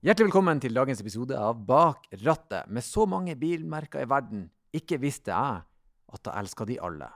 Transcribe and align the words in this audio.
Hjertelig 0.00 0.30
velkommen 0.30 0.60
til 0.64 0.72
dagens 0.72 1.02
episode 1.02 1.36
av 1.36 1.58
Bak 1.68 2.06
rattet. 2.22 2.70
Med 2.72 2.80
så 2.80 3.02
mange 3.04 3.34
bilmerker 3.36 4.00
i 4.00 4.06
verden, 4.08 4.46
ikke 4.72 4.96
visste 4.96 5.28
jeg 5.28 5.58
at 5.60 6.22
jeg 6.24 6.40
elska 6.40 6.64
de 6.70 6.78
alle. 6.80 7.08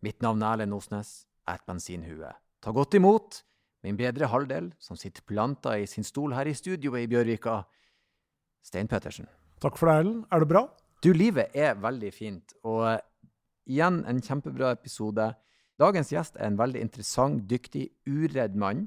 Mitt 0.00 0.24
navn 0.24 0.40
er 0.40 0.54
Erlend 0.54 0.72
Osnes, 0.72 1.10
jeg 1.44 1.52
er 1.52 1.60
et 1.60 1.66
bensinhue. 1.68 2.30
Ta 2.64 2.72
godt 2.72 2.96
imot 2.96 3.42
min 3.84 3.98
bedre 4.00 4.30
halvdel, 4.32 4.70
som 4.80 4.96
sitter 4.96 5.20
planta 5.28 5.74
i 5.76 5.84
sin 5.84 6.00
stol 6.08 6.32
her 6.32 6.48
i 6.48 6.56
studioet 6.56 7.04
i 7.04 7.10
Bjørvika, 7.12 7.58
Stein 8.64 8.88
Pettersen. 8.88 9.28
Takk 9.60 9.76
for 9.76 9.92
det, 9.92 9.98
Erlend. 10.00 10.24
Er 10.32 10.40
det 10.40 10.48
bra? 10.54 10.64
Du, 11.04 11.12
livet 11.12 11.52
er 11.52 11.76
veldig 11.76 12.14
fint, 12.16 12.56
og 12.64 12.86
eh, 12.94 13.02
igjen 13.68 14.00
en 14.08 14.24
kjempebra 14.24 14.72
episode. 14.78 15.28
Dagens 15.76 16.16
gjest 16.16 16.40
er 16.40 16.48
en 16.48 16.56
veldig 16.56 16.88
interessant, 16.88 17.44
dyktig, 17.52 17.90
uredd 18.08 18.56
mann. 18.56 18.86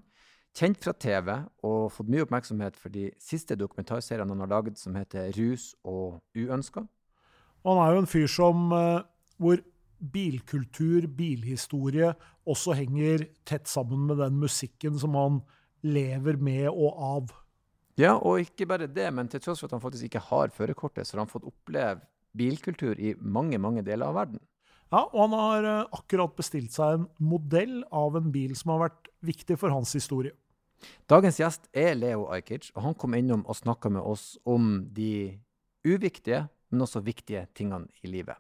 Kjent 0.54 0.84
fra 0.86 0.94
TV 0.94 1.30
og 1.66 1.88
fått 1.96 2.10
mye 2.14 2.28
oppmerksomhet 2.28 2.76
for 2.78 2.94
de 2.94 3.08
siste 3.22 3.56
dokumentarseriene 3.58 4.30
han 4.36 4.44
har 4.46 4.52
laget, 4.52 4.78
som 4.78 4.94
heter 4.94 5.32
Rus 5.34 5.72
og 5.82 6.20
uønska. 6.38 6.84
Han 7.66 7.80
er 7.82 7.96
jo 7.96 8.04
en 8.04 8.10
fyr 8.12 8.28
som 8.30 8.68
eh, 8.76 9.06
hvor 9.42 9.64
bilkultur, 10.14 11.08
bilhistorie, 11.18 12.12
også 12.46 12.76
henger 12.78 13.26
tett 13.50 13.72
sammen 13.72 14.06
med 14.10 14.20
den 14.22 14.38
musikken 14.42 15.00
som 15.00 15.16
han 15.18 15.40
lever 15.82 16.38
med 16.38 16.68
og 16.70 17.02
av. 17.02 17.34
Ja, 17.98 18.14
og 18.18 18.44
ikke 18.44 18.68
bare 18.70 18.90
det, 18.90 19.10
men 19.14 19.30
til 19.32 19.42
tross 19.42 19.62
for 19.62 19.72
at 19.72 19.78
han 19.78 19.84
faktisk 19.84 20.10
ikke 20.10 20.22
har 20.28 20.54
førerkortet, 20.54 21.08
så 21.08 21.16
har 21.16 21.24
han 21.24 21.34
fått 21.34 21.50
oppleve 21.50 22.04
bilkultur 22.38 23.00
i 23.00 23.16
mange, 23.18 23.58
mange 23.62 23.82
deler 23.86 24.10
av 24.10 24.18
verden. 24.22 24.42
Ja, 24.94 25.08
og 25.08 25.20
han 25.24 25.36
har 25.40 25.66
eh, 25.66 25.98
akkurat 25.98 26.38
bestilt 26.38 26.76
seg 26.76 27.00
en 27.00 27.10
modell 27.26 27.80
av 27.90 28.20
en 28.20 28.30
bil 28.34 28.54
som 28.58 28.76
har 28.76 28.86
vært 28.88 29.10
viktig 29.26 29.58
for 29.58 29.74
hans 29.74 29.96
historie. 29.98 30.36
Dagens 31.10 31.40
gjest 31.42 31.68
er 31.74 31.96
Leo 31.96 32.28
Ajkic, 32.34 32.72
og 32.76 32.88
han 32.88 32.96
kom 32.96 33.14
innom 33.18 33.46
og 33.46 33.60
snakka 33.60 33.92
med 33.94 34.02
oss 34.02 34.38
om 34.46 34.88
de 34.96 35.40
uviktige, 35.86 36.48
men 36.72 36.88
også 36.88 37.04
viktige 37.04 37.48
tingene 37.56 37.88
i 38.02 38.12
livet. 38.12 38.40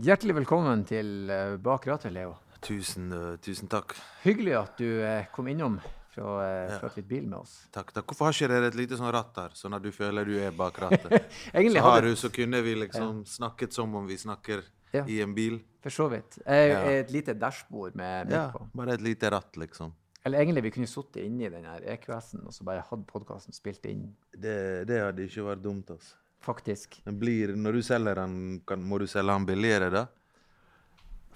Hjertelig 0.00 0.32
velkommen 0.38 0.80
til 0.88 1.28
eh, 1.28 1.58
Bak 1.60 1.84
rattet, 1.84 2.14
Leo. 2.14 2.30
Tusen, 2.64 3.10
uh, 3.12 3.34
tusen 3.44 3.68
takk. 3.68 3.92
Hyggelig 4.24 4.54
at 4.56 4.78
du 4.80 4.86
eh, 5.04 5.26
kom 5.34 5.50
innom 5.52 5.76
for 6.14 6.22
å 6.26 6.34
uh, 6.40 6.72
Ja. 6.82 6.90
litt 6.96 7.08
bil 7.08 7.22
med 7.26 7.38
oss. 7.38 7.66
takk, 7.72 7.92
takk. 7.92 8.04
Hvorfor 8.06 8.26
har 8.28 8.32
ikke 8.32 8.48
dere 8.48 8.66
et 8.72 8.74
lite 8.78 8.96
sånn 8.98 9.12
ratt 9.12 9.34
der, 9.34 9.50
sånn 9.54 9.74
at 9.76 9.82
du 9.82 9.90
føler 9.94 10.24
du 10.26 10.36
er 10.40 10.50
bak 10.50 10.78
rattet? 10.82 11.30
Så 11.52 11.80
har 11.86 12.02
du, 12.02 12.14
så 12.16 12.28
kunne 12.34 12.60
vi 12.62 12.74
liksom 12.74 13.24
snakket 13.26 13.72
som 13.72 13.94
om 13.94 14.06
vi 14.06 14.16
snakker 14.18 14.62
Ja. 14.92 15.04
i 15.06 15.20
en 15.22 15.34
bil. 15.34 15.60
For 15.82 15.90
så 15.90 16.08
vidt. 16.10 16.38
Eh, 16.46 16.68
Ja. 16.68 16.80
Et 17.00 17.10
lite 17.14 17.34
dashbord 17.38 17.94
med 17.94 18.26
midt 18.26 18.34
Ja, 18.34 18.50
på. 18.50 18.66
bare 18.74 18.94
et 18.94 19.00
lite 19.00 19.30
ratt, 19.30 19.54
liksom. 19.56 19.92
Eller 20.26 20.40
egentlig, 20.42 20.62
vi 20.64 20.70
kunne 20.70 20.86
sittet 20.90 21.22
inni 21.24 21.48
den 21.48 21.64
EQS-en 21.64 22.42
og 22.44 22.52
så 22.52 22.64
bare 22.64 22.82
hatt 22.84 23.06
podkasten 23.06 23.54
spilt 23.54 23.86
inn. 23.86 24.14
Det, 24.36 24.84
det 24.86 24.98
hadde 25.00 25.24
ikke 25.24 25.46
vært 25.46 25.62
dumt, 25.62 25.88
altså. 25.94 26.16
Faktisk. 26.42 26.98
Blir, 27.06 27.54
når 27.56 27.72
du 27.72 27.82
selger 27.82 28.14
den, 28.16 28.60
kan, 28.66 28.82
må 28.82 28.98
du 28.98 29.06
selge 29.06 29.32
den 29.32 29.46
billigere, 29.46 29.90
da? 29.92 30.06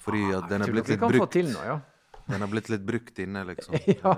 Fordi 0.04 0.22
at 0.36 0.48
den 0.50 0.62
er 0.66 0.72
blitt 0.74 0.88
litt 0.92 1.00
brukt. 1.00 1.34
noe, 1.48 1.64
ja. 1.64 1.80
Den 2.28 2.40
har 2.40 2.48
blitt 2.48 2.68
litt 2.72 2.84
brukt 2.84 3.18
inne, 3.24 3.44
liksom. 3.48 3.74
Ja. 4.02 4.14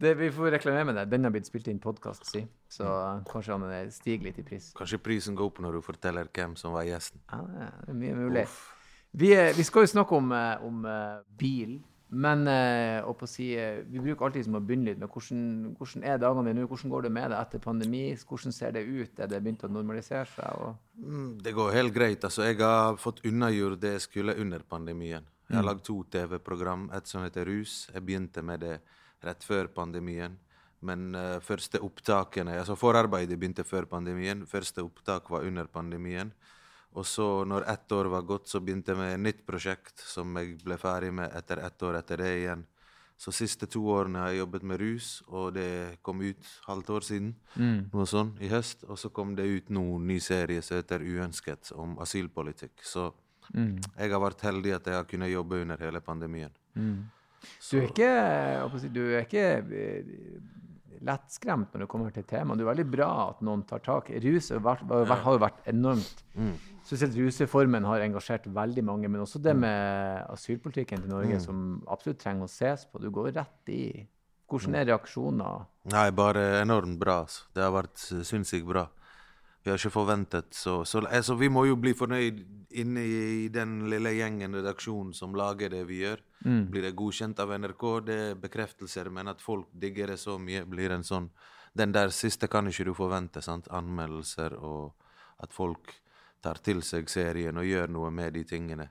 Det, 0.00 0.14
vi 0.16 0.30
får 0.32 0.50
reklamere 0.54 0.84
med 0.88 0.94
det. 0.96 1.04
Den 1.12 1.24
har 1.28 1.32
blitt 1.34 1.46
spilt 1.50 1.68
inn 1.68 1.78
podkast, 1.82 2.24
si. 2.30 2.40
Så 2.72 2.84
Mm. 2.88 3.24
kanskje 3.28 3.52
han 3.58 3.90
stiger 3.92 4.24
litt 4.24 4.38
i 4.38 4.42
pris. 4.42 4.72
Kanskje 4.76 4.98
prisen 4.98 5.34
går 5.36 5.44
opp 5.50 5.58
når 5.60 5.72
du 5.76 5.80
forteller 5.84 6.24
hvem 6.32 6.56
som 6.56 6.72
var 6.72 6.84
gjesten. 6.88 7.20
Ja, 7.30 7.42
det 7.84 7.88
er 7.90 7.94
mye 8.00 8.14
mulig. 8.16 8.46
Vi, 9.12 9.28
vi 9.56 9.62
skal 9.66 9.82
jo 9.84 9.90
snakke 9.92 10.12
om, 10.16 10.32
eh, 10.32 10.62
om 10.64 10.84
eh, 10.86 11.18
bil, 11.36 11.80
men 12.12 12.46
eh, 12.48 13.02
og 13.06 13.18
på 13.18 13.26
å 13.26 13.28
si, 13.28 13.50
vi 13.90 13.98
bruker 14.02 14.24
alltid 14.26 14.44
som 14.44 14.54
å 14.56 14.60
begynne 14.64 14.86
litt 14.88 14.98
med 14.98 15.08
hvordan, 15.10 15.76
hvordan 15.78 16.04
er 16.04 16.18
dagene 16.18 16.44
dine 16.48 16.62
nå? 16.64 16.68
Hvordan 16.70 16.90
går 16.90 17.02
det 17.02 17.12
med 17.12 17.30
det 17.30 17.38
etter 17.38 17.58
pandemi? 17.58 18.16
Hvordan 18.16 18.52
ser 18.56 18.72
det 18.72 18.82
ut? 18.86 19.20
Er 19.20 19.26
det 19.30 19.42
begynt 19.44 19.62
å 19.64 19.70
normalisere 19.70 20.24
seg? 20.26 20.62
Og... 20.64 20.76
Mm, 20.96 21.38
Det 21.42 21.52
går 21.54 21.72
helt 21.76 21.92
greit. 21.94 22.24
altså. 22.24 22.42
Jeg 22.48 22.58
har 22.58 22.96
fått 22.96 23.20
unnagjort 23.24 23.78
det 23.80 23.92
jeg 23.98 24.00
skulle 24.08 24.34
under 24.40 24.60
pandemien. 24.60 25.22
Jeg 25.50 25.56
har 25.56 25.64
lagd 25.66 25.82
to 25.84 26.02
TV-program. 26.10 26.88
Et 26.94 27.06
som 27.06 27.22
heter 27.22 27.44
Rus. 27.44 27.90
Jeg 27.92 28.02
begynte 28.06 28.42
med 28.42 28.60
det 28.60 28.80
rett 29.24 29.44
før 29.44 29.70
pandemien. 29.74 30.38
Men 30.80 31.10
uh, 31.14 31.40
første 31.44 31.80
opptakene, 31.84 32.56
altså 32.60 32.76
forarbeidet 32.78 33.38
begynte 33.38 33.66
før 33.68 33.88
pandemien. 33.90 34.46
Første 34.48 34.84
opptak 34.84 35.28
var 35.30 35.44
under 35.44 35.68
pandemien. 35.68 36.32
Og 36.98 37.06
så, 37.06 37.44
når 37.46 37.68
ett 37.70 37.92
år 37.92 38.08
var 38.10 38.26
gått, 38.26 38.48
så 38.50 38.58
begynte 38.60 38.92
jeg 38.92 38.98
med 38.98 39.14
et 39.14 39.24
nytt 39.28 39.42
prosjekt 39.46 40.02
som 40.02 40.34
jeg 40.40 40.56
ble 40.64 40.78
ferdig 40.80 41.12
med 41.14 41.30
etter 41.38 41.62
ett 41.62 41.82
år 41.86 42.00
etter 42.00 42.24
det 42.24 42.30
igjen. 42.40 42.64
Så 43.20 43.34
siste 43.36 43.68
to 43.68 43.82
årene 43.92 44.22
har 44.22 44.30
jeg 44.32 44.40
jobbet 44.40 44.62
med 44.64 44.80
rus, 44.80 45.08
og 45.28 45.52
det 45.52 45.98
kom 46.02 46.22
ut 46.24 46.52
halvt 46.64 46.90
år 46.96 47.04
siden. 47.04 47.34
Noe 47.92 48.06
sånt, 48.08 48.40
i 48.40 48.48
høst. 48.48 48.86
Og 48.88 48.96
så 48.98 49.10
kom 49.12 49.34
det 49.36 49.44
ut 49.44 49.68
noen 49.68 50.00
en 50.00 50.08
ny 50.08 50.16
serie 50.24 50.62
som 50.64 50.80
heter 50.80 51.04
Uønsket, 51.04 51.74
om 51.76 51.98
asylpolitikk. 52.00 52.80
Så 52.80 53.10
jeg 53.98 54.10
har 54.14 54.22
vært 54.24 54.40
heldig 54.48 54.72
at 54.78 54.88
jeg 54.88 54.96
har 54.96 55.04
kunnet 55.10 55.30
jobbe 55.34 55.60
under 55.60 55.76
hele 55.84 56.00
pandemien. 56.00 56.56
Du 57.70 57.76
er 57.80 57.86
ikke, 57.88 58.88
du 58.92 59.02
er 59.14 59.24
ikke 59.24 59.44
lettskremt 61.00 61.72
når 61.72 61.86
du 61.86 61.88
kommer 61.88 62.12
til 62.12 62.26
temaet. 62.28 62.58
Det 62.60 62.64
er 62.66 62.70
veldig 62.74 62.88
bra 62.92 63.08
at 63.30 63.40
noen 63.46 63.62
tar 63.68 63.80
tak. 63.84 64.10
Rus 64.20 64.50
har 64.52 64.60
jo 64.60 65.40
vært 65.40 65.62
enormt. 65.72 66.24
Spesielt 66.84 67.16
rusreformen 67.16 67.84
har 67.88 68.04
engasjert 68.04 68.48
veldig 68.52 68.84
mange, 68.84 69.08
men 69.08 69.22
også 69.24 69.40
det 69.40 69.54
med 69.56 70.26
asylpolitikken 70.32 71.04
til 71.04 71.12
Norge, 71.12 71.40
som 71.40 71.80
absolutt 71.88 72.20
trenger 72.20 72.44
å 72.48 72.52
ses 72.52 72.84
på. 72.90 73.00
Du 73.00 73.08
går 73.14 73.32
rett 73.38 73.72
i. 73.72 73.82
Hvordan 74.50 74.74
er 74.74 74.88
reaksjoner? 74.90 75.66
Nei, 75.94 76.08
bare 76.10 76.42
enormt 76.60 76.98
bra. 76.98 77.20
Altså. 77.22 77.46
Det 77.54 77.62
har 77.62 77.70
vært 77.76 77.96
sinnssykt 78.26 78.66
bra. 78.66 78.88
Vi 79.62 79.70
har 79.70 79.76
ikke 79.76 79.92
forventet 79.92 80.54
så, 80.56 80.84
så 80.88 81.02
altså, 81.04 81.34
Vi 81.36 81.48
må 81.52 81.66
jo 81.68 81.76
bli 81.76 81.92
fornøyd 81.94 82.40
inne 82.80 83.02
i 83.04 83.48
den 83.52 83.90
lille 83.90 84.12
gjengen 84.16 84.54
redaksjonen 84.56 85.12
som 85.16 85.34
lager 85.36 85.72
det 85.72 85.82
vi 85.88 86.00
gjør. 86.04 86.22
Blir 86.70 86.86
det 86.86 86.96
godkjent 86.96 87.40
av 87.42 87.52
NRK, 87.58 87.84
det 88.06 88.18
er 88.30 88.38
bekreftelser, 88.40 89.10
men 89.10 89.28
at 89.28 89.42
folk 89.42 89.68
digger 89.72 90.14
det 90.14 90.20
så 90.22 90.38
mye, 90.38 90.64
blir 90.64 90.90
en 90.96 91.04
sånn 91.04 91.30
Den 91.72 91.92
der 91.92 92.10
siste 92.10 92.48
kan 92.50 92.66
ikke 92.66 92.84
du 92.84 92.94
forvente. 92.94 93.40
sant? 93.42 93.68
Anmeldelser 93.70 94.56
og 94.58 94.94
at 95.38 95.52
folk 95.52 95.92
tar 96.42 96.58
til 96.64 96.82
seg 96.82 97.08
serien 97.08 97.56
og 97.56 97.64
gjør 97.64 97.88
noe 97.88 98.10
med 98.10 98.32
de 98.34 98.44
tingene. 98.44 98.88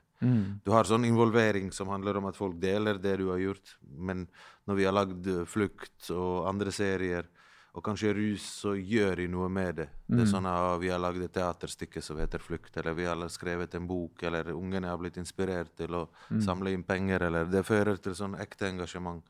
Du 0.64 0.70
har 0.72 0.84
sånn 0.84 1.04
involvering 1.08 1.70
som 1.72 1.88
handler 1.88 2.18
om 2.20 2.26
at 2.28 2.36
folk 2.36 2.58
deler 2.60 2.98
det 3.00 3.16
du 3.16 3.30
har 3.30 3.38
gjort, 3.40 3.76
men 3.80 4.26
når 4.68 4.76
vi 4.76 4.84
har 4.84 4.92
lagd 4.92 5.28
Flukt 5.48 6.10
og 6.12 6.48
andre 6.48 6.72
serier, 6.72 7.28
og 7.72 7.84
kanskje 7.86 8.10
Rus, 8.16 8.42
så 8.62 8.72
gjør 8.74 9.16
de 9.20 9.26
noe 9.30 9.48
med 9.48 9.76
det. 9.78 9.86
Det 10.10 10.24
er 10.24 10.30
sånn 10.30 10.46
at 10.50 10.80
Vi 10.82 10.88
har 10.90 10.98
lagd 10.98 11.22
et 11.22 11.32
teaterstykke 11.32 12.02
som 12.02 12.18
heter 12.18 12.42
Flukt, 12.42 12.76
eller 12.76 12.94
vi 12.98 13.04
har 13.06 13.16
skrevet 13.30 13.74
en 13.78 13.86
bok, 13.86 14.22
eller 14.26 14.50
ungene 14.52 14.88
har 14.90 14.98
blitt 14.98 15.16
inspirert 15.22 15.70
til 15.78 15.94
å 15.94 16.08
samle 16.42 16.72
inn 16.74 16.82
penger, 16.82 17.22
eller 17.28 17.44
Det 17.46 17.62
fører 17.64 17.96
til 18.02 18.12
sånn 18.18 18.34
ekte 18.42 18.66
engasjement. 18.72 19.22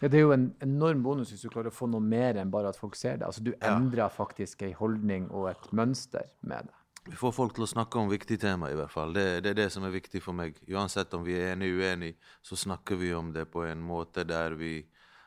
Ja, 0.00 0.08
det 0.08 0.14
er 0.20 0.26
jo 0.28 0.32
en 0.32 0.54
enorm 0.62 1.02
bonus 1.02 1.30
hvis 1.32 1.42
du 1.42 1.48
klarer 1.50 1.72
å 1.72 1.74
få 1.74 1.88
noe 1.90 2.00
mer 2.00 2.38
enn 2.38 2.50
bare 2.50 2.68
at 2.70 2.76
folk 2.78 2.94
ser 2.94 3.18
det. 3.18 3.26
Altså, 3.26 3.42
du 3.42 3.52
Ja. 3.60 3.76
endrer 3.76 4.08
faktisk 4.10 4.62
ei 4.62 4.72
holdning 4.72 5.28
og 5.30 5.50
et 5.50 5.72
mønster 5.72 6.24
med 6.42 6.66
det. 6.66 6.74
Vi 7.08 7.16
får 7.16 7.32
folk 7.32 7.54
til 7.54 7.64
å 7.64 7.68
snakke 7.68 7.96
om 7.98 8.08
viktige 8.10 8.38
tema, 8.38 8.68
i 8.70 8.74
hvert 8.76 8.90
fall. 8.92 9.12
Det, 9.12 9.42
det 9.42 9.50
er 9.50 9.54
det 9.54 9.72
som 9.72 9.82
er 9.84 9.90
viktig 9.90 10.20
for 10.22 10.32
meg. 10.34 10.54
Uansett 10.68 11.12
om 11.14 11.24
vi 11.24 11.32
er 11.34 11.54
enige 11.56 11.78
uenige, 11.80 12.14
så 12.42 12.54
snakker 12.54 12.96
vi 13.00 13.12
om 13.14 13.32
det 13.32 13.46
på 13.50 13.64
en 13.66 13.80
måte 13.80 14.24
der 14.28 14.54
vi, 14.54 14.84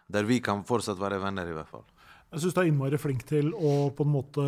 der 0.08 0.24
vi 0.24 0.40
kan 0.40 0.64
fortsatt 0.64 1.00
være 1.00 1.20
venner, 1.20 1.48
i 1.50 1.54
hvert 1.58 1.68
fall. 1.68 1.84
Jeg 2.32 2.42
syns 2.44 2.56
du 2.56 2.62
er 2.62 2.70
innmari 2.70 2.98
flink 3.02 3.26
til 3.28 3.52
å 3.54 3.92
på 3.96 4.06
en 4.08 4.14
måte 4.14 4.46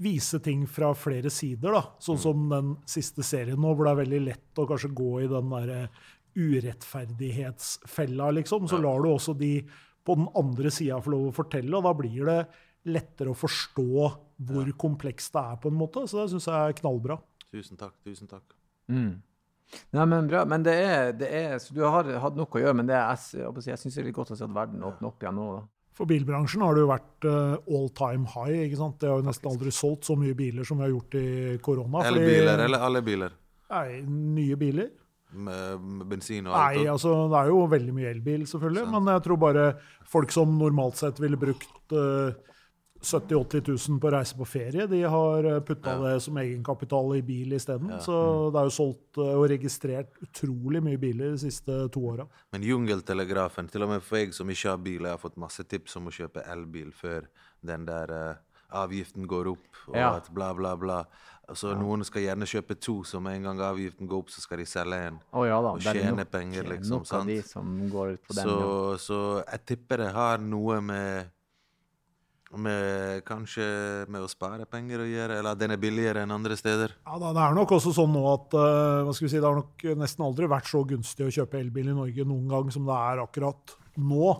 vise 0.00 0.38
ting 0.44 0.66
fra 0.70 0.92
flere 0.96 1.30
sider. 1.34 1.74
da. 1.74 1.82
Sånn 1.98 2.18
som 2.20 2.48
den 2.50 2.76
siste 2.88 3.22
serien 3.26 3.60
nå, 3.60 3.74
hvor 3.74 3.84
det 3.88 3.92
er 3.92 4.02
veldig 4.04 4.20
lett 4.28 4.60
å 4.60 4.68
kanskje 4.70 4.94
gå 4.96 5.12
i 5.24 5.30
den 5.30 5.50
derre 5.50 5.80
urettferdighetsfella, 6.38 8.30
liksom. 8.38 8.68
Så 8.70 8.78
lar 8.80 9.02
du 9.02 9.10
også 9.10 9.34
de 9.36 9.60
på 10.06 10.14
den 10.16 10.28
andre 10.38 10.70
sida 10.72 11.00
få 11.02 11.10
lov 11.12 11.26
å 11.28 11.36
fortelle, 11.36 11.74
og 11.76 11.84
da 11.84 11.92
blir 11.96 12.24
det 12.28 12.40
lettere 12.90 13.34
å 13.34 13.36
forstå 13.36 14.10
hvor 14.48 14.70
komplekst 14.80 15.34
det 15.34 15.42
er, 15.42 15.58
på 15.60 15.68
en 15.68 15.80
måte. 15.80 16.06
Så 16.08 16.22
det 16.22 16.30
syns 16.32 16.48
jeg 16.48 16.70
er 16.70 16.78
knallbra. 16.78 17.18
Tusen 17.50 17.76
takk. 17.80 17.98
Tusen 18.06 18.30
takk. 18.30 18.46
Nei, 19.94 20.06
men 20.06 20.30
bra. 20.30 20.44
Men 20.48 20.64
det 20.66 20.76
er, 20.82 21.12
det 21.14 21.28
er 21.30 21.58
Så 21.62 21.74
du 21.74 21.82
har 21.84 22.08
hatt 22.22 22.38
nok 22.38 22.56
å 22.56 22.62
gjøre, 22.62 22.78
men 22.80 22.88
det 22.88 22.96
er, 22.96 23.20
jeg, 23.34 23.42
jeg, 23.42 23.62
si, 23.66 23.76
syns 23.84 23.98
det 23.98 24.02
er 24.02 24.08
litt 24.08 24.16
godt 24.16 24.32
å 24.34 24.38
se 24.38 24.46
at 24.46 24.54
verden 24.54 24.86
åpner 24.86 25.10
opp 25.12 25.22
igjen 25.22 25.38
nå. 25.38 25.50
da. 25.58 25.62
For 26.00 26.08
bilbransjen 26.08 26.62
har 26.64 26.72
det 26.78 26.80
jo 26.80 26.88
vært 26.88 27.26
eh, 27.28 27.74
all 27.76 27.90
time 27.92 28.24
high. 28.32 28.62
ikke 28.64 28.78
sant? 28.80 28.94
Det 29.02 29.10
har 29.10 29.18
jo 29.20 29.26
nesten 29.26 29.50
aldri 29.50 29.68
solgt 29.76 30.08
så 30.08 30.14
mye 30.16 30.32
biler 30.38 30.64
som 30.64 30.78
vi 30.80 30.86
har 30.86 30.94
gjort 30.94 31.16
i 31.20 31.58
korona. 31.60 32.00
fordi- 32.06 32.22
Elbiler, 32.24 32.62
eller 32.64 32.86
alle 32.86 33.02
biler? 33.04 33.34
Nei, 33.70 34.00
nye 34.08 34.56
biler. 34.56 34.88
Med, 35.30 35.76
med 35.84 36.06
bensin 36.10 36.46
og 36.48 36.54
alt? 36.56 36.78
Nei, 36.80 36.86
altså 36.90 37.12
det 37.30 37.36
er 37.38 37.50
jo 37.52 37.58
veldig 37.70 37.92
mye 37.94 38.08
elbil, 38.14 38.46
selvfølgelig. 38.50 38.86
Men 38.96 39.12
jeg 39.12 39.22
tror 39.28 39.38
bare 39.44 39.66
folk 40.10 40.32
som 40.34 40.56
normalt 40.58 40.96
sett 40.98 41.20
ville 41.22 41.36
brukt 41.38 41.92
eh, 41.94 42.32
70 43.00 43.34
000-80 43.34 43.88
000 43.88 44.00
på 44.00 44.10
reise 44.12 44.36
på 44.36 44.44
ferie. 44.44 44.86
De 44.86 45.00
har 45.08 45.46
putta 45.64 45.94
det 46.02 46.18
som 46.20 46.36
egenkapital 46.36 47.14
i 47.16 47.22
bil 47.24 47.54
isteden. 47.56 47.94
Så 48.04 48.50
det 48.52 48.60
er 48.60 48.68
jo 48.68 48.74
solgt 48.76 49.20
eh, 49.22 49.32
og 49.38 49.46
registrert 49.48 50.20
utrolig 50.20 50.82
mye 50.84 51.00
biler 51.00 51.32
de 51.32 51.40
siste 51.46 51.78
to 51.94 52.04
åra. 52.12 52.26
Men 52.52 52.66
jungeltelegrafen, 52.68 53.70
til 53.72 53.86
og 53.86 53.94
med 53.94 54.04
for 54.04 54.20
jeg 54.20 54.36
som 54.36 54.52
ikke 54.52 54.74
har 54.74 54.84
bil, 54.84 55.08
jeg 55.08 55.16
har 55.16 55.22
fått 55.22 55.40
masse 55.40 55.64
tips 55.64 55.96
om 55.96 56.12
å 56.12 56.14
kjøpe 56.14 56.44
elbil 56.52 56.92
før 56.92 57.30
den 57.64 57.88
der 57.88 58.12
uh, 58.12 58.46
avgiften 58.84 59.26
går 59.26 59.48
opp, 59.54 59.82
og 59.88 59.96
Ja. 59.96 60.14
at 60.16 60.28
bla, 60.34 60.52
bla, 60.54 60.76
bla. 60.76 61.04
Så 61.50 61.72
Noen 61.74 62.04
skal 62.06 62.22
gjerne 62.22 62.46
kjøpe 62.46 62.76
to, 62.78 63.00
så 63.02 63.18
med 63.20 63.40
en 63.40 63.48
gang 63.48 63.60
avgiften 63.72 64.06
går 64.06 64.22
opp, 64.22 64.30
så 64.30 64.40
skal 64.44 64.60
de 64.62 64.66
selge 64.70 65.00
en. 65.08 65.16
Å 65.34 65.46
ja 65.48 65.56
da. 65.64 65.72
Og 65.74 65.82
tjene 65.82 66.24
penger, 66.24 66.68
liksom, 66.76 67.02
sant? 67.08 67.26
de 67.26 67.40
som 67.42 67.88
går 67.90 68.20
på 68.22 68.36
den. 68.36 68.44
Så, 68.44 68.98
så 69.02 69.18
jeg 69.40 69.64
tipper 69.66 70.04
det 70.04 70.12
har 70.14 70.38
noe 70.38 70.78
med 70.84 71.32
med 72.58 73.22
kanskje 73.28 73.64
med 74.10 74.24
å 74.24 74.30
spare 74.30 74.66
penger 74.66 75.04
å 75.04 75.06
gjøre, 75.06 75.38
eller 75.38 75.54
at 75.54 75.60
den 75.60 75.74
er 75.74 75.80
billigere 75.80 76.24
enn 76.24 76.34
andre 76.34 76.56
steder. 76.58 76.96
Ja, 77.06 77.18
Det 77.20 77.30
er 77.44 77.54
nok 77.54 77.76
også 77.76 77.92
sånn 77.94 78.10
nå 78.14 78.24
at 78.32 78.56
uh, 78.58 79.06
hva 79.06 79.14
skal 79.14 79.28
vi 79.28 79.32
si, 79.32 79.38
det 79.38 79.46
har 79.46 79.60
nok 79.60 79.84
nesten 80.00 80.26
aldri 80.26 80.50
vært 80.50 80.70
så 80.70 80.82
gunstig 80.88 81.28
å 81.28 81.34
kjøpe 81.38 81.60
elbil 81.60 81.92
i 81.92 81.96
Norge 81.96 82.26
noen 82.26 82.50
gang 82.50 82.72
som 82.74 82.88
det 82.88 82.98
er 82.98 83.22
akkurat 83.22 83.76
nå. 84.02 84.32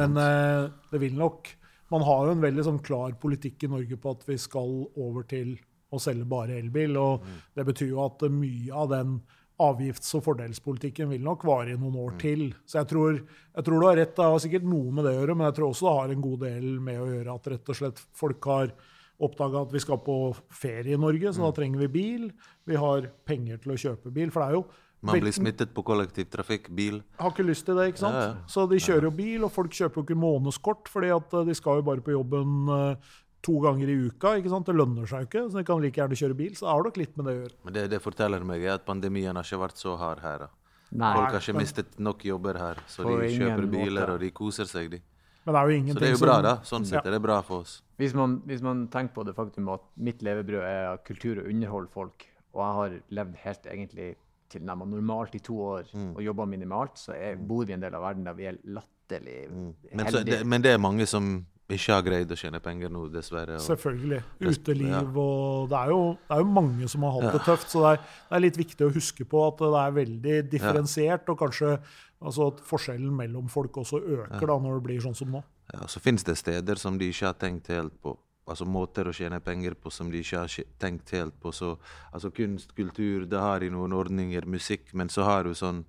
Men 0.00 0.16
uh, 0.16 0.68
det 0.92 1.02
vil 1.04 1.16
nok 1.18 1.54
Man 1.88 2.02
har 2.04 2.26
jo 2.26 2.32
en 2.34 2.42
veldig 2.42 2.62
sånn 2.66 2.82
klar 2.84 3.14
politikk 3.16 3.62
i 3.64 3.70
Norge 3.72 3.96
på 3.96 4.10
at 4.12 4.26
vi 4.28 4.34
skal 4.36 4.74
over 5.00 5.22
til 5.24 5.54
å 5.88 5.96
selge 5.96 6.26
bare 6.28 6.58
elbil. 6.60 6.98
og 7.00 7.24
Det 7.56 7.64
betyr 7.64 7.94
jo 7.94 8.02
at 8.04 8.26
mye 8.28 8.74
av 8.76 8.90
den 8.92 9.14
avgifts- 9.58 10.14
og 10.14 10.22
fordelspolitikken 10.26 11.08
vil 11.10 11.24
nok 11.26 11.42
vare 11.48 11.72
i 11.74 11.78
noen 11.78 11.96
år 11.98 12.18
til. 12.20 12.44
Så 12.68 12.78
jeg 12.80 12.88
tror, 12.92 13.16
jeg 13.18 13.66
tror 13.66 13.80
du 13.82 13.86
har 13.88 13.98
rett. 13.98 14.14
Det 14.14 14.28
har 14.30 14.38
sikkert 14.44 14.68
noe 14.70 14.92
med 14.94 15.04
det 15.08 15.16
å 15.16 15.20
gjøre, 15.20 15.36
men 15.38 15.48
jeg 15.48 15.56
tror 15.58 15.72
også 15.72 15.88
det 15.88 15.96
har 15.98 16.14
en 16.14 16.24
god 16.28 16.44
del 16.46 16.68
med 16.88 17.00
å 17.02 17.08
gjøre 17.10 17.34
at 17.34 17.50
rett 17.54 17.72
og 17.74 17.80
slett 17.80 18.02
folk 18.20 18.50
har 18.52 18.72
oppdaga 19.18 19.64
at 19.66 19.72
vi 19.74 19.80
skal 19.82 19.98
på 20.06 20.18
ferie 20.54 20.94
i 20.94 21.00
Norge, 21.00 21.32
så 21.34 21.42
da 21.48 21.54
trenger 21.56 21.82
vi 21.82 21.88
bil. 21.96 22.28
Vi 22.70 22.78
har 22.78 23.08
penger 23.26 23.58
til 23.64 23.74
å 23.74 23.80
kjøpe 23.82 24.12
bil. 24.14 24.30
For 24.30 24.44
det 24.44 24.48
er 24.52 24.60
jo 24.60 24.66
Man 25.00 25.20
blir 25.22 25.34
smittet 25.34 25.70
på 25.74 25.82
kollektivtrafikk, 25.86 26.70
bil. 26.74 27.02
har 27.18 27.30
ikke 27.30 27.46
lyst 27.46 27.66
til 27.66 27.76
det, 27.78 27.88
ikke 27.92 28.02
sant? 28.02 28.14
Ja, 28.18 28.28
ja. 28.32 28.46
Så 28.50 28.64
de 28.70 28.78
kjører 28.82 29.06
jo 29.06 29.10
bil, 29.14 29.44
og 29.46 29.52
folk 29.54 29.70
kjøper 29.74 30.00
jo 30.00 30.06
ikke 30.06 30.18
månedskort, 30.18 30.90
fordi 30.90 31.10
at 31.14 31.34
eh, 31.38 31.44
de 31.46 31.54
skal 31.54 31.78
jo 31.78 31.86
bare 31.86 32.02
på 32.02 32.14
jobben 32.14 32.70
eh, 32.74 33.12
to 33.42 33.60
ganger 33.60 33.88
i 33.88 33.96
uka. 34.08 34.36
ikke 34.38 34.50
sant? 34.50 34.66
Det 34.66 34.74
lønner 34.74 35.06
seg 35.06 35.20
jo 35.20 35.26
ikke, 35.28 35.50
så 35.50 35.58
de 35.58 35.64
kan 35.64 35.80
like 35.80 35.94
gjerne 36.00 36.16
kjøre 36.18 36.36
bil. 36.36 36.54
Så 36.54 36.66
det 36.66 36.72
har 36.74 36.82
nok 36.82 36.96
litt 36.96 37.16
med 37.16 37.26
det 37.26 37.32
å 37.34 37.40
gjøre. 37.42 37.54
Men 37.64 37.72
det, 37.74 37.90
det 37.90 38.00
forteller 38.02 38.44
meg 38.44 38.64
at 38.66 38.84
pandemien 38.86 39.34
har 39.36 39.44
ikke 39.44 39.60
vært 39.62 39.76
så 39.78 39.96
hard 39.98 40.20
her. 40.20 40.38
da. 40.38 40.48
Nei. 40.90 41.14
Folk 41.14 41.30
har 41.36 41.40
ikke 41.40 41.58
mistet 41.60 41.98
nok 42.00 42.24
jobber 42.24 42.58
her, 42.58 42.76
så 42.88 43.02
På 43.04 43.20
de 43.20 43.28
kjøper 43.36 43.66
biler 43.70 44.02
måte. 44.06 44.12
og 44.14 44.20
de 44.20 44.30
koser 44.30 44.64
seg. 44.64 44.90
de. 44.90 45.00
Men 45.44 45.54
det 45.54 45.60
er 45.60 45.68
jo 45.68 45.92
Så 45.94 45.98
det 46.00 46.08
er 46.08 46.12
jo 46.12 46.18
bra, 46.26 46.34
som- 46.34 46.42
da. 46.42 46.54
Sånn 46.64 46.84
sett 46.86 47.04
Ja. 47.04 47.08
er 47.08 47.10
det 47.12 47.22
bra 47.22 47.40
for 47.42 47.60
oss. 47.60 47.82
Hvis 47.98 48.14
man, 48.14 48.40
hvis 48.46 48.60
man 48.62 48.88
tenker 48.88 49.14
på 49.14 49.24
det 49.24 49.34
faktum 49.34 49.68
at 49.72 49.80
mitt 49.96 50.18
levebrød 50.22 50.62
er 50.62 50.96
kultur 51.04 51.38
og 51.38 51.46
underholde 51.46 51.88
folk, 51.90 52.26
og 52.54 52.60
jeg 52.64 52.74
har 52.74 53.00
levd 53.24 53.36
helt 53.36 53.62
egentlig 53.64 54.16
tilnærmet 54.50 54.88
normalt 54.88 55.34
i 55.34 55.38
to 55.38 55.54
år 55.54 55.84
Mm. 55.94 56.16
og 56.16 56.22
jobba 56.22 56.44
minimalt, 56.46 56.94
så 56.96 57.12
er, 57.14 57.36
bor 57.36 57.64
vi 57.64 57.72
i 57.72 57.74
en 57.74 57.80
del 57.80 57.94
av 57.94 58.02
verden 58.02 58.24
der 58.24 58.32
vi 58.34 58.44
er 58.46 58.56
latterlig 58.66 59.48
Mm. 59.50 59.74
Men, 59.94 60.06
så, 60.06 60.24
det, 60.24 60.46
men 60.46 60.62
det 60.62 60.72
er 60.74 60.78
mange 60.78 61.06
som 61.06 61.46
ikke 61.76 61.92
har 61.92 62.04
greid 62.06 62.30
å 62.32 62.36
tjene 62.40 62.60
penger 62.64 62.92
nå, 62.92 63.02
dessverre. 63.12 63.58
Selvfølgelig. 63.60 64.22
Uteliv 64.40 64.88
ja. 64.88 65.02
og 65.04 65.68
det 65.68 65.80
er, 65.82 65.90
jo, 65.92 66.04
det 66.22 66.36
er 66.36 66.40
jo 66.40 66.52
mange 66.56 66.88
som 66.88 67.04
har 67.04 67.18
hatt 67.18 67.34
det 67.36 67.42
tøft, 67.44 67.68
så 67.72 67.82
det 67.84 67.90
er, 67.90 68.06
det 68.30 68.38
er 68.38 68.44
litt 68.46 68.60
viktig 68.60 68.86
å 68.86 68.94
huske 68.94 69.26
på 69.28 69.42
at 69.44 69.60
det 69.60 69.82
er 69.82 69.98
veldig 69.98 70.38
differensiert, 70.54 71.28
og 71.28 71.42
kanskje 71.42 71.74
altså 72.18 72.48
at 72.54 72.62
forskjellen 72.66 73.12
mellom 73.20 73.50
folk 73.52 73.76
også 73.82 74.00
øker 74.00 74.48
da 74.48 74.56
når 74.64 74.78
det 74.78 74.86
blir 74.88 75.04
sånn 75.04 75.18
som 75.18 75.36
nå. 75.36 75.44
ja, 75.74 75.84
så 75.92 76.00
finnes 76.02 76.24
det 76.26 76.38
steder 76.40 76.80
som 76.80 76.96
de 76.98 77.10
ikke 77.12 77.28
har 77.28 77.36
tenkt 77.38 77.70
helt 77.74 78.00
på. 78.02 78.16
Altså 78.48 78.64
måter 78.64 79.10
å 79.10 79.12
tjene 79.12 79.42
penger 79.44 79.76
på 79.76 79.92
som 79.92 80.08
de 80.08 80.22
ikke 80.24 80.40
har 80.40 80.68
tenkt 80.80 81.12
helt 81.12 81.36
på. 81.40 81.52
Så, 81.52 81.74
altså 82.08 82.32
kunst, 82.32 82.72
kultur, 82.72 83.26
det 83.28 83.44
har 83.44 83.60
de 83.60 83.68
noen 83.74 83.92
ordninger, 83.92 84.48
musikk, 84.48 84.94
men 84.96 85.12
så 85.12 85.28
har 85.28 85.44
du 85.44 85.52
sånn 85.52 85.84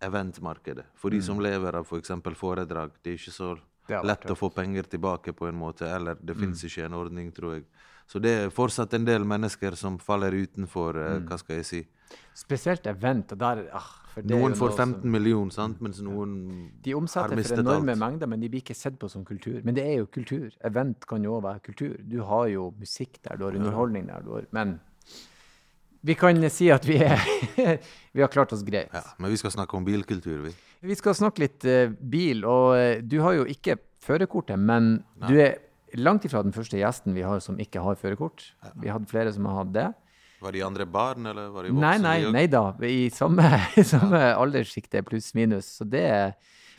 eventmarkedet. 0.00 0.86
For 0.96 1.12
de 1.12 1.20
som 1.20 1.42
lever 1.42 1.76
av 1.76 1.84
f.eks. 1.84 2.14
foredrag, 2.38 2.96
det 3.02 3.12
er 3.12 3.20
ikke 3.20 3.34
så 3.34 3.52
lett 3.88 4.30
å 4.30 4.36
få 4.38 4.50
penger 4.54 4.82
tilbake 4.82 5.32
på 5.36 5.48
en 5.48 5.58
måte, 5.58 5.88
eller 5.88 6.18
det 6.20 6.36
finnes 6.36 6.64
ikke 6.64 6.86
en 6.86 6.98
ordning, 6.98 7.30
tror 7.32 7.58
jeg. 7.58 7.64
Så 8.08 8.20
det 8.24 8.30
er 8.32 8.50
fortsatt 8.54 8.94
en 8.96 9.04
del 9.04 9.24
mennesker 9.28 9.74
som 9.76 9.98
faller 10.00 10.32
utenfor, 10.32 10.96
mm. 10.96 11.26
hva 11.28 11.38
skal 11.40 11.58
jeg 11.60 11.66
si. 11.68 11.80
Spesielt 12.38 12.86
event. 12.88 13.32
og 13.32 13.38
der, 13.38 13.66
ah, 13.72 13.90
Noen 14.24 14.54
får 14.56 14.72
15 14.72 14.76
som- 14.76 14.94
15 14.94 15.10
millioner, 15.10 15.50
sant? 15.52 15.80
mens 15.80 16.00
noen 16.00 16.70
De 16.82 16.94
omsetter 16.94 17.36
for 17.44 17.58
enorme 17.58 17.92
alt. 17.92 17.98
mengder, 17.98 18.26
men 18.26 18.40
de 18.40 18.48
blir 18.48 18.62
ikke 18.62 18.74
sett 18.74 18.98
på 18.98 19.10
som 19.10 19.24
kultur. 19.24 19.62
Men 19.62 19.74
det 19.74 19.84
er 19.84 19.98
jo 19.98 20.06
kultur. 20.06 20.50
Event 20.64 21.06
kan 21.06 21.22
jo 21.22 21.38
òg 21.38 21.42
være 21.42 21.60
kultur. 21.60 21.96
Du 22.08 22.22
har 22.24 22.46
jo 22.48 22.72
musikk 22.80 23.22
der, 23.22 23.36
du 23.36 23.44
har 23.44 23.52
underholdning 23.52 24.06
der, 24.06 24.20
du 24.22 24.32
har 24.32 24.46
Men 24.52 24.80
vi 26.00 26.14
kan 26.18 26.38
si 26.50 26.70
at 26.70 26.86
vi, 26.86 27.00
er 27.02 27.22
vi 28.14 28.22
har 28.22 28.30
klart 28.32 28.52
oss 28.54 28.64
greit. 28.66 28.90
Ja, 28.94 29.04
men 29.18 29.32
vi 29.34 29.38
skal 29.40 29.54
snakke 29.54 29.76
om 29.76 29.86
bilkultur, 29.86 30.42
vi. 30.46 30.54
Vi 30.86 30.96
skal 30.98 31.16
snakke 31.18 31.42
litt 31.42 31.64
uh, 31.66 31.90
bil, 31.90 32.44
og 32.46 32.76
uh, 32.78 33.00
du 33.02 33.18
har 33.24 33.40
jo 33.40 33.48
ikke 33.50 33.78
førerkortet, 34.04 34.60
men 34.60 35.00
du 35.26 35.34
er 35.42 35.58
langt 35.98 36.26
ifra 36.28 36.42
den 36.44 36.54
første 36.54 36.78
gjesten 36.78 37.16
vi 37.16 37.24
har 37.26 37.40
som 37.42 37.58
ikke 37.60 37.82
har 37.82 37.98
førerkort. 37.98 38.44
Vi 38.78 38.92
hadde 38.92 39.10
flere 39.10 39.32
som 39.34 39.48
har 39.48 39.62
hatt 39.62 39.74
det. 39.74 39.88
Var 40.38 40.54
de 40.54 40.62
andre 40.62 40.86
barn, 40.86 41.26
eller 41.26 41.50
var 41.50 41.66
de 41.66 41.72
voksne? 41.72 41.82
Nei, 41.82 41.98
nei, 42.22 42.32
nei 42.34 42.46
da. 42.50 42.62
I 42.86 43.08
samme, 43.10 43.48
i 43.80 43.84
samme 43.86 44.20
alderssjikte, 44.38 45.02
pluss 45.06 45.32
minus. 45.34 45.72
Så 45.80 45.86
det 45.88 46.04
er, 46.06 46.36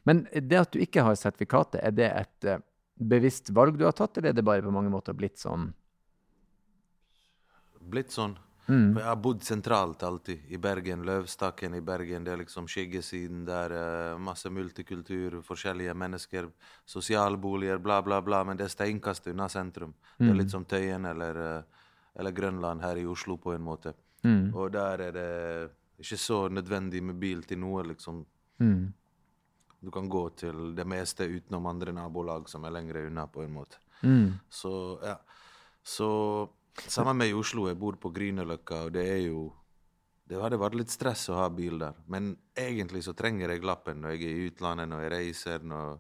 men 0.08 0.24
det 0.32 0.62
at 0.62 0.72
du 0.76 0.80
ikke 0.84 1.04
har 1.04 1.20
sertifikatet, 1.20 1.82
er 1.84 1.96
det 1.96 2.08
et 2.08 2.48
eh, 2.48 2.62
bevisst 2.96 3.52
valg 3.56 3.76
du 3.80 3.84
har 3.88 3.98
tatt, 3.98 4.16
eller 4.18 4.32
er 4.32 4.40
det 4.40 4.48
bare 4.48 4.64
på 4.64 4.72
mange 4.72 4.92
måter 4.94 5.18
blitt 5.18 5.42
sånn? 5.42 5.74
Blitt 7.90 8.14
sånn. 8.16 8.38
Mm. 8.70 8.94
For 8.94 9.00
jeg 9.02 9.08
har 9.10 9.16
bodd 9.16 9.42
sentralt 9.44 10.04
alltid. 10.04 10.44
I 10.54 10.58
Bergen, 10.62 11.02
Løvstakken 11.08 11.74
i 11.76 11.82
Bergen. 11.82 12.24
Det 12.24 12.34
er 12.34 12.38
liksom 12.44 12.68
skyggesiden 12.70 13.46
der. 13.46 13.72
eh, 13.74 14.18
masse 14.18 14.50
multikultur, 14.50 15.40
forskjellige 15.42 15.94
mennesker, 15.98 16.52
sosialboliger, 16.86 17.78
bla, 17.82 18.02
bla, 18.02 18.22
bla. 18.22 18.44
Men 18.44 18.58
det 18.58 18.66
er 18.68 18.74
steinkast 18.76 19.28
unna 19.28 19.48
sentrum. 19.50 19.94
Det 20.20 20.26
Mm. 20.28 20.30
er 20.30 20.36
litt 20.44 20.52
som 20.52 20.66
Tøyen 20.66 21.06
eller, 21.10 21.58
eh, 21.58 21.64
eller 22.20 22.32
Grønland 22.32 22.82
her 22.82 22.96
i 22.98 23.06
Oslo, 23.06 23.38
på 23.38 23.54
en 23.56 23.62
måte. 23.62 23.94
Mm. 24.24 24.54
Og 24.56 24.72
der 24.72 25.02
er 25.02 25.12
det 25.12 25.72
ikke 26.00 26.18
så 26.18 26.50
nødvendig 26.50 27.02
med 27.04 27.20
bil 27.20 27.42
til 27.44 27.58
noe, 27.60 27.84
liksom. 27.84 28.26
Mm. 28.60 28.94
Du 29.82 29.90
kan 29.92 30.10
gå 30.10 30.30
til 30.36 30.76
det 30.76 30.86
meste 30.86 31.22
utenom 31.28 31.66
andre 31.66 31.92
nabolag 31.94 32.48
som 32.50 32.66
er 32.66 32.72
lengre 32.72 33.08
unna, 33.08 33.26
på 33.28 33.44
en 33.44 33.54
måte. 33.54 33.78
Mm. 34.04 34.34
Så 34.50 35.00
ja. 35.04 35.16
Så 35.84 36.50
Samme 36.88 37.14
med 37.14 37.32
i 37.32 37.38
Oslo. 37.38 37.68
Jeg 37.70 37.80
bor 37.80 37.98
på 38.00 38.12
Grünerløkka, 38.16 38.86
og 38.88 38.94
det 38.98 39.08
er 39.08 39.24
jo 39.30 39.50
Det 40.30 40.38
hadde 40.38 40.60
vært 40.62 40.76
litt 40.78 40.92
stress 40.94 41.24
å 41.34 41.40
ha 41.40 41.48
bil 41.50 41.80
der. 41.82 41.96
Men 42.06 42.36
egentlig 42.54 43.02
så 43.02 43.16
trenger 43.18 43.50
jeg 43.50 43.64
lappen 43.66 44.04
når 44.04 44.12
jeg 44.14 44.28
er 44.28 44.36
i 44.36 44.50
utlandet, 44.52 44.90
når 44.92 45.02
jeg 45.02 45.12
reiser. 45.16 45.64
når 45.66 45.98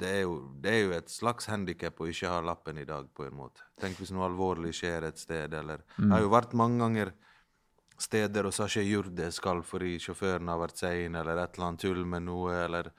det 0.00 0.08
er, 0.08 0.20
jo, 0.24 0.32
det 0.58 0.70
er 0.70 0.80
jo 0.80 0.92
et 0.96 1.12
slags 1.12 1.46
handikap 1.46 2.00
å 2.00 2.08
ikke 2.10 2.26
ha 2.32 2.40
lappen 2.42 2.78
i 2.80 2.86
dag, 2.88 3.06
på 3.14 3.26
en 3.26 3.36
måte. 3.36 3.62
Tenk 3.80 4.00
hvis 4.00 4.10
noe 4.10 4.26
alvorlig 4.26 4.72
skjer 4.74 5.06
et 5.06 5.20
sted, 5.20 5.54
eller 5.54 5.84
Jeg 5.98 6.10
har 6.10 6.24
jo 6.24 6.32
vært 6.32 6.56
mange 6.58 6.80
ganger 6.82 7.12
steder 8.00 8.48
og 8.48 8.54
så 8.54 8.64
har 8.64 8.72
ikke 8.72 8.88
gjort 8.88 9.14
det 9.16 9.26
jeg 9.28 9.36
skal 9.36 9.62
fordi 9.66 9.98
sjåføren 10.00 10.48
har 10.48 10.60
vært 10.62 10.80
sein, 10.80 11.16
eller 11.20 11.36
et 11.42 11.56
eller 11.56 11.66
annet 11.68 11.84
tull 11.84 12.04
med 12.08 12.24
noe, 12.26 12.54
eller 12.64 12.90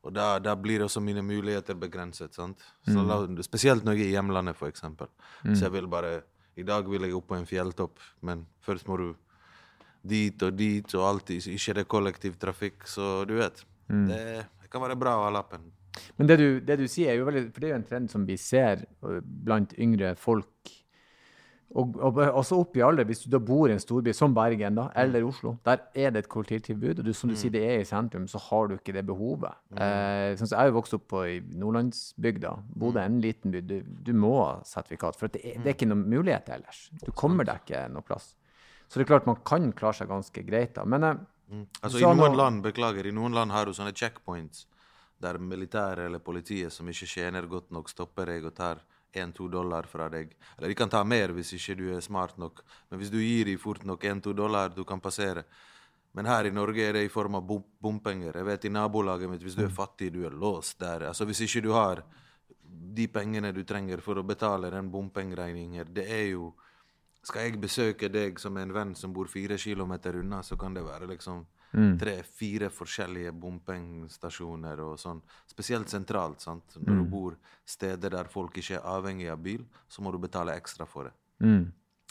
Og 0.00 0.14
da, 0.16 0.38
da 0.40 0.54
blir 0.56 0.80
også 0.84 1.02
mine 1.04 1.22
muligheter 1.22 1.76
begrenset. 1.76 2.34
sant? 2.34 2.60
Så 2.88 3.02
la, 3.04 3.18
spesielt 3.44 3.84
når 3.84 3.98
jeg 3.98 4.06
er 4.06 4.12
i 4.12 4.14
hjemlandet, 4.16 4.56
for 4.56 4.72
eksempel. 4.72 5.10
Så 5.44 5.66
jeg 5.66 5.74
vil 5.76 5.88
bare 5.92 6.20
I 6.56 6.64
dag 6.66 6.88
vil 6.88 7.04
jeg 7.06 7.14
opp 7.14 7.28
på 7.30 7.36
en 7.36 7.46
fjelltopp, 7.46 8.00
men 8.26 8.46
først 8.64 8.88
må 8.88 8.96
du 9.00 9.10
dit 10.02 10.42
og 10.42 10.56
dit, 10.56 10.94
og 10.96 11.04
alltid 11.06 11.46
ikke 11.52 11.74
det 11.76 11.84
er 11.84 11.88
kollektivtrafikk, 11.94 12.88
så 12.88 13.24
du 13.28 13.36
vet. 13.38 13.62
Det, 13.88 14.46
det 14.62 14.70
kan 14.72 14.82
være 14.82 14.96
bra 14.98 15.14
å 15.18 15.26
ha 15.26 15.30
lappen. 15.34 15.68
Men 16.16 16.28
det 16.30 16.36
du, 16.40 16.48
det 16.64 16.76
du 16.80 16.86
sier, 16.88 17.12
er 17.12 17.18
jo 17.18 17.26
veldig 17.26 17.42
For 17.50 17.62
det 17.62 17.68
er 17.68 17.72
jo 17.72 17.78
en 17.80 17.88
trend 17.88 18.12
som 18.12 18.26
vi 18.28 18.36
ser 18.40 18.84
blant 19.46 19.72
yngre 19.78 20.14
folk. 20.18 20.72
Og, 21.78 21.94
og 22.02 22.16
også 22.18 22.56
opp 22.58 22.74
i 22.74 22.82
alder, 22.82 23.06
hvis 23.06 23.20
du 23.22 23.28
da 23.30 23.38
bor 23.38 23.70
i 23.70 23.74
en 23.76 23.78
storby 23.82 24.10
som 24.16 24.32
Bergen 24.34 24.74
da, 24.74 24.88
eller 24.98 25.22
Oslo, 25.22 25.52
der 25.62 25.84
er 25.94 26.10
det 26.10 26.24
et 26.24 26.28
kollektivtilbud, 26.32 26.98
og 26.98 27.06
du, 27.06 27.12
som 27.14 27.30
du 27.30 27.36
sier 27.38 27.52
det 27.54 27.62
er 27.62 27.84
i 27.84 27.86
sentrum, 27.86 28.24
så 28.26 28.40
har 28.48 28.66
du 28.66 28.74
ikke 28.74 28.94
det 28.96 29.04
behovet. 29.06 29.54
Eh, 29.78 30.32
sånn 30.40 30.50
jeg 30.50 30.58
er 30.58 30.72
jo 30.72 30.74
vokst 30.80 30.96
opp 30.98 31.06
på 31.12 31.22
i 31.30 31.36
nordlandsbygda. 31.62 32.56
Bodde 32.74 33.04
er 33.04 33.12
en 33.12 33.20
liten 33.22 33.54
by. 33.54 33.62
Du, 33.62 33.76
du 33.86 34.12
må 34.18 34.32
ha 34.40 34.50
sertifikat, 34.66 35.18
for 35.20 35.30
det, 35.30 35.44
er, 35.46 35.62
det 35.62 35.70
er 35.70 35.78
ikke 35.78 35.90
noen 35.92 36.08
mulighet 36.10 36.50
ellers. 36.58 36.88
Du 37.04 37.12
kommer 37.14 37.46
deg 37.46 37.62
ikke 37.62 37.86
noe 37.94 38.02
plass. 38.02 38.32
Så 38.90 38.98
det 38.98 39.06
er 39.06 39.12
klart 39.12 39.30
man 39.30 39.38
kan 39.46 39.70
klare 39.78 40.00
seg 40.00 40.10
ganske 40.10 40.42
greit 40.50 40.74
da. 40.74 40.88
Men 40.90 41.06
eh, 41.06 41.20
Altså, 41.82 41.98
I 41.98 42.06
noen 42.06 42.36
land 42.38 42.62
beklager, 42.62 43.06
i 43.06 43.14
noen 43.14 43.34
land 43.34 43.50
har 43.50 43.66
du 43.66 43.74
sånne 43.74 43.94
checkpoints 43.94 44.66
der 45.20 45.38
militæret 45.42 46.06
eller 46.06 46.22
politiet 46.22 46.72
som 46.72 46.88
ikke 46.88 47.08
tjener 47.10 47.46
godt 47.50 47.72
nok, 47.74 47.90
stopper 47.90 48.30
deg 48.30 48.46
og 48.46 48.54
tar 48.56 48.82
1-2 49.12 49.48
dollar 49.50 49.88
fra 49.90 50.08
deg. 50.12 50.32
Eller 50.58 50.68
de 50.68 50.78
kan 50.78 50.90
ta 50.90 51.02
mer 51.04 51.34
hvis 51.36 51.52
ikke 51.56 51.76
du 51.78 51.88
er 51.94 52.04
smart 52.04 52.38
nok, 52.38 52.62
men 52.90 53.00
hvis 53.00 53.12
du 53.12 53.18
gir 53.18 53.50
dem 53.50 53.58
fort 53.58 53.84
nok 53.84 54.04
1-2 54.04 54.34
dollar, 54.36 54.72
du 54.74 54.84
kan 54.84 55.00
passere. 55.00 55.44
Men 56.12 56.26
her 56.26 56.48
i 56.48 56.50
Norge 56.50 56.82
er 56.82 56.96
det 56.98 57.04
i 57.06 57.12
form 57.12 57.38
av 57.38 57.46
bompenger. 57.46 58.40
Jeg 58.40 58.46
vet 58.48 58.64
I 58.66 58.72
nabolaget 58.74 59.30
mitt, 59.30 59.44
hvis 59.46 59.54
du 59.54 59.62
er 59.66 59.74
fattig, 59.74 60.10
du 60.12 60.24
er 60.26 60.34
låst 60.34 60.80
der. 60.82 61.06
Altså 61.10 61.24
Hvis 61.24 61.44
ikke 61.46 61.62
du 61.62 61.70
har 61.76 62.02
de 62.70 63.06
pengene 63.08 63.52
du 63.54 63.62
trenger 63.64 64.02
for 64.02 64.18
å 64.18 64.26
betale 64.26 64.70
den 64.72 64.90
bompengeregningen, 64.90 65.94
det 65.94 66.08
er 66.10 66.26
jo 66.32 66.52
Skal 67.22 67.50
jeg 67.50 67.58
besøke 67.60 68.08
deg 68.08 68.38
som 68.40 68.56
en 68.56 68.70
venn 68.72 68.94
som 68.96 69.12
bor 69.12 69.28
fire 69.28 69.58
kilometer 69.60 70.16
unna, 70.16 70.38
så 70.42 70.56
kan 70.56 70.72
det 70.72 70.80
være 70.86 71.04
liksom 71.10 71.42
tre-fire 71.72 72.70
forskjellige 72.74 73.32
bompengestasjoner 73.38 74.80
og 74.82 74.96
sånn. 74.98 75.20
Spesielt 75.50 75.90
sentralt, 75.92 76.40
sant. 76.42 76.76
Når 76.80 76.96
du 76.98 77.04
bor 77.10 77.36
steder 77.64 78.16
der 78.16 78.30
folk 78.30 78.56
ikke 78.58 78.78
er 78.80 78.88
avhengig 78.90 79.30
av 79.30 79.42
bil, 79.44 79.66
så 79.88 80.02
må 80.02 80.12
du 80.12 80.18
betale 80.18 80.56
ekstra 80.58 80.86
for 80.86 81.10
det. 81.10 81.14
Mm. 81.44 81.68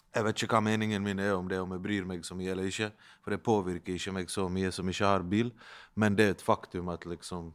Jeg 0.09 0.25
vet 0.25 0.41
ikke 0.41 0.55
hva 0.55 0.61
meningen 0.65 1.03
min 1.05 1.19
er 1.21 1.35
om 1.37 1.47
det, 1.49 1.59
om 1.61 1.73
jeg 1.75 1.83
bryr 1.83 2.05
meg 2.09 2.23
så 2.25 2.37
mye 2.37 2.53
eller 2.53 2.69
ikke. 2.69 2.89
For 3.21 3.35
det 3.35 3.43
påvirker 3.45 3.93
ikke 3.93 4.13
meg 4.15 4.31
så 4.33 4.47
mye 4.49 4.71
som 4.73 4.87
ikke 4.89 5.11
har 5.11 5.25
bil. 5.27 5.51
Men 5.93 6.15
det 6.17 6.25
er 6.25 6.37
et 6.37 6.45
faktum 6.45 6.89
at 6.89 7.05
liksom 7.05 7.53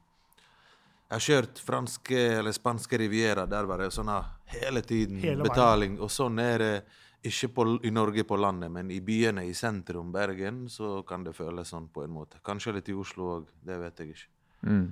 Jeg 1.04 1.14
har 1.14 1.20
kjørt 1.20 1.58
franske 1.60 2.20
eller 2.38 2.52
spanske 2.52 2.98
Riviera. 2.98 3.44
Der 3.46 3.66
var 3.68 3.78
det 3.78 3.90
sånn 3.92 4.08
hele 4.54 4.80
tiden 4.82 5.18
Hele 5.20 5.44
betaling. 5.44 5.98
Og 6.00 6.10
sånn 6.10 6.38
er 6.38 6.58
det 6.58 6.74
ikke 7.24 7.48
på, 7.56 7.64
i 7.84 7.90
Norge 7.90 8.24
på 8.28 8.36
landet, 8.36 8.70
men 8.72 8.90
i 8.92 9.00
byene 9.00 9.46
i 9.48 9.54
sentrum, 9.56 10.12
Bergen, 10.12 10.66
så 10.68 10.98
kan 11.08 11.24
det 11.24 11.32
føles 11.36 11.70
sånn 11.72 11.88
på 11.92 12.04
en 12.04 12.12
måte. 12.12 12.40
Kanskje 12.44 12.74
litt 12.76 12.88
i 12.92 12.96
Oslo 13.00 13.30
òg. 13.38 13.50
Det 13.64 13.78
vet 13.80 14.02
jeg 14.02 14.14
ikke. 14.14 14.30
Mm. 14.64 14.86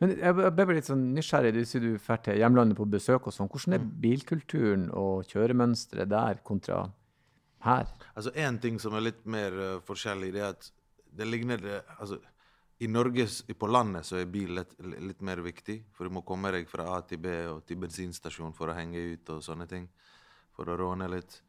Men 0.00 0.12
jeg 0.18 0.34
ble 0.56 0.74
litt 0.76 0.88
sånn 0.88 1.02
nysgjerrig. 1.16 1.52
Du 1.54 1.64
sier 1.68 1.82
du 1.82 1.96
drar 1.98 2.20
til 2.24 2.38
hjemlandet 2.40 2.78
på 2.78 2.86
besøk 2.90 3.26
og 3.26 3.34
sånn. 3.34 3.48
Hvordan 3.50 3.74
Mm. 3.74 3.80
er 3.80 4.00
bilkulturen 4.04 4.86
og 4.92 5.26
kjøremønsteret 5.30 6.08
der 6.08 6.40
kontra 6.44 6.92
her? 7.60 7.86
Altså 8.14 8.30
En 8.34 8.58
ting 8.58 8.78
som 8.78 8.94
er 8.94 9.00
litt 9.00 9.26
mer 9.26 9.52
uh, 9.52 9.80
forskjellig, 9.80 10.32
det 10.32 10.40
er 10.40 10.48
at 10.54 10.70
det 11.16 11.26
ligner 11.26 11.56
det, 11.58 11.82
altså, 11.98 12.18
I 12.80 12.86
Norge, 12.86 13.26
på 13.58 13.66
landet, 13.72 14.04
så 14.04 14.18
er 14.20 14.26
bil 14.26 14.50
litt, 14.54 14.74
litt 15.00 15.22
mer 15.22 15.36
viktig. 15.40 15.82
For 15.92 16.04
du 16.04 16.10
må 16.10 16.22
komme 16.24 16.50
deg 16.52 16.68
fra 16.68 16.96
A 16.96 17.00
til 17.00 17.18
B 17.18 17.26
og 17.48 17.64
til 17.66 17.76
bensinstasjon 17.80 18.52
for 18.54 18.68
å 18.68 18.74
henge 18.76 19.00
ut 19.14 19.30
og 19.30 19.42
sånne 19.42 19.66
ting. 19.66 19.88
For 20.52 20.64
å 20.68 20.76
råne 20.76 21.08
litt. 21.08 21.40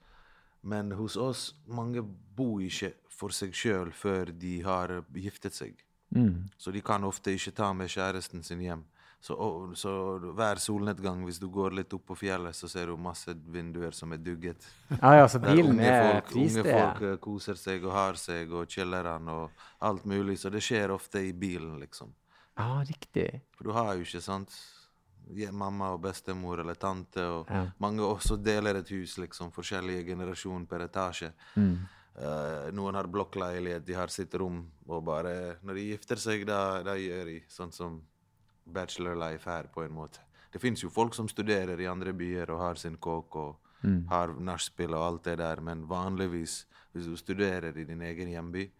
Men 0.67 0.91
hos 0.99 1.15
oss, 1.15 1.49
mange 1.71 2.03
bor 2.03 2.59
ikke 2.63 2.91
for 3.17 3.33
seg 3.33 3.55
sjøl 3.55 3.93
før 3.95 4.33
de 4.35 4.59
har 4.65 4.99
giftet 5.15 5.55
seg. 5.55 5.79
Mm. 6.15 6.47
Så 6.59 6.71
de 6.71 6.83
kan 6.85 7.03
ofte 7.07 7.33
ikke 7.35 7.55
ta 7.55 7.71
med 7.75 7.91
kjæresten 7.91 8.43
sin 8.45 8.61
hjem. 8.63 8.83
Så, 9.19 9.33
og, 9.33 9.71
så 9.77 9.91
hver 10.37 10.59
solnedgang, 10.61 11.23
hvis 11.25 11.39
du 11.41 11.47
går 11.51 11.73
litt 11.79 11.93
opp 11.95 12.05
på 12.11 12.19
fjellet, 12.19 12.55
så 12.55 12.69
ser 12.69 12.91
du 12.91 12.99
masse 13.01 13.33
vinduer 13.49 13.95
som 13.95 14.13
er 14.13 14.21
dugget. 14.21 14.67
Ja, 14.91 15.15
ja, 15.17 15.25
så 15.27 15.41
Der 15.41 15.55
bilen 15.55 15.73
unge 15.73 15.95
folk, 15.97 16.35
unge 16.43 16.65
folk 16.67 17.01
eh, 17.01 17.17
koser 17.23 17.57
seg 17.59 17.87
og 17.87 17.95
har 17.97 18.19
seg, 18.21 18.53
og 18.53 18.69
chiller'n 18.69 19.31
og 19.33 19.65
alt 19.89 20.05
mulig. 20.05 20.37
Så 20.39 20.53
det 20.53 20.61
skjer 20.63 20.93
ofte 20.93 21.23
i 21.25 21.33
bilen, 21.33 21.79
liksom. 21.81 22.13
Ja, 22.57 22.83
riktig. 22.85 23.29
For 23.57 23.69
du 23.69 23.73
har 23.75 23.95
jo 23.97 24.05
ikke 24.05 24.21
sant 24.21 24.53
mamma 25.51 25.91
og 25.93 26.01
bestemor 26.01 26.59
eller 26.59 26.75
tante, 26.75 27.19
og 27.21 27.47
Ja. 27.49 27.65
mange 27.79 27.99
også 28.01 28.37
deler 28.41 28.75
et 28.77 28.89
hus, 28.89 29.17
liksom. 29.17 29.51
Forskjellige 29.51 30.05
generasjoner 30.05 30.65
per 30.67 30.79
etasje. 30.87 31.33
Mm. 31.55 31.77
Uh, 32.17 32.71
noen 32.73 32.95
har 32.95 33.03
blokkleilighet, 33.07 33.85
de 33.85 33.93
har 33.93 34.07
sitt 34.07 34.33
rom, 34.33 34.65
og 34.87 35.03
bare 35.05 35.57
Når 35.63 35.73
de 35.75 35.89
gifter 35.91 36.15
seg, 36.17 36.45
da, 36.47 36.81
da 36.81 36.95
gjør 36.95 37.25
de 37.25 37.41
sånn 37.47 37.71
som 37.71 38.01
bachelor 38.65 39.15
life 39.15 39.45
her, 39.49 39.63
på 39.73 39.83
en 39.85 39.91
måte. 39.91 40.19
Det 40.51 40.59
fins 40.61 40.81
jo 40.81 40.89
folk 40.89 41.13
som 41.13 41.27
studerer 41.27 41.79
i 41.79 41.85
andre 41.85 42.13
byer 42.13 42.49
og 42.49 42.59
har 42.59 42.75
sin 42.75 42.97
kåk 42.97 43.35
og 43.35 43.55
Mm. 43.83 44.07
har 44.09 44.27
nachspiel 44.39 44.89
og 44.95 45.03
alt 45.13 45.23
det 45.23 45.37
der, 45.37 45.61
men 45.61 45.85
vanligvis, 45.87 46.65
hvis 46.93 47.05
du 47.05 47.15
studerer 47.15 47.77
i 47.77 47.83
din 47.83 48.01
egen 48.01 48.27
hjemby, 48.27 48.71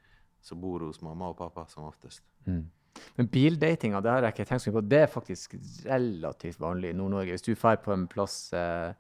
så 0.41 0.55
bor 0.59 0.79
du 0.79 0.85
hos 0.87 1.01
mamma 1.03 1.29
og 1.29 1.37
pappa 1.37 1.67
som 1.69 1.83
oftest. 1.83 2.21
Mm. 2.47 2.71
Men 3.17 3.29
bildatinga, 3.33 4.01
det 4.01 4.11
har 4.11 4.27
jeg 4.27 4.35
ikke 4.35 4.47
tenkt 4.49 4.63
så 4.63 4.71
mye 4.71 4.77
på. 4.77 4.85
Det 4.93 5.01
er 5.01 5.11
faktisk 5.11 5.57
relativt 5.85 6.61
vanlig 6.61 6.93
i 6.93 6.97
Nord-Norge. 6.97 7.35
Hvis 7.35 7.45
du 7.47 7.53
drar 7.53 7.81
på 7.83 7.93
en 7.95 8.07
plass 8.11 8.37
eh, 8.57 8.93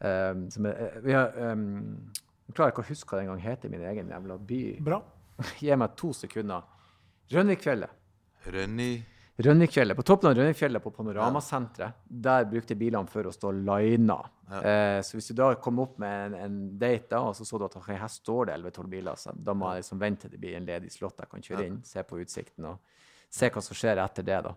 eh, 0.00 0.44
som 0.54 0.68
er 0.70 0.84
eh, 0.86 1.00
vi 1.04 1.16
har, 1.16 1.34
um, 1.54 2.12
Jeg 2.44 2.58
klarer 2.58 2.74
ikke 2.74 2.84
å 2.84 2.90
huske 2.90 3.08
hva 3.08 3.20
det 3.20 3.26
engang 3.28 3.42
heter, 3.44 3.72
min 3.72 3.86
egen 3.88 4.12
jævla 4.12 4.38
by. 4.50 4.62
Bra. 4.84 5.00
Gi 5.64 5.80
meg 5.80 5.98
to 6.00 6.12
sekunder. 6.16 6.66
Rønvikfjellet. 7.32 8.00
Rønni 8.54 8.92
Rønnikfjellet. 9.36 9.96
På 9.98 10.02
toppen 10.06 10.30
av 10.30 10.36
Rønnikfjellet 10.38 10.82
på 10.82 10.92
Panoramasenteret, 10.94 12.04
der 12.06 12.44
brukte 12.46 12.76
bilene 12.78 13.10
for 13.10 13.26
å 13.26 13.32
stå 13.34 13.50
lina. 13.56 14.20
Eh, 14.60 15.00
så 15.02 15.16
hvis 15.16 15.32
du 15.32 15.34
da 15.40 15.48
kom 15.58 15.80
opp 15.82 15.96
med 15.98 16.28
en, 16.28 16.36
en 16.38 16.58
date, 16.78 17.08
da, 17.10 17.24
og 17.26 17.34
så 17.34 17.46
så 17.48 17.58
du 17.58 17.64
at 17.66 17.74
her 17.88 18.04
står 18.06 18.52
det 18.52 18.58
11-12 18.60 18.92
biler, 18.92 19.18
så 19.18 19.34
da 19.34 19.56
må 19.58 19.72
jeg 19.72 19.82
liksom 19.82 20.02
vente 20.04 20.28
til 20.28 20.36
det 20.36 20.42
blir 20.44 20.58
en 20.60 20.68
ledig 20.68 20.92
slott 20.94 21.18
jeg 21.18 21.32
kan 21.32 21.42
kjøre 21.48 21.66
inn, 21.66 21.80
se 21.88 22.04
på 22.06 22.20
utsikten 22.22 22.70
og 22.70 23.02
se 23.34 23.50
hva 23.50 23.62
som 23.64 23.76
skjer 23.78 24.00
etter 24.04 24.26
det. 24.26 24.38
da. 24.46 24.54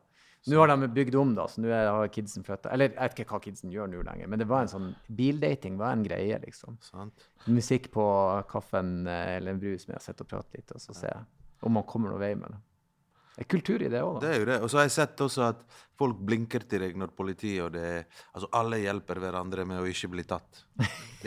Nå 0.47 0.59
har 0.61 0.69
de 0.71 0.87
bygd 0.95 1.15
om, 1.19 1.33
da, 1.35 1.47
så 1.51 1.59
nå 1.59 1.67
er- 1.73 1.89
har 1.91 2.07
kidsen 2.13 2.45
flytta. 2.45 2.69
Eller 2.71 2.93
jeg 2.93 2.99
vet 3.01 3.17
ikke 3.19 3.33
hva 3.33 3.39
kidsen 3.43 3.71
gjør 3.73 3.89
nå 3.91 4.03
lenger, 4.05 4.29
men 4.31 4.39
det 4.39 4.47
var 4.47 4.61
en 4.63 4.71
sånn 4.71 4.93
bildating 5.09 5.75
var 5.77 5.91
en 5.97 6.05
greie, 6.05 6.37
liksom. 6.45 6.77
sant? 6.85 7.25
Musikk 7.47 7.89
på 7.91 8.05
kaffen 8.47 9.07
eh, 9.07 9.37
eller 9.37 9.51
en 9.57 9.59
brus 9.59 9.87
med 9.89 9.97
å 9.97 10.03
sitte 10.05 10.23
og 10.23 10.29
prate 10.31 10.55
litt, 10.55 10.71
og 10.71 10.79
så 10.85 10.95
se 10.95 11.11
om 11.65 11.73
man 11.73 11.83
kommer 11.89 12.13
noen 12.13 12.21
vei 12.21 12.33
med 12.35 12.53
det. 12.53 12.61
Det 13.37 13.43
er 13.45 13.49
kultur 13.53 13.83
i 13.85 13.89
det 13.89 13.99
òg, 14.01 14.15
Det 14.21 14.29
er 14.33 14.39
jo 14.39 14.45
det. 14.49 14.55
Og 14.63 14.69
så 14.71 14.77
har 14.79 14.85
jeg 14.87 14.95
sett 14.95 15.21
også 15.21 15.43
at 15.49 15.59
folk 15.99 16.17
blinker 16.25 16.63
til 16.69 16.79
deg 16.81 16.95
når 16.97 17.11
politiet 17.13 17.61
og 17.67 17.71
det 17.75 17.83
er 17.83 18.05
Altså, 18.33 18.47
alle 18.57 18.79
hjelper 18.81 19.19
hverandre 19.21 19.65
med 19.67 19.81
å 19.83 19.85
ikke 19.85 20.09
bli 20.09 20.23
tatt 20.25 20.63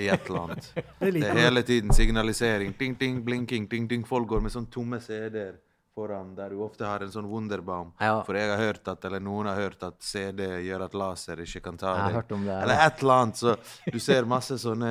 i 0.00 0.08
et 0.08 0.26
eller 0.26 0.40
annet. 0.48 0.70
Det 0.74 1.12
Det 1.20 1.22
er 1.28 1.38
hele 1.44 1.62
tiden 1.62 1.92
signalisering. 1.94 2.72
Ding, 2.78 2.96
ding, 2.98 3.20
blinking, 3.22 3.68
ding, 3.70 3.86
ding. 3.86 4.02
Folk 4.06 4.26
går 4.32 4.40
med 4.42 4.50
sånne 4.50 4.70
tomme 4.74 4.98
CD-er 5.00 5.60
foran, 6.00 6.32
der 6.38 6.50
du 6.56 6.62
ofte 6.64 6.88
har 6.88 7.04
en 7.04 7.12
sånn 7.12 7.28
Wunderbaum. 7.28 7.92
Ja. 8.00 8.16
For 8.24 8.38
jeg 8.40 8.48
har 8.50 8.58
hørt 8.64 8.88
at, 8.88 9.04
eller 9.04 9.20
noen 9.20 9.46
har 9.52 9.60
hørt 9.60 9.82
at 9.86 10.00
CD 10.00 10.46
gjør 10.64 10.86
at 10.88 10.96
laser 10.96 11.44
ikke 11.44 11.60
kan 11.68 11.76
ta 11.80 11.94
deg. 12.08 12.18
det. 12.32 12.40
Eller 12.62 12.86
et 12.88 13.04
eller 13.04 13.22
annet. 13.26 13.36
Så 13.44 13.56
du 13.92 14.00
ser 14.00 14.24
masse 14.24 14.56
sånne 14.64 14.90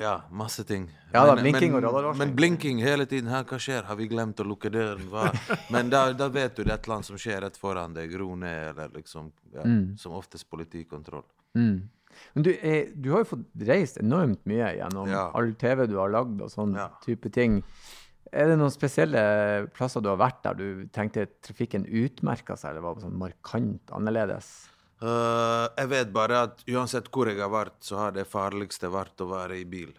Ja, 0.00 0.22
masse 0.30 0.62
ting. 0.64 0.84
Ja 1.12 1.24
da, 1.26 1.34
blinking 1.36 1.74
og 1.74 1.82
radarvarsling. 1.82 2.20
Men 2.22 2.34
blinking 2.38 2.78
hele 2.80 3.04
tiden. 3.10 3.28
Her, 3.28 3.42
hva 3.44 3.58
skjer? 3.60 3.82
Har 3.88 3.96
vi 3.98 4.06
glemt 4.08 4.38
å 4.40 4.46
lukke 4.46 4.70
døren? 4.72 5.02
Hva? 5.10 5.26
Men 5.74 5.90
da, 5.90 6.04
da 6.16 6.28
vet 6.32 6.54
du 6.56 6.62
det 6.62 6.70
er 6.70 6.76
et 6.78 6.86
eller 6.86 7.00
annet 7.00 7.08
som 7.10 7.18
skjer 7.20 7.42
rett 7.44 7.58
foran 7.60 7.96
deg. 7.96 8.14
Ro 8.20 8.30
ned, 8.38 8.70
eller 8.70 8.94
liksom 9.00 9.32
ja, 9.52 9.64
Mm. 9.66 9.96
Som 9.98 10.14
oftest 10.16 10.46
politikontroll. 10.48 11.26
Mm. 11.58 11.80
Men 12.34 12.42
du, 12.46 12.50
er, 12.62 12.88
du 12.94 13.10
har 13.12 13.24
jo 13.24 13.28
fått 13.34 13.66
reist 13.66 13.98
enormt 14.00 14.40
mye 14.50 14.70
gjennom 14.78 15.10
Ja. 15.10 15.26
all 15.34 15.52
TV 15.58 15.84
du 15.90 15.96
har 15.98 16.10
lagd 16.14 16.40
og 16.42 16.50
sånn 16.54 16.72
Ja. 16.78 16.88
type 17.04 17.30
ting. 17.34 17.60
Er 18.30 18.50
det 18.50 18.58
noen 18.60 18.72
spesielle 18.72 19.22
plasser 19.74 20.02
du 20.04 20.10
har 20.12 20.20
vært 20.20 20.42
der 20.44 20.58
du 20.58 20.66
tenkte 20.94 21.26
trafikken 21.42 21.86
utmerka 21.86 22.54
seg, 22.58 22.72
eller 22.72 22.84
var 22.84 23.00
sånn 23.02 23.18
markant 23.18 23.90
annerledes? 23.96 24.52
Uh, 25.00 25.66
jeg 25.78 25.88
vet 25.90 26.12
bare 26.12 26.44
at 26.46 26.62
uansett 26.68 27.08
hvor 27.10 27.30
jeg 27.30 27.40
har 27.40 27.50
vært, 27.50 27.78
så 27.82 27.98
har 28.02 28.14
det 28.14 28.28
farligste 28.28 28.92
vært 28.92 29.24
å 29.24 29.30
være 29.32 29.58
i 29.62 29.66
bil. 29.66 29.90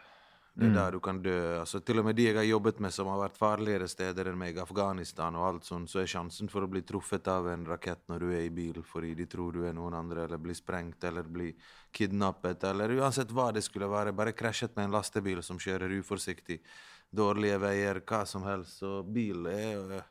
Det 0.54 0.68
er 0.68 0.74
der 0.76 0.92
du 0.92 1.00
kan 1.00 1.22
dø. 1.24 1.60
Altså, 1.62 1.80
til 1.80 2.02
og 2.02 2.06
med 2.06 2.18
de 2.20 2.26
jeg 2.28 2.36
har 2.36 2.44
jobbet 2.44 2.82
med 2.84 2.92
som 2.92 3.08
har 3.08 3.22
vært 3.22 3.38
farligere 3.40 3.88
steder 3.88 4.28
enn 4.30 4.38
meg, 4.38 4.60
Afghanistan 4.60 5.36
og 5.40 5.46
alt 5.48 5.66
sånt, 5.66 5.90
så 5.90 6.02
er 6.02 6.10
sjansen 6.12 6.52
for 6.52 6.66
å 6.66 6.70
bli 6.70 6.84
truffet 6.84 7.30
av 7.32 7.48
en 7.48 7.64
rakett 7.66 8.04
når 8.12 8.20
du 8.20 8.28
er 8.36 8.44
i 8.46 8.52
bil 8.52 8.82
fordi 8.84 9.14
de 9.16 9.30
tror 9.32 9.56
du 9.56 9.64
er 9.66 9.74
noen 9.74 9.96
andre, 9.96 10.26
eller 10.28 10.42
blir 10.44 10.58
sprengt 10.58 11.08
eller 11.08 11.24
blir 11.24 11.56
kidnappet, 11.96 12.68
eller 12.68 12.92
uansett 13.00 13.32
hva 13.32 13.48
det 13.56 13.64
skulle 13.64 13.90
være. 13.90 14.12
Bare 14.12 14.36
krasjet 14.36 14.76
med 14.76 14.90
en 14.90 14.98
lastebil 14.98 15.40
som 15.42 15.60
kjører 15.62 15.96
uforsiktig. 16.02 16.60
Dårlige 17.12 17.58
veier, 17.60 18.00
hva 18.08 18.24
som 18.26 18.46
helst. 18.48 18.80
Så 18.80 19.02
bil 19.04 19.46
er 19.52 19.72
jo 19.74 19.86
eh, 19.98 20.10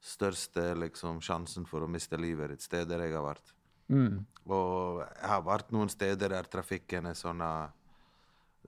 største 0.00 0.72
liksom, 0.80 1.20
sjansen 1.22 1.66
for 1.68 1.84
å 1.84 1.90
miste 1.90 2.18
livet 2.18 2.54
ditt, 2.54 2.64
steder 2.64 3.04
jeg 3.04 3.14
har 3.14 3.26
vært. 3.26 3.52
Mm. 3.90 4.22
Og 4.50 5.02
jeg 5.02 5.28
har 5.28 5.44
vært 5.44 5.74
noen 5.74 5.90
steder 5.90 6.32
der 6.32 6.48
trafikken 6.50 7.08
er 7.10 7.16
sånn 7.18 7.40
ah, 7.42 7.72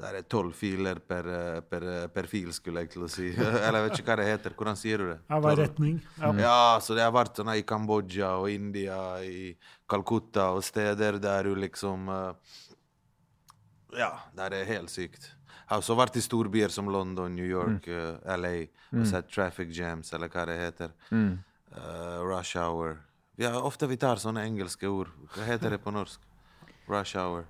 Der 0.02 0.16
er 0.18 0.24
tolv 0.26 0.56
filer 0.56 0.98
per, 0.98 1.28
eh, 1.28 1.60
per, 1.68 1.84
eh, 1.86 2.06
per 2.10 2.26
fil, 2.26 2.48
skulle 2.56 2.82
jeg 2.82 2.94
til 2.94 3.04
å 3.06 3.10
si. 3.12 3.28
Eller 3.64 3.78
jeg 3.78 3.86
vet 3.86 3.98
ikke 3.98 4.08
hva 4.10 4.16
det 4.22 4.28
heter. 4.30 4.56
Hvordan 4.58 4.78
sier 4.80 5.02
du 5.02 5.10
det? 5.12 5.18
Ja, 5.28 5.40
hver 5.44 5.58
retning. 5.60 6.00
Ja. 6.18 6.32
Ja, 6.40 6.62
så 6.82 6.96
det 6.98 7.04
har 7.06 7.14
vært 7.14 7.38
sånn 7.38 7.52
i 7.54 7.64
Kambodsja 7.66 8.34
og 8.40 8.48
India, 8.50 8.98
i 9.22 9.52
Calcutta 9.90 10.50
og 10.56 10.64
steder 10.66 11.20
der 11.22 11.48
du 11.48 11.54
liksom 11.60 12.08
eh, 12.08 12.58
Ja, 14.00 14.14
der 14.36 14.56
er 14.56 14.68
helt 14.70 14.90
sykt. 14.90 15.28
Har 15.66 15.80
også 15.80 15.96
vært 15.98 16.18
i 16.18 16.24
storbyer 16.24 16.72
som 16.72 16.90
London, 16.92 17.34
New 17.34 17.46
York, 17.46 17.86
eh, 17.88 18.36
LA 18.36 18.54
og 18.92 19.06
sett 19.08 19.30
traffic 19.32 19.72
jams, 19.76 20.12
eller 20.12 20.28
hva 20.32 20.44
det 20.48 20.58
heter. 20.58 20.92
Mm. 21.10 21.38
Uh, 21.72 22.20
rush 22.28 22.58
hour. 22.60 22.98
Vi 23.40 23.46
har, 23.48 23.62
ofte 23.64 23.88
vi 23.88 23.96
tar 23.96 24.20
sånne 24.20 24.44
engelske 24.44 24.88
ord. 24.90 25.08
Hva 25.32 25.46
heter 25.48 25.72
det 25.72 25.80
på 25.82 25.94
norsk? 25.94 26.20
Rush 26.90 27.16
hour. 27.16 27.46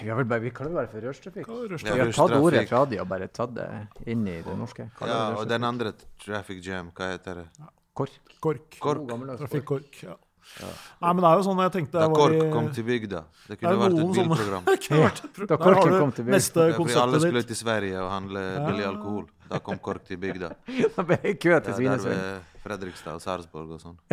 Vi, 0.00 0.08
har 0.08 0.18
vel 0.18 0.28
bare, 0.28 0.44
vi 0.44 0.50
kaller 0.54 0.74
det 0.74 0.78
bare 0.80 0.90
for 0.92 1.06
rushtrafikk. 1.08 1.48
Er 1.48 1.72
Vi 1.82 2.00
har 2.00 2.12
tatt 2.16 2.34
ordet 2.36 2.66
fra 2.68 2.82
de 2.88 3.00
og 3.00 3.08
bare 3.08 3.28
tatt 3.32 3.54
det 3.56 3.68
inn 4.12 4.26
i 4.28 4.40
det 4.44 4.56
norske. 4.58 4.90
Kaller 4.98 5.14
Ja, 5.14 5.22
det 5.30 5.38
og 5.40 5.48
den 5.48 5.64
andre 5.64 5.94
traffic 6.22 6.60
jam, 6.66 6.92
hva 6.96 7.12
heter 7.14 7.42
det? 7.42 7.46
Kork. 7.92 8.20
Kork. 8.40 8.76
Kork. 8.80 9.08
Trafikkork. 9.40 10.02
Ja. 10.04 10.16
Nei, 10.62 11.12
men 11.12 11.20
det 11.24 11.28
er 11.30 11.36
jo 11.40 11.44
sånn 11.46 11.60
jeg 11.64 11.72
tenkte 11.72 11.98
Da 12.02 12.08
Kork 12.12 12.42
kom 12.52 12.66
til 12.76 12.84
bygda. 12.84 13.22
Det 13.48 13.58
kunne 13.58 13.72
det 13.72 13.80
vært 13.82 13.92
et 13.92 14.02
sånne- 14.02 14.36
bilprogram. 14.36 15.46
Da 15.52 15.56
Korken 15.56 15.98
kom 15.98 16.12
til 16.12 16.24
bygda. 16.26 16.36
Neste 16.36 16.66
Ja, 16.68 16.76
fordi 16.76 16.98
alle 17.02 17.20
skulle 17.24 17.42
til 17.48 17.56
Sverige 17.56 18.02
og 18.02 18.10
handle 18.12 18.42
billig 18.68 18.86
alkohol. 18.86 19.26
Da 19.48 19.58
kom 19.58 19.78
Kork 19.78 20.04
til 20.08 20.20
bygda. 20.22 20.52
Da 20.96 21.02
ble 21.02 21.18
jeg 21.22 21.38
kø 21.40 21.58
til 21.60 21.72
Ja, 21.72 21.76
Svinesund. 21.78 22.51
Fredrikstad 22.62 23.18
og 23.18 23.22
Sarpsborg 23.24 23.76
og 23.76 23.80
sånn. 23.82 23.98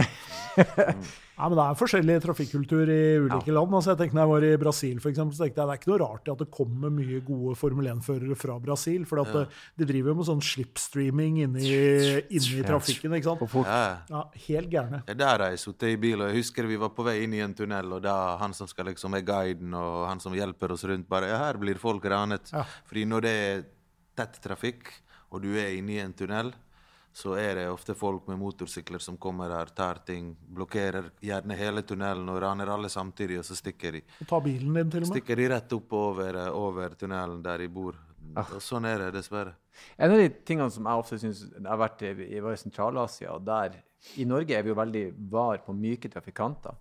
Ja, 1.39 1.47
men 1.47 1.55
Det 1.55 1.63
er 1.63 1.75
forskjellig 1.79 2.15
trafikkultur 2.19 2.89
i 2.91 3.01
ulike 3.23 3.53
land. 3.55 3.71
Altså, 3.77 3.93
jeg 3.93 3.99
tenkte 4.01 4.17
når 4.17 4.25
jeg 4.25 4.31
var 4.33 4.45
i 4.49 4.57
Brasil, 4.59 4.97
for 4.99 5.07
eksempel, 5.13 5.37
så 5.37 5.45
tenkte 5.45 5.61
jeg 5.61 5.69
det 5.69 5.75
er 5.75 5.79
ikke 5.79 5.91
noe 5.93 5.99
rart 6.01 6.31
at 6.33 6.41
det 6.41 6.47
kommer 6.51 6.91
mye 6.91 7.21
gode 7.23 7.53
Formel 7.55 7.87
1-førere 7.93 8.35
fra 8.35 8.57
Brasil. 8.59 9.05
For 9.07 9.21
at, 9.23 9.31
eh, 9.39 9.61
de 9.79 9.87
driver 9.87 10.11
jo 10.11 10.17
med 10.19 10.27
sånn 10.27 10.43
slipstreaming 10.43 11.37
inni, 11.45 11.63
inni 12.27 12.65
trafikken. 12.67 13.15
ikke 13.15 13.29
sant? 13.29 13.55
Ja. 13.69 13.79
Ja, 14.11 14.25
Helt 14.49 14.69
gærne. 14.73 14.99
Ja, 15.07 15.15
der 15.21 15.31
har 15.45 15.45
jeg 15.53 15.63
sittet 15.63 15.93
i 15.93 16.01
bil, 16.03 16.19
og 16.19 16.27
jeg 16.33 16.41
husker 16.41 16.67
vi 16.67 16.81
var 16.83 16.91
på 16.97 17.07
vei 17.07 17.21
inn 17.23 17.37
i 17.37 17.43
en 17.45 17.55
tunnel, 17.55 17.95
og 17.95 18.03
da 18.03 18.17
han 18.41 18.51
som 18.57 18.67
skal 18.67 18.91
liksom 18.91 19.15
er 19.15 19.23
guiden, 19.23 19.71
og 19.79 20.09
han 20.09 20.19
som 20.19 20.35
hjelper 20.35 20.75
oss 20.75 20.83
rundt, 20.91 21.07
bare 21.07 21.29
Ja, 21.31 21.37
her 21.45 21.61
blir 21.61 21.79
folk 21.79 22.03
ranet. 22.09 22.51
Ja. 22.51 22.65
Fordi 22.89 23.05
når 23.07 23.21
det 23.29 23.35
er 23.47 23.63
tett 24.19 24.41
trafikk, 24.43 24.91
og 25.31 25.43
du 25.45 25.53
er 25.55 25.71
inne 25.77 25.95
i 25.95 26.03
en 26.03 26.11
tunnel, 26.17 26.51
så 27.19 27.33
er 27.35 27.57
det 27.59 27.65
ofte 27.67 27.95
folk 27.97 28.29
med 28.31 28.39
motorsykler 28.39 29.01
som 29.03 29.17
kommer 29.19 29.51
her, 29.51 29.71
tar 29.75 29.99
ting, 30.07 30.31
blokkerer 30.55 31.09
gjerne 31.25 31.57
hele 31.59 31.83
tunnelen 31.83 32.29
og 32.31 32.39
raner 32.43 32.71
alle 32.71 32.91
samtidig, 32.91 33.41
og 33.41 33.47
så 33.47 33.57
stikker 33.59 33.97
de. 33.97 34.03
Og 34.23 34.29
tar 34.29 34.45
bilen 34.45 34.77
din, 34.77 34.93
til 34.93 35.03
og 35.03 35.09
med. 35.09 35.17
Stikker 35.17 35.41
de 35.41 35.49
rett 35.51 35.75
opp 35.75 35.95
over, 35.99 36.39
eh, 36.39 36.51
over 36.55 36.95
tunnelen 36.99 37.41
der 37.43 37.65
de 37.65 37.67
bor. 37.75 37.97
Og 38.39 38.59
sånn 38.63 38.87
er 38.87 39.03
det, 39.03 39.09
dessverre. 39.17 39.55
En 39.97 40.13
av 40.13 40.21
de 40.21 40.29
tingene 40.47 40.71
som 40.71 40.87
jeg 40.87 41.03
ofte 41.03 41.19
syns 41.19 41.43
har 41.65 41.79
vært 41.81 42.03
i, 42.07 42.13
i 42.37 42.57
Sentral-Asia, 42.63 43.33
og 43.35 43.43
der 43.47 43.79
I 44.15 44.23
Norge 44.23 44.55
er 44.55 44.63
vi 44.63 44.71
jo 44.71 44.77
veldig 44.79 45.05
var 45.31 45.59
på 45.65 45.75
myke 45.75 46.07
trafikanter. 46.11 46.77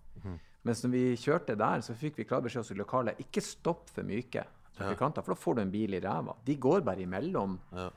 Mens 0.68 0.82
når 0.84 0.92
vi 0.92 1.04
kjørte 1.18 1.56
der, 1.58 1.82
så 1.82 1.94
fikk 1.98 2.18
vi 2.20 2.26
klar 2.28 2.42
beskjed 2.44 2.62
hos 2.62 2.76
lokale 2.78 3.14
ikke 3.22 3.42
stopp 3.42 3.88
for 3.90 4.06
myke 4.06 4.44
trafikanter, 4.76 5.24
for 5.24 5.34
da 5.34 5.42
får 5.42 5.56
du 5.56 5.62
en 5.64 5.72
bil 5.72 5.96
i 5.96 6.02
ræva. 6.02 6.34
De 6.44 6.54
går 6.60 6.84
bare 6.86 7.02
imellom. 7.02 7.56
Ja. 7.74 7.88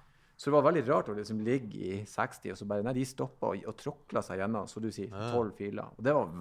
Så 0.42 0.50
det 0.50 0.56
var 0.56 0.64
veldig 0.66 0.82
rart 0.88 1.10
å 1.12 1.14
liksom 1.14 1.44
ligge 1.46 1.78
i 1.78 1.98
60, 2.10 2.50
og 2.50 2.58
så 2.58 2.66
bare 2.66 2.82
Nei, 2.88 2.96
de 2.98 3.04
stoppa 3.06 3.52
og, 3.52 3.66
og 3.70 3.76
tråkla 3.78 4.24
seg 4.26 4.40
gjennom, 4.42 4.66
så 4.66 4.82
du 4.82 4.88
sier, 4.90 5.12
tolv 5.30 5.54
filer. 5.60 5.92
Og 5.94 6.08
det 6.08 6.16
var 6.18 6.32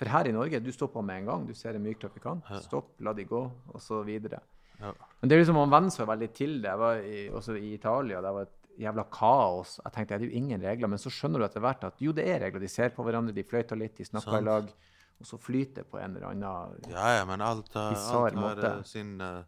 For 0.00 0.08
her 0.08 0.30
i 0.30 0.32
Norge, 0.32 0.60
du 0.64 0.70
stopper 0.72 1.04
med 1.04 1.20
en 1.20 1.28
gang. 1.28 1.44
Du 1.44 1.52
ser 1.58 1.76
en 1.76 1.84
myk 1.84 2.00
trafikant. 2.00 2.48
Stopp, 2.64 2.94
la 3.04 3.12
de 3.12 3.26
gå, 3.28 3.42
og 3.44 3.84
så 3.84 4.00
videre. 4.06 4.40
Ja. 4.80 4.94
Men 5.20 5.28
det 5.28 5.36
er 5.36 5.44
liksom, 5.44 5.60
man 5.60 5.74
venner 5.74 5.92
seg 5.92 6.08
veldig 6.08 6.30
til 6.34 6.56
det. 6.62 6.72
Jeg 6.72 6.80
var 6.80 7.04
i, 7.04 7.20
også 7.42 7.58
i 7.60 7.74
Italia. 7.76 8.24
Det 8.24 8.34
var 8.38 8.48
et 8.48 8.82
jævla 8.86 9.06
kaos. 9.20 9.76
Jeg 9.84 9.94
tenkte 9.98 10.16
det 10.16 10.30
er 10.30 10.32
jo 10.32 10.40
ingen 10.40 10.64
regler, 10.64 10.94
men 10.96 11.04
så 11.04 11.12
skjønner 11.12 11.44
du 11.44 11.50
etter 11.50 11.68
hvert 11.68 11.86
at 11.92 12.02
jo, 12.02 12.16
det 12.16 12.24
er 12.24 12.40
regler. 12.46 12.64
De 12.64 12.72
ser 12.72 12.96
på 12.96 13.04
hverandre, 13.04 13.36
de 13.36 13.44
fløyter 13.52 13.78
litt, 13.78 13.98
de 14.00 14.08
snakker 14.08 14.40
i 14.40 14.48
lag. 14.48 14.74
Og 15.20 15.28
så 15.28 15.38
flyter 15.38 15.84
på 15.86 16.00
en 16.00 16.16
eller 16.16 16.32
annen 16.32 16.88
Ja, 16.90 17.18
ja, 17.20 17.24
men 17.28 17.44
alt 17.44 17.76
alt 17.76 18.08
har 18.16 18.38
måte. 18.40 18.70
eh, 18.72 18.86
sin 18.88 19.20
uh, 19.20 19.44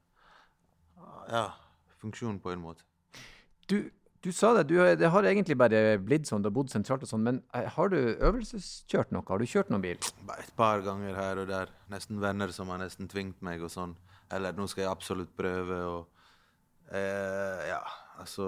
ja, 1.32 1.48
funksjon 2.04 2.36
på 2.44 2.52
en 2.52 2.62
måte. 2.62 2.84
Du, 3.70 3.76
du 4.24 4.30
sa 4.32 4.54
det, 4.56 4.66
du, 4.70 4.78
det 4.96 5.10
har 5.12 5.26
egentlig 5.28 5.56
bare 5.60 5.82
blitt 6.00 6.28
sånn, 6.28 6.42
du 6.44 6.48
har 6.48 6.56
bodd 6.56 6.72
sentralt 6.72 7.04
og 7.04 7.10
sånn, 7.10 7.24
men 7.26 7.40
eh, 7.56 7.66
har 7.76 7.92
du 7.92 7.98
øvelseskjørt 7.98 9.12
noe? 9.12 9.24
Har 9.28 9.42
du 9.42 9.46
kjørt 9.48 9.72
noen 9.72 9.84
bil? 9.84 10.00
Bare 10.28 10.46
et 10.46 10.54
par 10.56 10.84
ganger 10.86 11.16
her 11.18 11.42
og 11.42 11.50
der. 11.50 11.72
Nesten 11.92 12.20
venner 12.22 12.52
som 12.56 12.72
har 12.72 12.80
nesten 12.80 13.10
tvingt 13.10 13.42
meg 13.44 13.64
og 13.64 13.72
sånn. 13.72 13.96
Eller 14.32 14.56
nå 14.56 14.66
skal 14.70 14.86
jeg 14.86 14.92
absolutt 14.94 15.34
prøve 15.36 15.80
og 15.84 16.94
eh, 16.96 17.68
Ja, 17.68 17.82
altså 18.18 18.46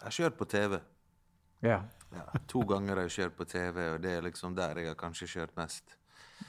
Jeg 0.00 0.08
har 0.08 0.16
kjørt 0.18 0.38
på 0.40 0.48
TV. 0.50 0.80
Ja. 1.62 1.82
Ja, 2.12 2.26
to 2.50 2.60
ganger 2.68 2.98
har 2.98 3.06
jeg 3.06 3.14
kjørt 3.14 3.36
på 3.38 3.46
TV, 3.48 3.76
og 3.94 4.00
det 4.04 4.16
er 4.18 4.24
liksom 4.26 4.56
der 4.58 4.82
jeg 4.82 4.90
har 4.90 4.98
kanskje 4.98 5.30
kjørt 5.30 5.54
mest. 5.56 5.94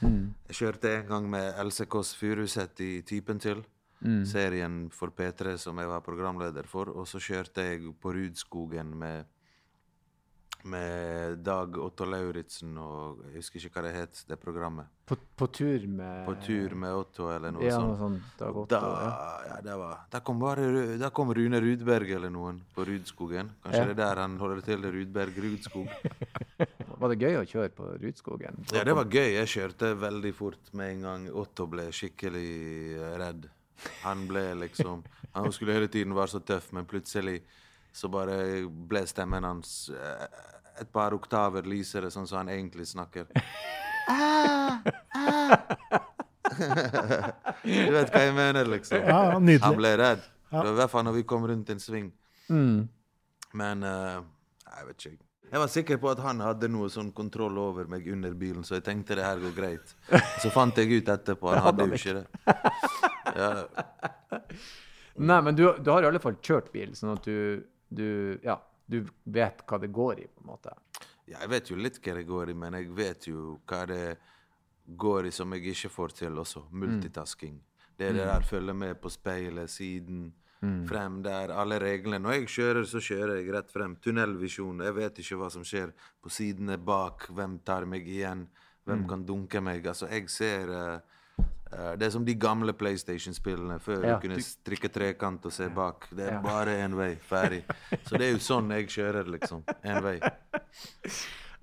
Jeg 0.01 0.57
kjørte 0.57 0.89
en 0.97 1.05
gang 1.07 1.29
med 1.29 1.59
Else 1.61 1.85
Kåss 1.85 2.15
Furuseth 2.17 2.81
i 2.81 3.01
Typen 3.07 3.39
til. 3.39 3.61
Serien 4.27 4.89
for 4.91 5.11
P3 5.15 5.57
som 5.57 5.77
jeg 5.79 5.87
var 5.87 6.01
programleder 6.05 6.67
for. 6.67 6.89
Og 6.91 7.07
så 7.07 7.19
kjørte 7.23 7.63
jeg 7.69 7.93
på 8.01 8.11
Rudskogen 8.13 8.89
med, 8.99 9.25
med 10.63 11.39
Dag 11.43 11.75
Otto 11.77 12.05
Lauritzen 12.07 12.77
og 12.79 13.19
Jeg 13.27 13.35
husker 13.41 13.59
ikke 13.67 13.73
hva 13.81 13.83
det 13.87 13.93
het, 13.97 14.21
det 14.29 14.37
programmet. 14.39 14.87
På, 15.07 15.17
på 15.35 15.47
tur 15.51 15.83
med 15.91 16.21
På 16.27 16.35
tur 16.39 16.75
med 16.79 16.93
Otto 16.95 17.27
eller 17.33 17.51
noe 17.51 17.65
Ja, 17.67 17.79
noe 17.83 17.97
sånt. 17.99 18.21
sånt. 18.23 18.37
Dag 18.39 18.53
Da, 18.53 18.61
Otto, 18.61 18.91
ja. 19.03 19.09
ja, 19.49 19.57
det 19.65 19.75
var, 19.81 19.97
da, 20.13 20.21
kom 20.23 20.39
bare, 20.39 20.67
da 21.01 21.09
kom 21.11 21.33
Rune 21.35 21.59
Rudberg 21.63 22.13
eller 22.15 22.31
noen 22.31 22.61
på 22.75 22.85
Rudskogen. 22.87 23.51
Kanskje 23.65 23.81
Ja. 23.81 23.89
det 23.89 23.97
er 23.97 24.01
der 24.03 24.21
han 24.23 24.37
holder 24.39 24.61
til, 24.63 24.87
Rudberg 24.95 25.35
Rudskog. 25.43 25.87
Var 27.03 27.11
det 27.11 27.19
gøy 27.19 27.35
å 27.41 27.43
kjøre 27.43 27.73
på 27.75 27.89
Rudskogen? 27.99 28.63
Ja, 28.71 28.85
det 28.87 28.93
var 28.95 29.09
gøy. 29.11 29.33
Jeg 29.35 29.47
kjørte 29.51 29.89
veldig 29.99 30.31
fort 30.37 30.71
med 30.71 30.91
en 30.93 31.01
gang 31.03 31.25
Otto 31.35 31.65
ble 31.67 31.89
skikkelig 31.91 32.47
redd. 33.19 33.49
Han 34.03 34.27
ble 34.27 34.43
liksom 34.65 35.03
Han 35.33 35.51
skulle 35.51 35.73
hele 35.73 35.87
tiden 35.87 36.15
være 36.15 36.35
så 36.35 36.39
tøff, 36.39 36.71
men 36.71 36.85
plutselig 36.85 37.41
så 37.93 38.09
bare 38.09 38.35
ble 38.67 39.03
stemmen 39.09 39.45
hans 39.45 39.89
eh, 39.93 40.27
et 40.81 40.89
par 40.93 41.13
oktaver 41.13 41.65
lysere, 41.69 42.09
sånn 42.13 42.27
som 42.29 42.41
han 42.41 42.49
egentlig 42.53 42.87
snakker. 42.89 43.29
Ah, 44.09 44.79
ah. 45.13 45.57
Du 47.63 47.93
vet 47.93 48.09
hva 48.13 48.21
jeg 48.21 48.33
mener, 48.35 48.67
liksom. 48.69 49.05
Ja, 49.07 49.39
nydelig. 49.39 49.63
Han 49.63 49.77
ble 49.77 49.93
redd. 49.97 50.25
Ja. 50.53 50.63
I 50.69 50.73
hvert 50.77 50.91
fall 50.91 51.05
når 51.07 51.17
vi 51.17 51.23
kom 51.29 51.45
rundt 51.49 51.69
en 51.73 51.81
sving. 51.81 52.09
Mm. 52.49 52.89
Men 53.57 53.85
uh, 53.85 54.25
jeg 54.67 54.89
vet 54.89 55.05
ikke. 55.05 55.23
Jeg 55.53 55.61
var 55.61 55.69
sikker 55.69 55.99
på 56.01 56.09
at 56.09 56.21
han 56.25 56.39
hadde 56.41 56.69
noe 56.73 56.89
sånn 56.89 57.11
kontroll 57.13 57.57
over 57.61 57.89
meg 57.89 58.07
under 58.09 58.33
bilen, 58.37 58.65
så 58.65 58.79
jeg 58.79 58.87
tenkte 58.87 59.17
det 59.19 59.25
her 59.25 59.41
går 59.41 59.53
greit. 59.53 59.91
Så 60.41 60.49
fant 60.53 60.77
jeg 60.81 60.89
ut 60.89 61.11
etterpå 61.13 61.51
han 61.53 61.61
hadde 61.67 61.85
jo 61.85 61.99
ikke 61.99 62.15
det. 62.21 62.25
Ja, 63.35 63.65
Nei, 65.15 65.41
men 65.45 65.55
du, 65.55 65.67
du 65.77 65.91
har 65.93 66.01
i 66.03 66.07
alle 66.09 66.21
fall 66.21 66.39
kjørt 66.41 66.71
bil, 66.73 66.95
sånn 66.97 67.13
at 67.13 67.27
du, 67.27 67.61
du, 67.93 68.07
ja, 68.43 68.55
du 68.89 69.03
vet 69.29 69.61
hva 69.69 69.77
det 69.81 69.91
går 69.93 70.23
i, 70.23 70.27
på 70.27 70.41
en 70.41 70.49
måte. 70.55 70.73
jeg 71.29 71.49
vet 71.51 71.69
jo 71.69 71.77
litt 71.77 71.99
hva 72.01 72.15
det 72.17 72.23
går 72.29 72.49
i, 72.49 72.55
men 72.57 72.79
jeg 72.79 72.89
vet 72.97 73.27
jo 73.29 73.59
hva 73.69 73.83
det 73.89 74.15
går 74.99 75.29
i 75.29 75.31
som 75.31 75.53
jeg 75.53 75.67
ikke 75.75 75.91
får 75.93 76.15
til 76.17 76.39
også. 76.41 76.65
Multitasking. 76.71 77.59
Det 77.95 78.09
er 78.09 78.17
det 78.17 78.25
der 78.25 78.41
følge 78.49 78.73
med 78.73 78.97
på 79.01 79.09
speilet, 79.13 79.69
siden, 79.69 80.31
frem 80.87 81.21
der, 81.23 81.51
alle 81.51 81.77
reglene. 81.79 82.19
Når 82.23 82.33
jeg 82.39 82.49
kjører, 82.49 82.85
så 82.87 82.99
kjører 83.03 83.35
jeg 83.37 83.53
rett 83.53 83.71
frem. 83.71 83.95
Tunnelvisjon. 83.99 84.79
Jeg 84.81 84.95
vet 84.95 85.17
ikke 85.19 85.37
hva 85.41 85.49
som 85.51 85.63
skjer 85.67 85.91
på 86.23 86.31
sidene 86.31 86.77
bak. 86.79 87.27
Hvem 87.35 87.57
tar 87.67 87.85
meg 87.85 88.07
igjen? 88.07 88.45
Hvem 88.87 89.03
kan 89.07 89.25
dunke 89.27 89.61
meg? 89.63 89.85
Altså, 89.87 90.07
jeg 90.11 90.29
ser 90.31 90.71
eh, 90.71 91.19
Det 91.97 92.05
er 92.07 92.09
som 92.13 92.25
de 92.25 92.33
gamle 92.35 92.73
PlayStation-spillene 92.73 93.79
før 93.81 94.03
Ja, 94.05 94.15
du 94.19 94.27
kunne 94.27 94.41
strikke 94.43 94.89
trekant 94.93 95.45
og 95.45 95.51
se 95.55 95.67
bak. 95.73 96.07
Det 96.11 96.27
er 96.27 96.33
Ja. 96.37 96.41
bare 96.41 96.75
én 96.85 96.95
vei. 96.95 97.15
Ferdig. 97.15 97.63
Så 98.05 98.17
det 98.17 98.27
er 98.27 98.31
jo 98.33 98.41
sånn 98.43 98.69
jeg 98.75 98.87
kjører, 98.87 99.25
liksom. 99.37 99.63
Én 99.83 100.01
vei. 100.03 100.19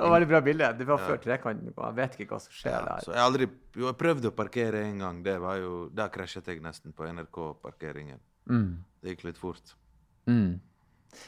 Det 0.01 0.07
var 0.09 0.15
veldig 0.17 0.29
bra 0.31 0.41
bilde. 0.41 0.69
Det 0.79 0.87
var 0.89 0.99
før 0.99 1.19
trekanten. 1.21 1.75
Jeg 1.77 1.95
vet 1.99 2.15
ikke 2.19 2.31
hva 2.35 2.41
som 2.41 2.53
skjer 2.57 2.73
Ja, 2.73 2.81
der. 2.87 3.03
så 3.05 3.13
jeg 3.13 3.21
aldri 3.21 3.49
jo, 3.77 3.87
jeg 3.87 3.97
prøvde 4.01 4.31
å 4.31 4.35
parkere 4.37 4.81
en 4.87 4.99
gang. 4.99 5.23
Det 5.23 5.39
var 5.41 5.57
jo, 5.61 5.91
Da 5.95 6.09
krasjet 6.09 6.47
jeg 6.47 6.63
nesten 6.63 6.93
på 6.97 7.05
NRK-parkeringen. 7.05 8.19
Mm. 8.49 8.79
Det 9.03 9.17
gikk 9.17 9.25
litt 9.25 9.39
fort. 9.39 9.75
Mm. 10.27 10.59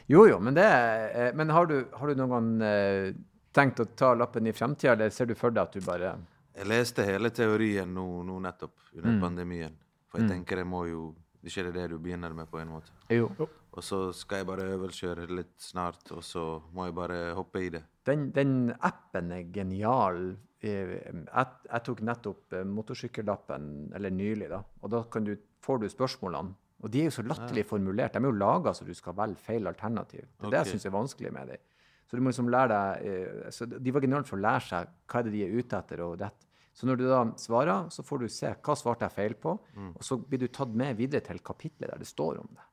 Jo, 0.09 0.27
jo, 0.29 0.39
men 0.39 0.55
det 0.55 0.65
eh, 0.65 1.33
Men 1.35 1.49
har 1.51 1.67
du, 1.67 1.85
har 1.93 2.07
du 2.09 2.15
noen 2.15 2.31
gang 2.31 2.63
eh, 2.63 3.13
tenkt 3.53 3.81
å 3.81 3.87
ta 3.97 4.15
lappen 4.15 4.47
i 4.47 4.53
fremtida, 4.53 4.93
eller 4.95 5.11
ser 5.11 5.27
du 5.27 5.35
for 5.35 5.51
deg 5.51 5.63
at 5.67 5.73
du 5.73 5.81
bare 5.85 6.15
Jeg 6.57 6.69
leste 6.69 7.05
hele 7.07 7.31
teorien 7.33 7.89
nå, 7.95 8.05
nå 8.29 8.39
nettopp, 8.45 8.75
under 8.99 9.21
pandemien. 9.23 9.77
For 10.13 10.21
jeg 10.21 10.29
tenker 10.35 10.61
jeg 10.61 10.69
må 10.69 10.85
jo 10.91 11.15
Ikke 11.43 11.65
det 11.67 11.73
det 11.75 11.89
du 11.91 11.97
begynner 11.99 12.31
med, 12.39 12.47
på 12.47 12.61
en 12.61 12.69
måte. 12.71 12.93
Jo. 13.11 13.25
Og 13.73 13.83
så 13.83 14.13
skal 14.15 14.43
jeg 14.43 14.47
bare 14.47 14.67
øvelseskjøre 14.77 15.25
litt 15.35 15.57
snart, 15.59 16.13
og 16.15 16.21
så 16.23 16.45
må 16.71 16.85
jeg 16.87 16.95
bare 16.95 17.17
hoppe 17.35 17.65
i 17.65 17.71
det. 17.75 17.81
Den, 18.07 18.29
den 18.31 18.53
appen 18.79 19.33
er 19.35 19.49
genial. 19.51 20.37
Eh, 20.63 20.93
Jeg, 21.03 21.47
jeg 21.67 21.83
tok 21.89 22.03
nettopp 22.07 22.55
eh, 22.55 22.63
motorsykkellappen, 22.63 23.91
eller 23.99 24.15
nylig, 24.15 24.53
da. 24.53 24.61
Og 24.83 24.93
da 24.95 25.03
kan 25.11 25.25
du, 25.27 25.35
får 25.67 25.83
du 25.83 25.89
spørsmålene. 25.91 26.55
Og 26.83 26.91
de 26.91 27.01
er 27.01 27.11
jo 27.11 27.17
så 27.19 27.23
latterlig 27.27 27.65
formulert. 27.67 28.15
De 28.15 28.23
er 28.23 28.29
jo 28.31 28.39
laga 28.39 28.73
så 28.75 28.87
du 28.87 28.95
skal 28.95 29.15
velge 29.19 29.39
feil 29.43 29.67
alternativ. 29.71 30.23
Det 30.39 30.47
er 30.47 30.51
det 30.55 30.63
jeg 30.63 30.77
syns 30.77 30.87
er 30.87 30.95
vanskelig 30.95 31.33
med 31.35 31.53
dem. 31.57 31.67
Så 32.13 32.19
du 32.19 32.25
må 32.27 32.29
liksom 32.29 32.51
lære 32.53 32.69
deg 32.69 33.05
eh, 33.09 33.53
så 33.57 33.65
De 33.73 33.93
var 33.97 34.05
geniale 34.05 34.29
for 34.29 34.37
å 34.37 34.45
lære 34.45 34.65
seg 34.67 34.91
hva 35.09 35.21
er 35.23 35.25
det 35.25 35.31
de 35.33 35.47
er 35.47 35.55
ute 35.57 35.79
etter, 35.79 36.03
og 36.05 36.19
rett. 36.21 36.45
Så 36.77 36.85
når 36.85 36.99
du 37.01 37.07
da 37.09 37.23
svarer, 37.41 37.87
så 37.89 38.05
får 38.05 38.21
du 38.21 38.27
se 38.33 38.51
hva 38.53 38.75
svarte 38.77 39.09
jeg 39.09 39.17
feil 39.17 39.35
på, 39.41 39.55
og 39.95 40.05
så 40.05 40.19
blir 40.21 40.43
du 40.45 40.51
tatt 40.53 40.77
med 40.77 40.99
videre 41.01 41.25
til 41.25 41.41
kapitlet 41.41 41.89
der 41.89 42.01
det 42.01 42.09
står 42.09 42.43
om 42.43 42.51
det. 42.53 42.67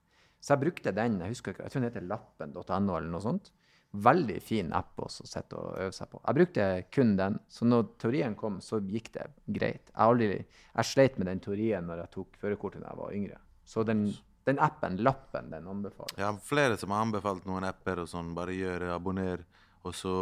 Så 0.44 0.54
jeg 0.54 0.64
brukte 0.66 0.94
den, 0.96 1.18
jeg 1.24 1.34
husker 1.34 1.56
ikke, 1.56 1.64
jeg 1.64 1.72
tror 1.72 1.84
den 1.84 1.90
heter 1.90 2.06
lappen.no 2.08 2.98
eller 2.98 3.10
noe 3.12 3.24
sånt. 3.24 3.50
Veldig 3.92 4.38
fin 4.44 4.74
app 4.76 5.00
også 5.02 5.24
å 5.24 5.28
sitte 5.32 5.58
og 5.58 5.80
øve 5.82 5.96
seg 5.96 6.12
på. 6.12 6.20
Jeg 6.22 6.38
brukte 6.38 6.68
kun 6.94 7.16
den, 7.20 7.40
så 7.48 7.68
når 7.68 7.88
teorien 8.04 8.36
kom, 8.40 8.60
så 8.64 8.80
gikk 8.84 9.12
det 9.16 9.30
greit. 9.48 9.88
Jeg, 9.88 10.00
aldri, 10.04 10.28
jeg 10.76 10.92
sleit 10.92 11.18
med 11.18 11.32
den 11.32 11.40
teorien 11.44 11.88
når 11.88 12.04
jeg 12.04 12.14
tok 12.20 12.40
førerkortet 12.44 12.84
da 12.84 12.92
jeg 12.92 13.02
var 13.02 13.16
yngre. 13.16 13.40
Så 13.66 13.88
den, 13.88 14.06
den 14.48 14.60
appen, 14.60 14.96
lappen, 15.04 15.50
den 15.52 15.68
anbefaler. 15.68 16.22
Har 16.24 16.38
flere 16.44 16.78
som 16.78 16.94
har 16.96 17.04
anbefalt 17.06 17.46
noen 17.50 17.68
apper 17.68 18.04
og 18.04 18.10
sånn. 18.10 18.32
Bare 18.38 18.56
gjør 18.56 18.86
det, 18.86 18.94
abonner, 18.94 19.44
og 19.84 19.96
så 19.96 20.16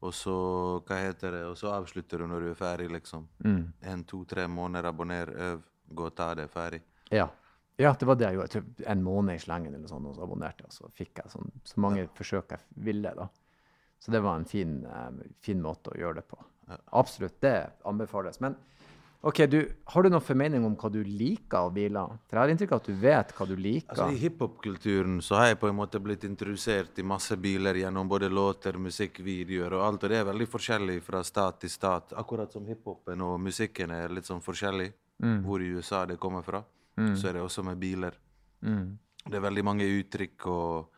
og 0.00 0.14
så 0.16 0.34
Hva 0.88 0.96
heter 0.96 1.34
det? 1.34 1.42
Og 1.50 1.58
så 1.60 1.74
avslutter 1.74 2.22
du 2.22 2.28
når 2.30 2.46
du 2.46 2.50
er 2.50 2.56
ferdig, 2.56 2.88
liksom. 2.94 3.26
En, 3.84 4.04
to, 4.08 4.22
tre 4.28 4.46
måneder, 4.48 4.88
abonner, 4.88 5.32
øv, 5.48 5.66
gå 5.92 6.06
og 6.08 6.14
ta 6.16 6.30
det, 6.38 6.46
ferdig. 6.52 6.80
Ja. 7.12 7.26
ja, 7.76 7.92
det 7.92 8.08
var 8.08 8.16
det 8.16 8.30
jeg 8.30 8.38
gjorde. 8.38 8.46
Jeg 8.48 8.54
tror 8.54 8.88
en 8.94 9.04
måned 9.04 9.36
i 9.36 9.42
slengen 9.42 9.76
eller 9.76 9.92
sånn, 9.92 10.06
og 10.08 10.16
så 10.16 10.24
abonnerte 10.24 10.64
jeg, 10.64 10.72
og 10.72 10.78
så 10.78 10.90
fikk 10.96 11.20
jeg 11.20 11.34
sånn, 11.34 11.52
så 11.68 11.84
mange 11.84 12.06
forsøk 12.16 12.56
jeg 12.56 12.80
ville. 12.88 13.12
da. 13.18 13.28
Så 14.00 14.14
det 14.14 14.22
var 14.24 14.40
en 14.40 14.48
fin, 14.48 14.78
eh, 14.88 15.20
fin 15.44 15.60
måte 15.60 15.92
å 15.92 16.00
gjøre 16.00 16.22
det 16.22 16.26
på. 16.30 16.40
Absolutt, 16.96 17.36
det 17.44 17.54
anbefales. 17.84 18.40
Men 18.40 18.56
ok, 19.22 19.38
du, 19.50 19.58
har 19.92 20.02
du 20.02 20.08
noen 20.10 20.24
formening 20.24 20.64
om 20.64 20.74
hva 20.80 20.90
du 20.92 21.02
liker 21.04 21.58
av 21.58 21.72
biler? 21.74 22.14
For 22.28 22.36
jeg 22.36 22.40
har 22.40 22.52
inntrykk 22.54 22.72
av 22.72 22.80
at 22.80 22.86
du 22.88 22.94
vet 23.02 23.32
hva 23.36 23.46
du 23.48 23.54
liker. 23.56 23.90
Altså, 23.92 24.08
I 24.14 24.20
hiphop-kulturen 24.22 25.18
så 25.22 25.36
har 25.40 25.46
jeg 25.50 25.58
på 25.60 25.68
en 25.68 25.76
måte 25.76 26.00
blitt 26.00 26.24
introdusert 26.24 26.98
i 26.98 27.02
masse 27.06 27.36
biler 27.36 27.74
gjennom 27.82 28.08
både 28.08 28.30
låter, 28.32 28.78
musikkvideoer 28.80 29.76
og 29.76 29.84
alt. 29.86 30.04
Og 30.04 30.10
det 30.14 30.20
er 30.20 30.28
veldig 30.30 30.48
forskjellig 30.48 30.98
fra 31.04 31.22
stat 31.26 31.60
til 31.60 31.70
stat. 31.70 32.14
Akkurat 32.16 32.52
som 32.52 32.64
hiphopen 32.66 33.20
og 33.26 33.38
musikken 33.40 33.90
er 33.92 34.08
litt 34.08 34.28
sånn 34.30 34.40
forskjellig. 34.44 34.92
Hvor 35.44 35.60
i 35.60 35.68
USA 35.76 36.06
det 36.08 36.16
kommer 36.18 36.42
fra. 36.42 36.62
Så 36.96 37.28
er 37.28 37.36
det 37.36 37.42
også 37.44 37.62
med 37.64 37.76
biler. 37.80 38.14
Det 38.60 39.36
er 39.36 39.44
veldig 39.44 39.64
mange 39.64 39.84
uttrykk 39.84 40.46
og 40.46 40.88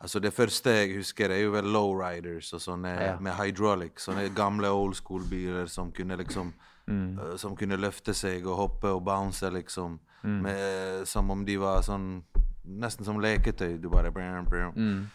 Altså 0.00 0.20
Det 0.22 0.30
første 0.30 0.70
jeg 0.70 0.92
husker, 1.00 1.32
er 1.34 1.40
jo 1.42 1.50
vel 1.50 1.64
lowriders 1.74 2.52
og 2.54 2.60
sånne 2.62 2.92
Ja. 3.02 3.16
med 3.18 3.34
hydraulic. 3.34 3.98
Sånne 3.98 4.28
gamle 4.32 4.68
old 4.70 4.94
school-biler 4.94 5.66
som 5.66 5.90
kunne 5.90 6.16
liksom 6.16 6.52
eh, 6.88 7.36
Som 7.36 7.56
kunne 7.56 7.76
løfte 7.76 8.14
seg 8.14 8.46
og 8.46 8.56
hoppe 8.56 8.92
og 8.94 9.04
bounce, 9.04 9.50
liksom. 9.50 9.98
Med, 10.22 11.06
som 11.06 11.30
om 11.30 11.44
de 11.46 11.54
var 11.62 11.84
sånn 11.86 12.24
Nesten 12.68 13.06
som 13.06 13.20
leketøy. 13.22 13.78
Du 13.80 13.88
bare 13.88 14.10
brum, 14.12 14.44
brum. 14.44 15.06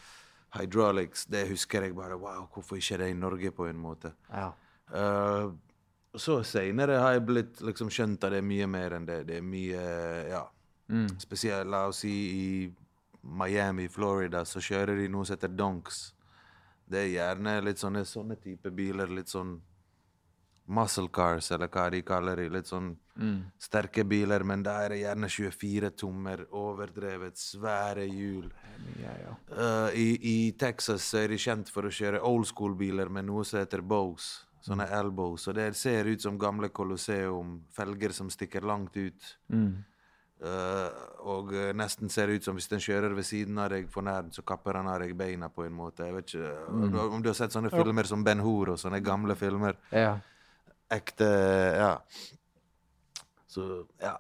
Hydraulics, 0.56 1.26
det 1.30 1.48
husker 1.50 1.86
jeg 1.86 1.94
bare 1.98 2.16
Wow, 2.18 2.48
hvorfor 2.54 2.80
ikke 2.80 2.98
det 2.98 3.10
i 3.12 3.18
Norge, 3.18 3.52
på 3.52 3.68
en 3.70 3.78
måte? 3.78 4.14
Ja. 4.32 4.52
Uh, 4.94 5.54
så 6.16 6.40
seinere 6.46 7.00
har 7.02 7.16
jeg 7.16 7.26
blitt 7.26 7.62
liksom 7.66 7.90
skjønt 7.94 8.24
at 8.26 8.34
det 8.34 8.42
er 8.42 8.48
mye 8.48 8.68
mer 8.70 8.98
enn 8.98 9.06
det. 9.06 9.24
Det 9.30 9.38
er 9.38 9.46
mye 9.46 9.84
Ja. 10.30 10.44
Spesielt, 11.18 11.70
la 11.72 11.88
oss 11.90 12.04
si, 12.04 12.12
i 12.12 12.74
Miami, 13.24 13.88
Florida, 13.88 14.44
så 14.46 14.62
kjører 14.62 15.00
de 15.00 15.08
noe 15.10 15.26
som 15.26 15.38
heter 15.38 15.54
donks. 15.56 16.14
Det 16.86 17.00
er 17.00 17.14
gjerne 17.14 17.54
litt 17.64 17.80
sånne, 17.82 18.04
sånne 18.06 18.36
type 18.42 18.70
biler. 18.76 19.10
Litt 19.10 19.32
sånn 19.32 19.56
muscle 20.65 21.10
cars, 21.12 21.52
eller 21.52 21.67
hva 21.67 21.89
de 21.91 22.02
kaller 22.06 22.39
de. 22.39 22.49
Litt 22.54 22.69
sånn 22.71 22.93
sterke 23.62 24.04
biler, 24.10 24.43
men 24.43 24.63
da 24.63 24.80
er 24.84 24.89
det 24.95 25.02
gjerne 25.04 25.30
24 25.30 25.91
tommer, 25.99 26.45
overdrevet, 26.49 27.38
svære 27.38 28.08
hjul. 28.10 28.47
Ja, 29.02 29.13
ja. 29.21 29.36
uh, 29.54 29.89
i, 29.93 30.17
I 30.17 30.52
Texas 30.60 31.13
er 31.13 31.30
de 31.30 31.38
kjent 31.38 31.69
for 31.69 31.86
å 31.86 31.93
kjøre 31.93 32.23
old 32.26 32.47
school-biler 32.49 33.12
med 33.13 33.28
noe 33.30 33.45
som 33.45 33.62
heter 33.62 33.82
bows. 33.86 34.47
Sånne 34.63 34.88
elbows. 34.95 35.49
Og 35.52 35.58
det 35.58 35.73
ser 35.76 36.08
ut 36.08 36.21
som 36.23 36.38
gamle 36.39 36.69
Colosseum. 36.71 37.58
Felger 37.76 38.13
som 38.15 38.30
stikker 38.32 38.63
langt 38.63 38.95
ut. 38.95 39.34
Eh, 40.43 41.04
og 41.23 41.54
eh, 41.56 41.69
nesten 41.76 42.12
ser 42.12 42.32
ut 42.34 42.43
som 42.43 42.58
hvis 42.58 42.67
den 42.71 42.82
kjører 42.84 43.13
ved 43.15 43.28
siden 43.28 43.60
av 43.63 43.69
deg 43.71 43.86
for 43.91 44.04
nær, 44.04 44.28
så 44.36 44.43
kapper 44.43 44.80
han 44.80 44.89
av 44.91 44.99
deg 45.04 45.13
beina 45.19 45.47
på 45.54 45.63
en 45.63 45.76
måte. 45.76 46.08
Jeg 46.08 46.15
vet 46.17 46.34
ikke 46.34 46.49
eh, 46.49 46.97
Om 47.06 47.23
du 47.23 47.30
har 47.32 47.38
sett 47.38 47.56
sånne 47.56 47.71
filmer 47.71 48.08
som 48.10 48.26
Ben 48.28 48.43
Hur 48.43 48.73
og 48.73 48.80
sånne 48.82 48.99
gamle 49.04 49.38
filmer. 49.39 49.80
ja. 49.91 50.17
Ekte 50.93 51.27
Ja. 51.79 51.97
Så 53.53 53.86
ja. 54.01 54.15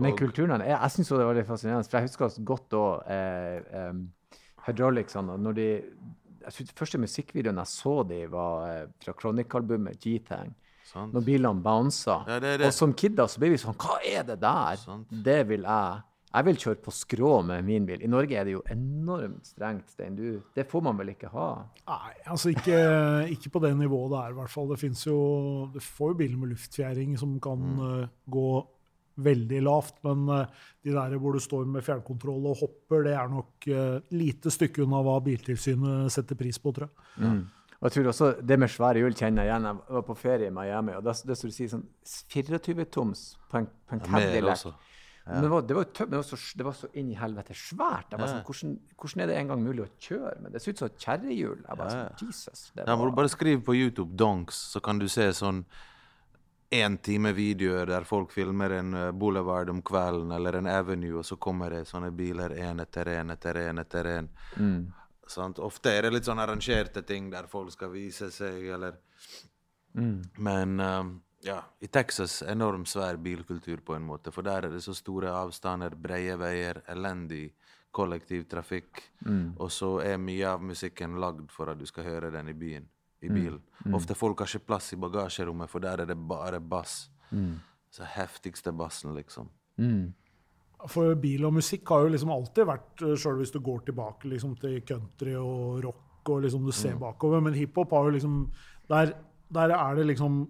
Men 0.00 0.16
kulturen 0.16 0.62
Jeg, 0.64 0.72
jeg 0.72 0.90
syns 0.94 1.10
det 1.12 1.18
var 1.18 1.34
veldig 1.34 1.48
fascinerende. 1.48 1.88
For 1.90 1.98
jeg 1.98 2.08
husker 2.08 2.44
godt 2.48 2.70
da 2.72 2.84
eh, 3.12 3.90
um, 3.90 4.06
Hydraulicsene. 4.64 5.34
og 5.34 5.40
Når 5.44 5.58
de 5.58 5.68
jeg 6.48 6.54
synes 6.56 6.72
første 6.78 6.98
musikkvideoen 7.02 7.60
jeg 7.60 7.68
så 7.68 7.94
de 8.08 8.22
var 8.32 8.68
eh, 8.70 8.84
fra 9.04 9.12
Chronic-albumet 9.20 10.00
G-Tang. 10.00 10.54
Når 11.12 11.20
bilene 11.20 11.60
bouncer. 11.62 12.24
Ja. 12.24 12.54
Og 12.64 12.72
som 12.72 12.94
kidder 12.96 13.28
så 13.28 13.42
ble 13.42 13.50
vi 13.52 13.58
sånn 13.60 13.76
Hva 13.76 13.98
er 14.00 14.22
det 14.24 14.38
der? 14.40 14.78
Sant. 14.80 15.10
Det 15.12 15.42
vil 15.50 15.66
jeg. 15.68 15.98
Jeg 16.28 16.44
vil 16.44 16.58
kjøre 16.60 16.80
på 16.84 16.92
skrå 16.92 17.30
med 17.48 17.64
min 17.64 17.86
bil. 17.88 18.02
I 18.04 18.08
Norge 18.10 18.36
er 18.36 18.44
det 18.44 18.52
jo 18.52 18.62
enormt 18.70 19.46
strengt, 19.48 19.88
Stein. 19.94 20.16
Du, 20.18 20.42
det 20.54 20.66
får 20.68 20.82
man 20.84 20.98
vel 21.00 21.14
ikke 21.14 21.30
ha? 21.32 21.46
Nei, 21.88 22.10
altså 22.28 22.52
ikke, 22.52 22.80
ikke 23.32 23.52
på 23.54 23.62
det 23.64 23.70
nivået 23.78 24.10
det 24.12 24.18
er, 24.20 24.34
i 24.34 24.36
hvert 24.36 24.52
fall. 24.52 24.68
Det 24.68 24.80
fins 24.82 25.06
jo 25.06 25.16
Du 25.72 25.78
får 25.80 26.12
jo 26.12 26.18
biler 26.20 26.36
med 26.42 26.52
luftfjæring 26.52 27.16
som 27.18 27.38
kan 27.40 27.58
Mm. 27.58 27.78
uh, 27.80 28.08
gå 28.28 28.48
veldig 29.18 29.62
lavt, 29.66 29.96
men 30.04 30.28
uh, 30.30 30.44
de 30.84 30.92
der 30.94 31.16
hvor 31.18 31.32
du 31.34 31.40
står 31.42 31.64
med 31.66 31.82
fjernkontroll 31.82 32.44
og 32.46 32.60
hopper, 32.60 33.02
det 33.08 33.14
er 33.18 33.28
nok 33.32 33.66
uh, 33.72 33.98
lite 34.14 34.52
stykke 34.52 34.84
unna 34.84 35.00
hva 35.02 35.16
Biltilsynet 35.24 36.12
setter 36.12 36.36
pris 36.38 36.58
på, 36.62 36.70
tror 36.76 36.90
jeg. 36.92 37.40
Og 37.78 37.86
jeg 37.86 37.92
tror 37.94 38.08
også 38.10 38.28
Det 38.42 38.56
med 38.58 38.68
svære 38.70 38.98
hjul 38.98 39.14
kjenner 39.14 39.46
jeg 39.46 39.52
igjen. 39.54 39.66
Jeg 39.70 39.94
var 39.96 40.02
på 40.06 40.14
ferie 40.18 40.48
i 40.50 40.54
Miami, 40.54 40.92
og 40.98 41.04
da 41.04 41.12
skulle 41.14 41.50
du 41.50 41.56
si 41.56 41.68
sånn 41.70 41.84
24-toms 42.34 43.24
på 43.50 43.60
en, 43.62 43.68
på 43.88 43.96
en 43.96 44.00
Cadillac. 44.06 44.64
Men 45.28 45.42
det 45.42 45.48
var, 45.52 45.62
det 45.62 45.74
var 45.76 45.84
men 45.98 46.10
det 46.10 46.16
var, 46.16 46.22
så, 46.24 46.36
det 46.56 46.64
var 46.64 46.72
så 46.72 46.88
inn 46.94 47.10
i 47.12 47.16
helvete 47.18 47.54
svært. 47.54 48.10
Jeg 48.10 48.20
Ja. 48.20 48.26
sånn, 48.26 48.44
hvordan, 48.44 48.78
hvordan 48.96 49.22
er 49.22 49.26
det 49.26 49.36
engang 49.36 49.62
mulig 49.64 49.84
å 49.84 49.90
kjøre 50.00 50.40
med? 50.40 50.52
Det 50.52 50.62
ser 50.62 50.72
ut 50.72 50.78
som 50.78 50.86
et 50.88 50.98
kjerrehjul. 50.98 51.58
Jeg 51.68 51.76
bare 51.76 51.90
sånn, 51.90 52.26
Jesus. 52.28 52.70
Det 52.74 52.86
Ja, 52.86 52.96
bare 52.96 53.28
skriv 53.28 53.62
på 53.64 53.74
YouTube 53.76 54.16
'donks', 54.16 54.72
så 54.72 54.80
kan 54.80 54.98
du 54.98 55.08
se 55.08 55.28
sånn 55.32 55.64
én 56.70 56.98
time 57.02 57.32
videoer 57.32 57.86
der 57.86 58.04
folk 58.04 58.30
filmer 58.30 58.70
en 58.70 58.94
eh, 58.94 59.10
boulevard 59.12 59.70
om 59.70 59.82
kvelden, 59.82 60.32
eller 60.32 60.58
en 60.58 60.66
avenue, 60.66 61.18
og 61.18 61.24
så 61.24 61.36
kommer 61.36 61.70
det 61.70 61.86
sånne 61.88 62.10
biler 62.10 62.50
én 62.50 62.80
etter 62.80 63.04
én 63.04 63.32
etter 63.32 63.54
én 63.54 63.80
etter 63.80 64.04
én. 64.04 64.28
Sant? 65.26 65.58
Ofte 65.58 65.90
er 65.92 66.02
det 66.02 66.12
litt 66.12 66.24
sånn 66.24 66.40
arrangerte 66.40 67.02
ting 67.06 67.30
der 67.30 67.46
folk 67.46 67.70
skal 67.72 67.90
vise 67.90 68.30
seg, 68.30 68.64
eller 68.74 68.98
Men 70.38 70.80
eh, 70.80 71.04
ja, 71.44 71.62
i 71.80 71.86
Texas 71.86 72.42
enormt 72.42 72.88
svær 72.88 73.16
bilkultur, 73.16 73.80
på 73.84 73.94
en 73.94 74.06
måte, 74.06 74.32
for 74.34 74.42
der 74.42 74.66
er 74.66 74.70
det 74.74 74.82
så 74.82 74.94
store 74.94 75.30
avstander, 75.30 75.94
breie 75.94 76.36
veier, 76.38 76.82
elendig 76.88 77.52
kollektivtrafikk, 77.90 79.02
og 79.58 79.70
så 79.72 80.00
er 80.04 80.18
mye 80.18 80.46
av 80.46 80.62
musikken 80.62 81.16
lagd 81.20 81.50
for 81.50 81.70
at 81.70 81.78
du 81.78 81.86
skal 81.86 82.04
høre 82.04 82.30
den 82.30 82.48
i 82.48 82.54
byen. 82.54 82.88
I 83.20 83.28
bilen. 83.34 83.62
Ofte 83.94 84.14
folk 84.14 84.38
har 84.38 84.46
ikke 84.46 84.68
plass 84.68 84.92
i 84.94 84.96
bagasjerommet, 84.96 85.66
for 85.70 85.82
der 85.82 86.04
er 86.04 86.06
det 86.06 86.14
bare 86.14 86.60
bass. 86.60 87.10
Så 87.90 88.04
heftigste 88.06 88.70
bassen, 88.72 89.14
liksom. 89.16 89.48
For 90.86 91.14
bil 91.18 91.44
og 91.48 91.56
musikk 91.56 91.88
har 91.90 92.04
jo 92.04 92.12
liksom 92.14 92.30
alltid 92.30 92.68
vært, 92.68 93.02
sjøl 93.18 93.40
hvis 93.40 93.50
du 93.50 93.58
går 93.58 93.80
tilbake 93.88 94.28
liksom 94.30 94.54
til 94.62 94.76
country 94.86 95.34
og 95.34 95.82
rock 95.82 96.30
og 96.30 96.42
liksom 96.44 96.62
du 96.66 96.70
ser 96.70 96.94
bakover, 97.00 97.40
men 97.40 97.54
hiphop 97.54 97.90
har 97.90 98.04
jo 98.06 98.10
liksom 98.10 98.52
der, 98.88 99.16
der 99.50 99.74
er 99.74 99.96
det 99.96 100.06
liksom 100.06 100.46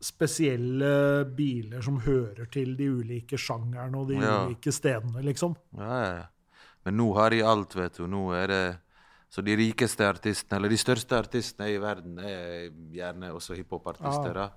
spesielle 0.00 1.24
biler 1.36 1.82
som 1.84 1.98
hører 2.00 2.48
til 2.52 2.74
de 2.78 2.88
ulike 3.00 3.38
sjangerne 3.38 3.98
og 4.00 4.08
de 4.08 4.14
Ja. 4.20 4.46
ulike 4.46 4.72
stedene, 4.72 5.22
liksom. 5.22 5.56
Ja, 5.76 6.02
ja, 6.04 6.12
ja. 6.16 6.26
Men 6.84 6.96
nå 6.96 7.14
har 7.14 7.30
de 7.30 7.42
alt, 7.42 7.74
vet 7.76 7.96
du. 7.96 8.06
Nå 8.06 8.32
er 8.34 8.46
det 8.46 8.78
Så 9.32 9.44
de 9.44 9.54
rikeste 9.54 10.00
artistene, 10.02 10.56
eller 10.56 10.68
de 10.70 10.76
største 10.76 11.12
artistene 11.16 11.68
i 11.70 11.78
verden, 11.78 12.18
er 12.18 12.70
gjerne 12.90 13.28
også 13.30 13.54
hiphopartister. 13.54 14.34
da. 14.34 14.50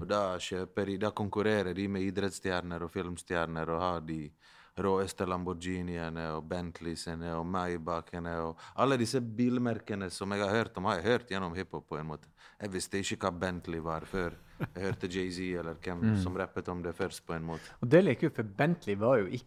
Og 0.00 0.06
da 0.06 0.36
kjøper 0.38 0.86
de, 0.86 0.98
da 0.98 1.10
konkurrerer 1.10 1.74
de 1.74 1.88
med 1.88 2.02
idrettsstjerner 2.02 2.80
og 2.80 2.92
filmstjerner 2.92 3.68
og 3.68 3.80
har 3.80 4.00
de 4.06 4.30
råeste 4.78 5.26
Lamborghiniene 5.26 6.28
og 6.36 6.44
Bentleysene 6.48 7.34
og 7.34 7.44
Maybachene 7.44 8.36
og 8.40 8.56
alle 8.76 8.96
disse 8.96 9.20
bilmerkene 9.20 10.08
som 10.12 10.30
jeg 10.30 10.40
har 10.46 10.50
hørt 10.54 10.76
om, 10.78 10.84
har 10.84 11.00
jeg 11.00 11.04
hørt 11.10 11.28
gjennom 11.28 11.56
hiphop 11.56 11.88
på 11.88 11.98
en 11.98 12.06
måte. 12.06 12.28
Jeg 12.60 12.70
visste 12.70 12.98
ikke 13.02 13.16
hva 13.26 13.32
Bentley 13.40 13.80
var 13.80 14.02
før 14.06 14.30
jeg 14.60 14.84
hørte 14.84 15.08
Jay-Z 15.10 15.38
eller 15.60 15.74
hvem 15.84 16.16
som 16.22 16.36
rappet 16.36 16.68
om 16.68 16.82
det 16.82 16.94
først, 16.98 17.24
på 17.26 17.34
en 17.36 17.44
måte. 17.52 17.72
og 17.82 17.88
det 17.90 18.04
liker 18.04 18.28
jo, 18.28 18.34
for 18.36 18.42
Bentley 18.44 18.96
var 19.00 19.18
jo 19.22 19.26
ikke 19.40 19.46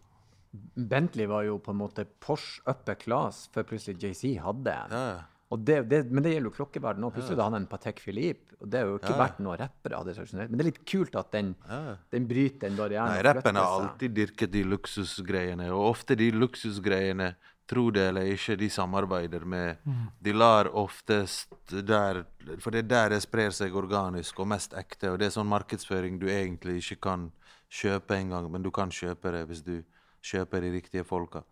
Bentley 0.76 1.26
var 1.26 1.42
jo 1.48 1.56
på 1.58 1.72
en 1.74 1.80
måte 1.80 2.04
Porsche 2.22 2.62
upper 2.70 2.94
class 2.94 3.48
før 3.54 3.64
plutselig 3.66 3.98
Jay-Z 4.04 4.36
hadde 4.44 4.70
en. 4.84 4.92
Ja, 4.94 5.56
det, 5.58 5.80
det, 5.90 5.98
men 6.10 6.22
det 6.22 6.32
gjelder 6.32 6.50
jo 6.50 6.54
klokkeverden 6.56 7.04
òg. 7.06 7.12
Plutselig 7.14 7.34
hadde 7.36 7.44
han 7.48 7.56
en 7.60 7.66
Patek 7.70 7.98
Philippe. 8.02 8.54
Og 8.60 8.70
det 8.70 8.80
har 8.80 8.86
jo 8.88 8.96
ikke 9.00 9.12
Ja. 9.12 9.18
vært 9.18 9.40
noe 9.44 9.56
rappere 9.58 9.98
hadde 9.98 10.14
tradisjonelt. 10.14 10.50
Men 10.50 10.58
det 10.58 10.64
er 10.64 10.68
litt 10.70 10.84
kult 10.86 11.14
at 11.18 11.30
den, 11.34 11.54
Ja. 11.68 11.96
den 12.10 12.26
bryter 12.30 12.60
den 12.68 12.76
barrieren. 12.78 13.10
Nei, 13.12 13.22
rappen 13.22 13.54
har 13.58 13.66
alltid 13.80 14.14
dyrket 14.14 14.50
de 14.54 14.62
luksusgreiene, 14.64 15.68
og 15.74 15.90
ofte 15.94 16.16
de 16.16 16.30
luksusgreiene, 16.32 17.34
tro 17.66 17.90
det 17.90 18.02
eller 18.10 18.28
ikke, 18.34 18.56
de 18.60 18.68
samarbeider 18.70 19.44
med 19.48 19.76
De 20.22 20.32
lar 20.32 20.68
oftest 20.76 21.48
der 21.70 22.24
For 22.60 22.70
det 22.70 22.84
er 22.84 22.88
der 22.88 23.08
det 23.14 23.22
sprer 23.22 23.50
seg 23.50 23.74
organisk 23.74 24.40
og 24.40 24.48
mest 24.48 24.74
ekte, 24.76 25.10
og 25.12 25.18
det 25.18 25.26
er 25.26 25.30
sånn 25.38 25.48
markedsføring 25.48 26.18
du 26.20 26.26
egentlig 26.28 26.76
ikke 26.82 27.00
kan 27.00 27.30
kjøpe 27.70 28.14
engang, 28.20 28.50
men 28.52 28.62
du 28.62 28.70
kan 28.70 28.90
kjøpe 28.90 29.32
det 29.32 29.46
hvis 29.48 29.62
du 29.64 29.82
kjøper 30.24 30.60
de 30.64 30.70
riktige 30.72 31.04
folka. 31.04 31.42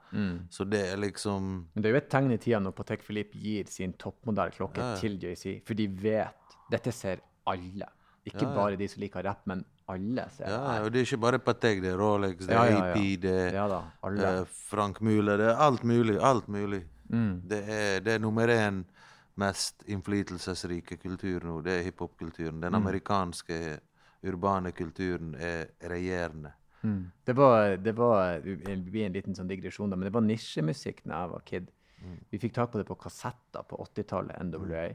Så 0.51 0.65
det 0.65 0.81
er 0.93 0.97
liksom 0.97 1.67
Men 1.75 1.83
det 1.83 1.89
er 1.91 1.93
jo 1.97 2.01
et 2.03 2.11
tegn 2.11 2.31
i 2.33 2.39
tida 2.41 2.59
når 2.61 2.73
Patek 2.73 3.03
Philippe 3.05 3.37
gir 3.39 3.65
sin 3.69 3.93
toppmodellklokke 3.93 4.81
Ja. 4.81 4.95
til 5.01 5.19
JC, 5.21 5.61
for 5.67 5.75
de 5.75 5.87
vet 5.89 6.35
Dette 6.71 6.93
ser 6.93 7.21
alle. 7.47 7.89
Ikke 8.25 8.43
Ja. 8.47 8.55
bare 8.55 8.77
de 8.77 8.87
som 8.89 9.01
liker 9.03 9.23
rapp, 9.25 9.47
men 9.47 9.65
alle 9.89 10.29
ser 10.31 10.45
Ja, 10.47 10.59
det. 10.79 10.83
og 10.87 10.93
det 10.93 11.01
er 11.01 11.05
ikke 11.07 11.21
bare 11.21 11.39
Patek, 11.39 11.81
det 11.83 11.91
er 11.93 11.97
Rolex, 11.99 12.47
det 12.47 12.51
er. 12.55 12.77
AP, 12.93 13.17
det 13.21 13.55
er 13.55 14.39
eh, 14.41 14.45
Frank 14.71 15.01
Müller, 15.01 15.37
det 15.37 15.49
er 15.51 15.57
alt 15.59 15.83
mulig. 15.83 16.19
Alt 16.23 16.47
mulig. 16.49 16.85
Mm. 17.11 17.43
Det, 17.49 17.59
er, 17.69 18.01
det 18.01 18.13
er 18.15 18.19
nummer 18.21 18.47
én 18.49 18.85
mest 19.37 19.83
innflytelsesrike 19.89 20.97
kultur 21.03 21.41
nå, 21.45 21.63
det 21.65 21.81
er 21.81 21.83
hiphop-kulturen. 21.91 22.61
Den 22.61 22.73
Mm. 22.73 22.87
amerikanske 22.87 23.81
urbane 24.25 24.73
kulturen 24.73 25.35
er 25.35 25.67
regjerende. 25.83 26.53
Mm. 26.85 27.11
Det 27.27 27.35
var, 27.37 27.77
det 27.77 27.95
var 27.97 28.41
en 28.45 28.85
liten 29.13 29.35
sånn 29.35 29.49
digresjon, 29.49 29.91
da, 29.91 29.97
men 29.97 30.05
det 30.05 30.13
var 30.13 30.23
nisjemusikk 30.23 31.03
da 31.05 31.23
jeg 31.23 31.31
var 31.31 31.43
kid. 31.45 31.71
Mm. 32.03 32.19
Vi 32.31 32.39
fikk 32.39 32.53
tak 32.55 32.71
på 32.73 32.79
det 32.79 32.87
på 32.87 32.97
kassetter 32.99 33.63
på 33.69 33.77
80-tallet, 33.79 34.39
NWA. 34.43 34.95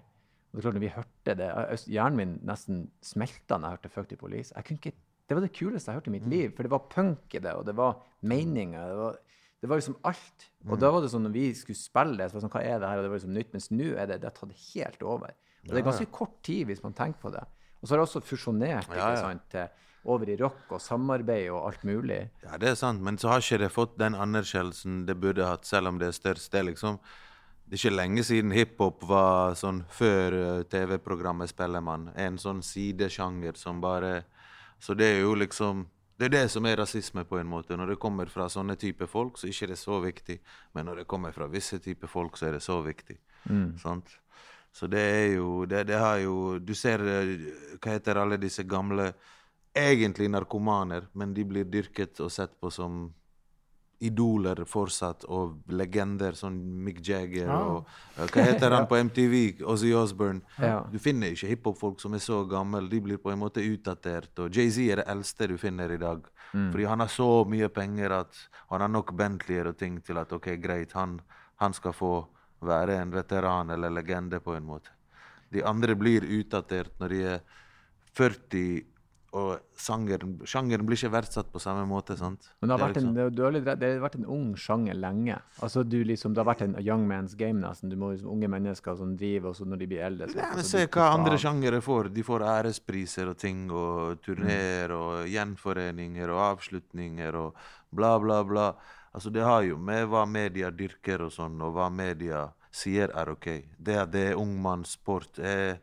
Og 0.58 0.64
klart, 0.64 0.74
når 0.74 0.82
vi 0.82 0.94
hørte 0.96 1.36
det, 1.38 1.48
Hjernen 1.86 2.18
min 2.18 2.32
nesten 2.50 2.88
smelta 3.06 3.60
når 3.60 3.68
jeg 3.70 3.78
hørte 3.78 3.92
'Fuck 3.94 4.10
the 4.10 4.18
Police'. 4.18 4.54
Ikke, 4.58 4.92
det 5.30 5.36
var 5.38 5.44
det 5.46 5.54
kuleste 5.54 5.92
jeg 5.92 6.00
hørte 6.00 6.10
i 6.10 6.16
mitt 6.18 6.26
liv. 6.28 6.56
For 6.56 6.66
det 6.66 6.72
var 6.74 6.88
punk 6.90 7.36
i 7.36 7.40
det, 7.40 7.54
og 7.54 7.66
det 7.68 7.76
var 7.78 8.02
meninger. 8.22 8.88
Det 8.90 8.98
var, 8.98 9.20
det 9.62 9.70
var 9.70 9.78
liksom 9.78 9.98
alt. 10.04 10.48
Og 10.66 10.80
da 10.82 10.90
var 10.92 11.02
det 11.02 11.12
sånn 11.14 11.28
når 11.28 11.36
vi 11.36 11.54
skulle 11.54 11.78
spille 11.78 12.18
det, 12.18 12.32
så 12.32 12.38
var 12.38 12.42
det 12.42 12.48
sånn, 12.48 12.56
hva 12.58 12.64
er 12.66 12.80
det 12.82 12.90
her? 12.90 12.98
Og 12.98 13.06
det 13.06 13.12
var 13.12 13.20
liksom 13.22 13.36
nytt. 13.38 13.54
Mens 13.54 13.70
nå 13.70 13.92
er 13.94 14.10
det, 14.10 14.22
det 14.24 14.32
har 14.32 14.38
tatt 14.40 14.56
helt 14.74 15.04
over. 15.04 15.36
Og 15.68 15.76
det 15.76 15.82
er 15.82 15.90
ganske 15.92 16.10
kort 16.12 16.42
tid, 16.42 16.66
hvis 16.66 16.82
man 16.82 16.98
tenker 16.98 17.22
på 17.22 17.34
det. 17.36 17.46
Og 17.78 17.86
så 17.86 17.94
har 17.94 18.02
det 18.02 18.08
også 18.08 18.24
fusjonert 18.26 18.90
Ja, 18.90 19.12
ikke 19.14 19.22
sant, 19.22 19.60
over 20.08 20.30
i 20.32 20.38
rock 20.40 20.72
og 20.72 20.82
samarbeid 20.82 21.50
og 21.52 21.68
alt 21.68 21.84
mulig. 21.86 22.20
Ja, 22.46 22.58
det 22.58 22.72
er 22.72 22.78
sant, 22.80 23.04
men 23.04 23.18
så 23.20 23.30
har 23.30 23.44
ikke 23.44 23.60
det 23.66 23.72
fått 23.76 23.98
den 24.00 24.16
anerkjennelsen 24.16 25.02
det 25.06 25.18
burde 25.20 25.46
hatt, 25.46 25.68
selv 25.68 25.92
om 25.92 26.00
det 26.00 26.10
er 26.10 26.16
størst. 26.16 26.50
Det 26.54 26.64
liksom 26.72 26.98
Det 27.68 27.76
er 27.76 27.82
ikke 27.82 27.98
lenge 27.98 28.24
siden 28.24 28.54
hiphop 28.56 29.02
var 29.10 29.56
sånn 29.60 29.82
før 29.92 30.36
eh, 30.38 30.62
TV-programmet 30.72 31.52
Spellemann. 31.52 32.14
En 32.16 32.38
sånn 32.40 32.62
sidesjanger 32.64 33.60
som 33.60 33.82
bare 33.84 34.24
Så 34.80 34.94
det 34.94 35.06
er 35.06 35.20
jo 35.20 35.34
liksom 35.36 35.88
Det 36.18 36.26
er 36.26 36.30
det 36.30 36.50
som 36.50 36.66
er 36.66 36.78
rasisme, 36.78 37.26
på 37.26 37.38
en 37.38 37.48
måte. 37.48 37.76
Når 37.78 37.92
det 37.92 38.00
kommer 38.00 38.26
fra 38.26 38.48
sånne 38.50 38.76
typer 38.76 39.06
folk, 39.06 39.38
så 39.38 39.46
er 39.46 39.52
ikke 39.52 39.68
det 39.68 39.78
så 39.78 40.00
viktig. 40.02 40.40
Men 40.74 40.86
når 40.86 40.96
det 40.96 41.08
kommer 41.08 41.32
fra 41.32 41.46
visse 41.46 41.78
typer 41.80 42.08
folk, 42.08 42.38
så 42.38 42.48
er 42.48 42.52
det 42.54 42.64
så 42.64 42.80
viktig. 42.82 43.20
Sant? 43.78 44.16
Så 44.72 44.88
det 44.88 45.00
er 45.00 45.36
jo 45.36 45.66
det, 45.66 45.84
det 45.88 46.00
har 46.00 46.18
jo 46.18 46.60
Du 46.60 46.74
ser 46.76 47.02
eh, 47.02 47.78
Hva 47.82 47.98
heter 47.98 48.16
alle 48.18 48.38
disse 48.38 48.64
gamle 48.64 49.12
Egentlig 49.78 50.30
narkomaner, 50.30 51.08
men 51.14 51.34
de 51.34 51.44
blir 51.46 51.66
dyrket 51.70 52.20
og 52.20 52.32
sett 52.32 52.56
på 52.60 52.72
som 52.74 53.14
idoler 54.00 54.62
fortsatt, 54.70 55.26
og 55.26 55.58
legender 55.74 56.36
som 56.38 56.56
Mick 56.86 57.00
Jagger 57.08 57.50
ah. 57.50 57.70
og 57.72 57.90
uh, 58.20 58.26
Hva 58.30 58.46
heter 58.46 58.76
han 58.76 58.88
på 58.90 59.00
MTV? 59.10 59.36
Ozzy 59.66 59.94
Osbourne. 59.98 60.42
Ja. 60.62 60.84
Du 60.92 61.00
finner 61.02 61.34
ikke 61.34 61.50
hiphop-folk 61.52 62.02
som 62.02 62.14
er 62.14 62.24
så 62.24 62.44
gamle. 62.50 62.84
De 62.90 63.02
blir 63.02 63.22
på 63.22 63.34
en 63.34 63.42
måte 63.42 63.64
utdatert. 63.66 64.34
Og 64.44 64.54
Jay-Z 64.54 64.84
er 64.86 65.02
det 65.02 65.08
eldste 65.12 65.50
du 65.50 65.58
finner 65.62 65.94
i 65.94 66.02
dag. 66.02 66.26
Fordi 66.52 66.86
han 66.88 67.00
har 67.04 67.12
så 67.12 67.46
mye 67.50 67.68
penger 67.70 68.14
at 68.22 68.38
han 68.70 68.82
har 68.82 68.92
nok 68.92 69.14
Bentleyer 69.18 69.68
og 69.72 69.78
ting 69.78 70.00
til 70.02 70.18
at 70.18 70.32
ok, 70.34 70.54
greit, 70.64 70.94
han, 70.96 71.20
han 71.62 71.76
skal 71.76 71.94
få 71.94 72.12
være 72.66 73.02
en 73.02 73.12
veteran 73.14 73.70
eller 73.70 73.94
legende 73.94 74.40
på 74.40 74.56
en 74.56 74.66
måte. 74.66 74.94
De 75.50 75.64
andre 75.64 75.96
blir 75.96 76.26
utdatert 76.40 76.96
når 77.00 77.14
de 77.14 77.20
er 77.34 77.44
40, 78.18 78.64
og 79.36 79.60
sangeren, 79.76 80.38
sjangeren 80.48 80.86
blir 80.88 80.96
ikke 80.98 81.12
verdsatt 81.12 81.50
på 81.52 81.60
samme 81.60 81.84
måte. 81.90 82.16
sant? 82.18 82.48
Men 82.62 82.70
det 82.70 82.78
har, 82.78 82.88
vært 82.88 82.98
en, 82.98 83.04
liksom- 83.04 83.16
det, 83.16 83.36
du 83.36 83.42
har 83.44 83.52
det 83.76 83.90
har 83.92 84.00
vært 84.00 84.16
en 84.16 84.26
ung 84.26 84.56
sjanger 84.56 84.96
lenge. 84.96 85.40
Altså 85.62 85.84
du 85.84 86.04
liksom, 86.04 86.34
Det 86.34 86.44
har 86.44 86.56
vært 86.56 86.62
en 86.64 86.76
young 86.80 87.08
man's 87.08 87.36
game, 87.36 87.60
nesten. 87.60 87.90
Du 87.90 87.96
må 87.96 88.12
liksom, 88.12 88.30
Unge 88.32 88.48
mennesker 88.48 88.96
som 88.96 89.16
driver, 89.18 89.50
og 89.50 89.56
så 89.56 89.66
når 89.66 89.78
de 89.78 89.88
blir 89.88 90.04
eldre 90.06 90.30
så, 90.30 90.38
Nei, 90.38 90.50
men 90.56 90.64
så 90.64 90.78
Se 90.78 90.88
hva 90.88 91.10
andre 91.14 91.38
sjangere 91.38 91.82
får. 91.82 92.10
De 92.14 92.24
får 92.24 92.46
ærespriser 92.48 93.28
og 93.30 93.38
ting, 93.38 93.70
og 93.72 94.22
turneer 94.22 94.92
og 94.96 95.28
gjenforeninger 95.28 96.30
og 96.30 96.44
avslutninger 96.58 97.36
og 97.36 97.56
bla, 97.92 98.18
bla, 98.20 98.44
bla. 98.44 98.70
Altså, 99.14 99.30
det 99.34 99.44
har 99.44 99.64
jo 99.64 99.78
med 99.78 100.08
hva 100.08 100.26
media 100.30 100.72
dyrker 100.72 101.24
og 101.26 101.32
sånn, 101.34 101.60
og 101.62 101.74
hva 101.74 101.90
media 101.90 102.48
sier 102.72 103.12
er 103.16 103.32
OK. 103.32 103.48
Det 103.78 103.96
at 103.98 104.12
det 104.14 104.32
er 104.32 104.40
ungmannssport, 104.40 105.40
er 105.40 105.80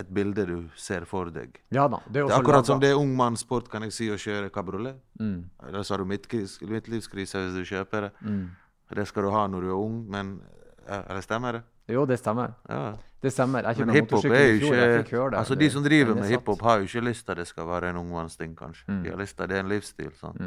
et 0.00 0.08
bilde 0.14 0.46
du 0.48 0.56
ser 0.76 1.04
for 1.08 1.30
deg. 1.34 1.58
Ja 1.74 1.86
da. 1.88 2.00
Det 2.06 2.22
er, 2.22 2.26
Det 2.28 2.34
er 2.34 2.38
akkurat 2.40 2.66
som 2.66 2.80
det 2.82 2.90
er 2.90 2.98
ungmannssport, 3.00 3.68
kan 3.72 3.82
jeg 3.86 3.92
si, 3.96 4.08
å 4.12 4.18
kjøre 4.20 4.50
kabriolet. 4.54 4.96
Mm. 5.20 5.44
Eller 5.68 5.82
så 5.86 5.94
har 5.94 6.04
du 6.04 6.08
midtlivskrise 6.10 7.42
hvis 7.44 7.58
du 7.58 7.64
kjøper 7.74 8.08
det. 8.08 8.12
Mm. 8.24 8.48
Det 8.96 9.06
skal 9.06 9.22
du 9.28 9.30
ha 9.30 9.44
når 9.46 9.60
du 9.66 9.68
er 9.70 9.78
ung, 9.78 10.00
men 10.10 10.40
Eller 10.90 11.20
stemmer 11.22 11.52
det? 11.52 11.62
Jo, 11.92 12.04
det 12.06 12.16
stemmer. 12.18 12.54
Ja. 12.68 12.96
Det 13.22 13.30
stemmer. 13.32 13.62
Jeg 13.62 13.86
Men 13.86 13.94
hiphop 13.94 14.24
er 14.24 14.46
jo 14.48 14.54
ikke 14.58 14.70
det. 15.30 15.38
Altså, 15.38 15.54
Det- 15.54 15.60
de 15.60 15.70
som 15.70 15.82
driver 15.84 16.14
med 16.14 16.24
hiphop, 16.28 16.60
har 16.62 16.78
jo 16.78 16.84
ikke 16.84 17.00
lyst 17.04 17.24
til 17.26 17.32
at 17.32 17.38
det 17.38 17.46
skal 17.46 17.66
være 17.66 17.90
en 17.90 17.96
ungmannsting, 17.96 18.56
kanskje. 18.56 18.84
Mm. 18.88 19.02
De 19.04 19.10
har 19.10 19.16
lyst 19.18 19.36
til 19.36 19.42
at 19.42 19.48
Det 19.50 19.56
er 19.56 19.60
en 19.60 19.68
livsstil. 19.68 20.10
sant? 20.18 20.40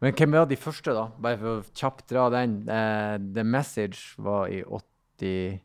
Men 0.00 0.12
hvem 0.12 0.32
var 0.32 0.44
de 0.44 0.56
første, 0.56 0.92
da? 0.92 1.08
Bare 1.20 1.38
for 1.38 1.60
å 1.60 1.64
kjapt 1.74 2.06
dra 2.10 2.28
den. 2.30 2.68
Uh, 2.68 3.18
The 3.34 3.44
Message 3.44 4.14
var 4.18 4.46
i 4.46 4.62
80 4.62 5.60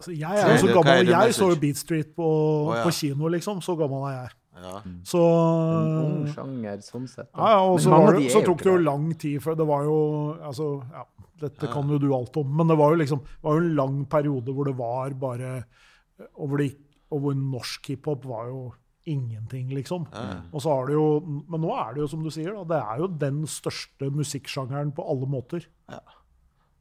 Altså, 0.00 0.14
jeg 0.16 0.40
er 0.40 0.54
jo 0.54 0.60
så 0.62 0.74
gammel, 0.78 1.10
og. 1.10 1.12
Jeg 1.12 1.34
så 1.36 1.48
jo 1.50 1.56
Beat 1.60 1.76
Street 1.76 2.12
på, 2.16 2.26
oh, 2.26 2.70
ja. 2.72 2.84
på 2.86 2.92
kino, 2.96 3.28
liksom. 3.28 3.60
Så 3.60 3.74
gammel 3.76 4.06
er 4.08 4.14
jeg. 4.14 4.30
Ja. 4.60 4.80
Så 5.06 5.20
En 5.20 5.92
ung 6.00 6.24
sjanger, 6.32 6.80
sånn 6.84 7.06
sett. 7.08 7.28
Ja, 7.28 7.52
ja, 7.54 7.60
og 7.64 7.78
så, 7.80 7.92
var 7.92 8.16
det, 8.16 8.26
så 8.32 8.42
tok 8.44 8.64
det 8.64 8.72
jo 8.72 8.80
lang 8.82 9.06
tid 9.20 9.38
før 9.44 9.56
Det 9.56 9.66
var 9.68 9.86
jo 9.86 9.96
altså, 10.36 10.66
ja, 10.90 11.04
Dette 11.40 11.70
kan 11.72 11.88
jo 11.88 12.00
du 12.02 12.10
alt 12.12 12.36
om, 12.42 12.50
men 12.58 12.68
det 12.68 12.76
var 12.76 12.92
jo 12.92 13.00
liksom 13.00 13.22
det 13.24 13.46
var 13.46 13.56
jo 13.56 13.62
en 13.62 13.78
lang 13.78 14.02
periode 14.10 14.56
hvor 14.56 14.68
det 14.68 14.76
var 14.76 15.16
bare 15.22 15.52
Og 16.34 16.50
hvor, 16.50 16.60
det, 16.60 16.68
og 17.08 17.24
hvor 17.24 17.38
norsk 17.38 17.92
hiphop 17.94 18.26
var 18.28 18.50
jo 18.50 18.62
ingenting, 19.08 19.70
liksom. 19.72 20.04
Og 20.52 20.60
så 20.60 20.74
har 20.74 20.90
det 20.90 20.98
jo 20.98 21.06
Men 21.24 21.64
nå 21.64 21.70
er 21.78 21.94
det 21.94 22.02
jo 22.04 22.10
som 22.12 22.26
du 22.26 22.30
sier, 22.34 22.52
da, 22.52 22.66
det 22.74 22.80
er 22.82 23.00
jo 23.00 23.12
den 23.22 23.44
største 23.48 24.10
musikksjangeren 24.12 24.92
på 24.96 25.06
alle 25.08 25.30
måter. 25.30 25.64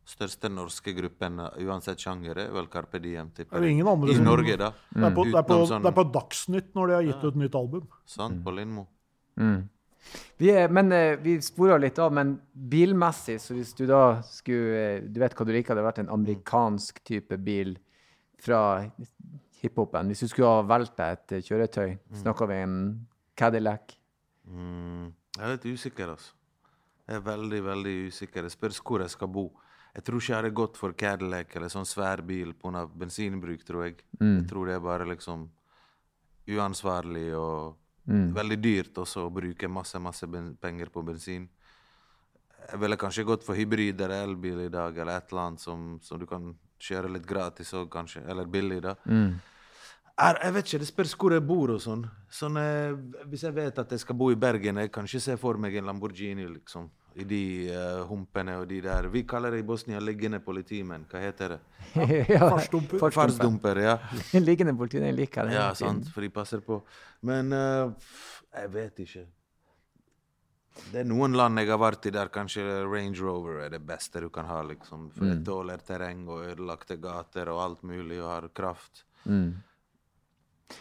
Største 0.10 0.50
norske 0.50 0.94
gruppen, 0.98 1.38
uh, 1.40 1.52
uansett 1.70 2.02
sjanger, 2.02 2.38
er 2.48 2.54
vel 2.56 2.66
Carpe 2.72 2.98
Diem. 3.04 3.30
tipper 3.36 3.60
Det 3.62 3.68
er 3.68 3.74
ingen 3.76 3.88
andre 3.88 4.10
I 4.10 4.16
som- 4.18 4.26
Norge, 4.26 4.56
da. 4.58 4.72
Det, 4.94 5.04
er 5.06 5.14
på, 5.16 5.26
det, 5.26 5.36
er 5.38 5.44
på, 5.46 5.58
sånn- 5.70 5.84
det 5.86 5.92
er 5.92 5.98
på 6.00 6.06
Dagsnytt 6.12 6.72
når 6.74 6.88
de 6.88 6.94
har 6.98 7.04
gitt 7.10 7.24
ut 7.30 7.36
nytt 7.44 7.56
album. 7.60 7.88
Sant, 8.10 8.40
på 8.44 8.56
Lindmo. 8.56 8.88
Mm. 9.38 9.70
Vi 10.40 10.50
er, 10.50 10.68
men 10.74 10.92
eh, 10.96 11.16
vi 11.22 11.36
spora 11.46 11.78
litt 11.78 12.00
av, 12.02 12.12
men 12.16 12.40
bilmessig, 12.56 13.38
så 13.44 13.54
hvis 13.54 13.76
du 13.78 13.86
da 13.86 14.22
skulle 14.26 14.80
eh, 14.80 15.02
Du 15.06 15.20
vet 15.20 15.36
hva 15.36 15.46
du 15.46 15.52
liker, 15.54 15.76
det 15.76 15.84
hadde 15.84 15.90
vært 15.92 16.00
en 16.06 16.14
amerikansk 16.16 17.04
type 17.06 17.38
bil 17.46 17.76
fra 18.42 18.90
hiphopen. 19.62 20.08
Hvis 20.10 20.24
du 20.26 20.28
skulle 20.32 20.48
ha 20.48 20.62
valgt 20.66 20.96
deg 20.98 21.18
et 21.20 21.32
eh, 21.38 21.46
kjøretøy, 21.46 21.98
snakker 22.24 22.48
vi 22.50 22.60
en 22.64 22.76
Cadillac? 23.38 23.94
Mm. 24.50 25.12
Jeg 25.38 25.46
er 25.46 25.54
litt 25.54 25.66
usikker, 25.78 26.16
altså. 26.16 26.34
Jeg 27.10 27.20
er 27.20 27.26
veldig, 27.26 27.60
veldig 27.66 27.96
usikker. 28.10 28.44
Det 28.48 28.52
spørs 28.54 28.80
hvor 28.86 29.02
jeg 29.04 29.10
skal 29.14 29.28
bo. 29.34 29.50
Jeg 29.96 30.04
tror 30.06 30.22
ikke 30.22 30.32
jeg 30.32 30.38
hadde 30.38 30.56
gått 30.56 30.78
for 30.78 30.94
Cadillac 30.94 31.56
eller 31.56 31.72
sånn 31.74 31.86
svær 31.86 32.22
bil 32.22 32.54
pga. 32.54 32.86
bensinbruk, 32.88 33.64
tror 33.66 33.86
jeg. 33.88 34.04
Jeg 34.20 34.48
tror 34.48 34.68
det 34.68 34.76
er 34.76 34.80
bare 34.80 35.06
liksom 35.10 35.50
uansvarlig 36.50 37.36
og 37.36 37.76
veldig 38.34 38.58
dyrt 38.62 38.98
også 38.98 39.26
å 39.28 39.34
bruke 39.34 39.68
masse, 39.68 40.00
masse 40.00 40.26
penger 40.62 40.90
på 40.90 41.04
bensin. 41.06 41.48
Jeg 42.72 42.80
ville 42.80 42.98
kanskje 42.98 43.24
gått 43.26 43.44
for 43.44 43.56
hybrid 43.56 44.02
eller 44.02 44.24
elbil 44.24 44.62
i 44.66 44.70
dag, 44.70 44.98
eller 44.98 45.18
et 45.18 45.32
eller 45.32 45.42
annet 45.42 45.60
som, 45.62 46.00
som 46.02 46.20
du 46.20 46.26
kan 46.26 46.56
kjøre 46.80 47.10
litt 47.10 47.26
gratis 47.26 47.74
òg, 47.74 47.90
kanskje. 47.90 48.24
Eller 48.30 48.46
billig, 48.46 48.82
da. 48.82 48.96
Er, 50.20 50.40
jeg 50.44 50.54
vet 50.54 50.68
ikke, 50.68 50.80
Det 50.80 50.88
spørs 50.88 51.16
hvor 51.16 51.32
jeg 51.34 51.46
bor. 51.48 51.70
og 51.72 51.82
sånn. 51.82 52.06
sånn 52.30 52.58
eh, 52.58 52.94
hvis 53.32 53.44
jeg 53.44 53.56
vet 53.56 53.78
at 53.80 53.92
jeg 53.92 54.00
skal 54.00 54.16
bo 54.16 54.32
i 54.32 54.36
Bergen, 54.36 54.78
jeg 54.78 54.92
kan 54.92 55.06
ikke 55.06 55.20
se 55.20 55.38
for 55.38 55.58
meg 55.58 55.76
en 55.76 55.86
Lamborghini 55.86 56.48
liksom, 56.48 56.90
i 57.16 57.26
de 57.28 57.42
uh, 57.74 58.04
humpene 58.10 58.56
og 58.62 58.68
de 58.70 58.80
der 58.86 59.08
Vi 59.12 59.24
kaller 59.28 59.56
det 59.56 59.64
i 59.64 59.66
Bosnia 59.68 60.00
liggende 60.04 60.40
politimenn. 60.44 61.08
Hva 61.10 61.24
heter 61.24 61.56
det? 61.56 61.60
ja, 62.30 62.44
fartsdumper. 62.46 63.10
Fartsdumper, 63.16 63.82
ja. 63.84 63.98
Liggende 64.50 64.76
politimenn 64.78 65.18
liker 65.18 65.50
det. 65.50 65.58
Ja, 65.58 65.72
sant, 65.78 66.12
for 66.14 66.26
de 66.26 66.32
passer 66.34 66.64
på. 66.66 66.82
Men 67.26 67.54
uh, 67.56 67.92
jeg 68.54 68.74
vet 68.76 69.04
ikke. 69.06 69.26
Det 70.80 71.02
er 71.02 71.08
noen 71.10 71.36
land 71.36 71.60
jeg 71.60 71.68
har 71.68 71.80
vært 71.82 72.06
i 72.08 72.14
der 72.14 72.30
kanskje 72.32 72.64
Range 72.88 73.18
Rover 73.20 73.66
er 73.66 73.74
det 73.74 73.82
beste 73.84 74.22
du 74.24 74.30
kan 74.34 74.48
ha. 74.48 74.62
liksom. 74.64 75.10
For 75.16 75.28
det 75.28 75.42
tåler 75.48 75.82
terreng 75.84 76.24
og 76.30 76.46
ødelagte 76.46 77.00
gater 77.02 77.52
og 77.52 77.64
alt 77.66 77.84
mulig 77.84 78.22
og 78.22 78.30
har 78.32 78.48
kraft. 78.56 79.04
Mm. 79.26 79.58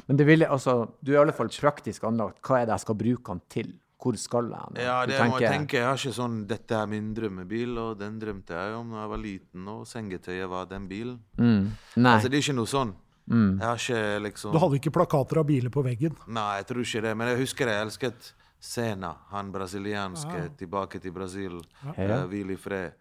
Men 0.07 0.21
det 0.21 0.27
vil, 0.29 0.45
altså, 0.45 0.83
du 1.01 1.13
er 1.13 1.19
i 1.19 1.23
alle 1.23 1.35
fall 1.37 1.51
praktisk 1.51 2.05
anlagt. 2.05 2.43
Hva 2.45 2.61
er 2.61 2.69
det 2.69 2.77
jeg 2.77 2.85
skal 2.85 2.99
bruke 3.03 3.35
den 3.35 3.43
til? 3.51 3.73
Hvor 3.99 4.15
skal 4.17 4.51
jeg? 4.53 4.75
nå? 4.75 4.81
Ja, 4.81 5.01
Du 5.07 5.13
det 5.13 5.19
må 5.27 5.41
jeg 5.41 5.51
tenke. 5.51 5.79
Jeg 5.81 5.85
har 5.85 5.97
ikke 5.99 6.15
sånn 6.15 6.47
'Dette 6.47 6.75
er 6.79 6.87
min 6.87 7.15
drømmebil', 7.15 7.79
og 7.79 7.99
den 7.99 8.19
drømte 8.19 8.55
jeg 8.55 8.75
om 8.75 8.91
da 8.95 9.01
jeg 9.03 9.11
var 9.11 9.19
liten, 9.19 9.69
og 9.69 9.87
sengetøyet 9.87 10.49
var 10.49 10.67
den 10.67 10.89
bilen. 10.89 11.19
Mm. 11.37 11.73
Nei. 11.97 12.15
Altså, 12.15 12.29
det 12.31 12.39
er 12.39 12.43
ikke 12.47 12.59
noe 12.61 12.71
sånn. 12.71 12.95
Mm. 13.29 13.59
Jeg 13.61 13.67
har 13.67 13.77
ikke 13.77 14.23
liksom 14.25 14.53
Du 14.53 14.59
hadde 14.59 14.79
ikke 14.79 14.91
plakater 14.95 15.39
av 15.39 15.47
biler 15.47 15.71
på 15.71 15.83
veggen. 15.85 16.15
Nei, 16.29 16.57
jeg 16.59 16.67
tror 16.67 16.81
ikke 16.81 17.03
det. 17.03 17.17
Men 17.17 17.29
jeg 17.29 17.41
husker 17.43 17.69
jeg 17.69 17.83
elsket 17.85 18.33
Sena, 18.61 19.13
han 19.31 19.53
brasilianske, 19.53 20.57
tilbake 20.59 20.99
til 21.01 21.13
Brasil. 21.13 21.61
Ja. 21.85 22.23
Uh, 22.23 22.27
Hvil 22.27 22.51
i 22.51 22.57
fred. 22.57 22.93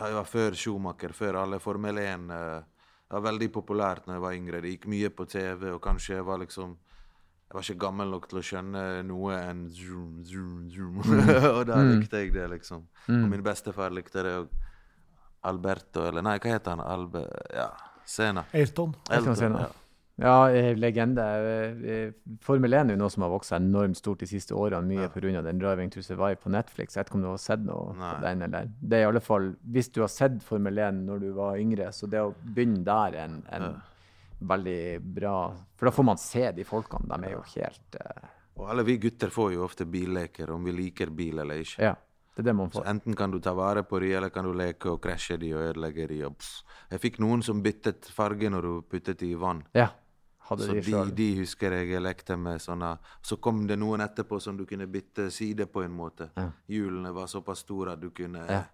Jeg 0.00 0.14
var 0.14 0.24
før 0.24 0.54
Schumacher, 0.56 1.12
før 1.12 1.42
alle 1.42 1.58
Formel 1.60 1.98
1. 1.98 2.30
Uh, 2.30 2.62
det 3.10 3.18
var 3.18 3.26
veldig 3.26 3.50
populært 3.52 4.06
når 4.06 4.14
jeg 4.14 4.22
var 4.22 4.38
yngre. 4.38 4.60
Det 4.62 4.70
gikk 4.70 4.86
mye 4.88 5.10
på 5.10 5.26
TV, 5.28 5.72
og 5.74 5.82
kanskje 5.82 6.14
jeg 6.14 6.24
var 6.24 6.38
liksom 6.40 6.76
Jeg 7.50 7.56
var 7.56 7.66
ikke 7.66 7.82
gammel 7.82 8.12
nok 8.14 8.28
til 8.30 8.38
å 8.38 8.46
skjønne 8.46 8.82
noe 9.08 9.34
enn 9.50 9.64
zoom, 9.74 10.20
zoom, 10.22 10.68
zoom. 10.70 11.00
og 11.56 11.64
da 11.66 11.80
likte 11.82 12.20
jeg 12.22 12.30
det, 12.36 12.46
liksom. 12.52 12.84
Og 13.10 13.24
min 13.32 13.42
bestefar 13.42 13.90
likte 13.90 14.22
det. 14.22 14.36
Og 14.44 15.48
Alberto, 15.50 16.04
eller 16.06 16.22
nei, 16.22 16.36
hva 16.38 16.52
heter 16.54 16.76
han? 16.76 16.84
Albe... 16.84 17.24
Ja, 17.50 17.72
Sena. 18.06 18.44
Ayrton. 18.54 18.94
Elton 19.10 19.58
ja. 19.58 19.68
Ja, 20.20 20.50
eh, 20.52 20.76
legende. 20.76 21.24
Eh, 21.24 21.90
eh, 21.90 22.12
Formel 22.44 22.74
1 22.74 22.90
er 22.90 22.94
jo 22.94 23.00
noe 23.00 23.10
som 23.10 23.24
har 23.24 23.30
vokst 23.32 23.54
enormt 23.56 23.96
stort 23.96 24.20
de 24.20 24.28
siste 24.28 24.54
årene, 24.54 24.84
mye 24.86 25.08
på 25.08 25.22
pga. 25.22 25.42
den 25.42 25.58
Driving 25.58 25.90
to 25.90 26.02
Survive 26.02 26.36
på 26.36 26.52
Netflix. 26.52 26.94
Jeg 26.94 27.00
vet 27.00 27.08
ikke 27.08 27.18
om 27.18 27.24
du 27.24 27.30
har 27.30 27.38
sett 27.40 27.62
noe 27.64 27.94
Nei. 27.96 28.10
på 28.14 28.22
den, 28.26 28.42
eller? 28.42 28.68
Det 28.80 28.98
er 28.98 29.06
i 29.06 29.08
alle 29.08 29.20
fall, 29.24 29.54
Hvis 29.64 29.88
du 29.88 30.02
har 30.02 30.08
sett 30.08 30.42
Formel 30.42 30.78
1 30.78 31.06
når 31.06 31.18
du 31.18 31.32
var 31.32 31.56
yngre, 31.56 31.90
så 31.92 32.06
det 32.06 32.20
å 32.20 32.34
begynne 32.42 32.84
der 32.84 33.16
er 33.16 33.24
en, 33.24 33.42
en 33.48 33.80
veldig 34.40 35.00
bra. 35.00 35.36
For 35.76 35.88
da 35.88 35.92
får 35.94 36.06
man 36.06 36.20
se 36.20 36.50
de 36.56 36.64
folkene. 36.64 37.08
De 37.10 37.28
er 37.28 37.34
jo 37.36 37.42
helt 37.54 37.98
uh... 38.00 38.28
Og 38.60 38.68
alle 38.68 38.84
vi 38.84 38.98
gutter 39.00 39.32
får 39.32 39.54
jo 39.54 39.64
ofte 39.64 39.86
billeker, 39.88 40.50
om 40.52 40.64
vi 40.64 40.72
liker 40.76 41.12
bil 41.16 41.38
eller 41.40 41.62
ikke. 41.62 41.90
Ja. 41.90 41.94
Det 42.34 42.42
er 42.44 42.50
det 42.50 42.56
man 42.56 42.70
Så 42.72 42.82
enten 42.86 43.16
kan 43.16 43.30
du 43.30 43.40
ta 43.40 43.54
vare 43.56 43.82
på 43.82 43.98
de, 44.00 44.12
eller 44.14 44.28
kan 44.30 44.44
du 44.44 44.52
leke 44.56 44.92
og 44.92 45.00
krasje 45.02 45.36
de 45.40 45.54
og 45.54 45.64
ødelegge 45.70 46.06
de. 46.08 46.20
Og 46.28 46.36
jeg 46.90 47.02
fikk 47.02 47.18
noen 47.24 47.42
som 47.42 47.62
byttet 47.62 48.10
farge 48.14 48.50
når 48.50 48.68
du 48.68 48.82
puttet 48.90 49.18
de 49.20 49.32
i 49.32 49.38
vann. 49.38 49.64
Ja. 49.74 49.88
Hadde 50.50 50.66
Så 50.66 50.74
de 50.74 50.80
de, 50.82 51.00
de 51.14 51.28
husker 51.38 51.72
jeg 51.78 52.00
lekte 52.02 52.34
med 52.36 52.58
sånne 52.58 52.96
Så 53.22 53.36
kom 53.38 53.66
det 53.68 53.76
noen 53.78 54.00
etterpå 54.02 54.40
som 54.40 54.56
du 54.58 54.64
kunne 54.66 54.88
bytte 54.90 55.28
side 55.30 55.66
på 55.70 55.84
en 55.84 55.92
måte. 55.94 56.30
Ja. 56.34 56.48
Hjulene 56.66 57.12
var 57.14 57.28
såpass 57.30 57.64
store 57.66 57.92
at 57.92 58.00
du 58.00 58.10
kunne 58.10 58.44
Ja. 58.48 58.64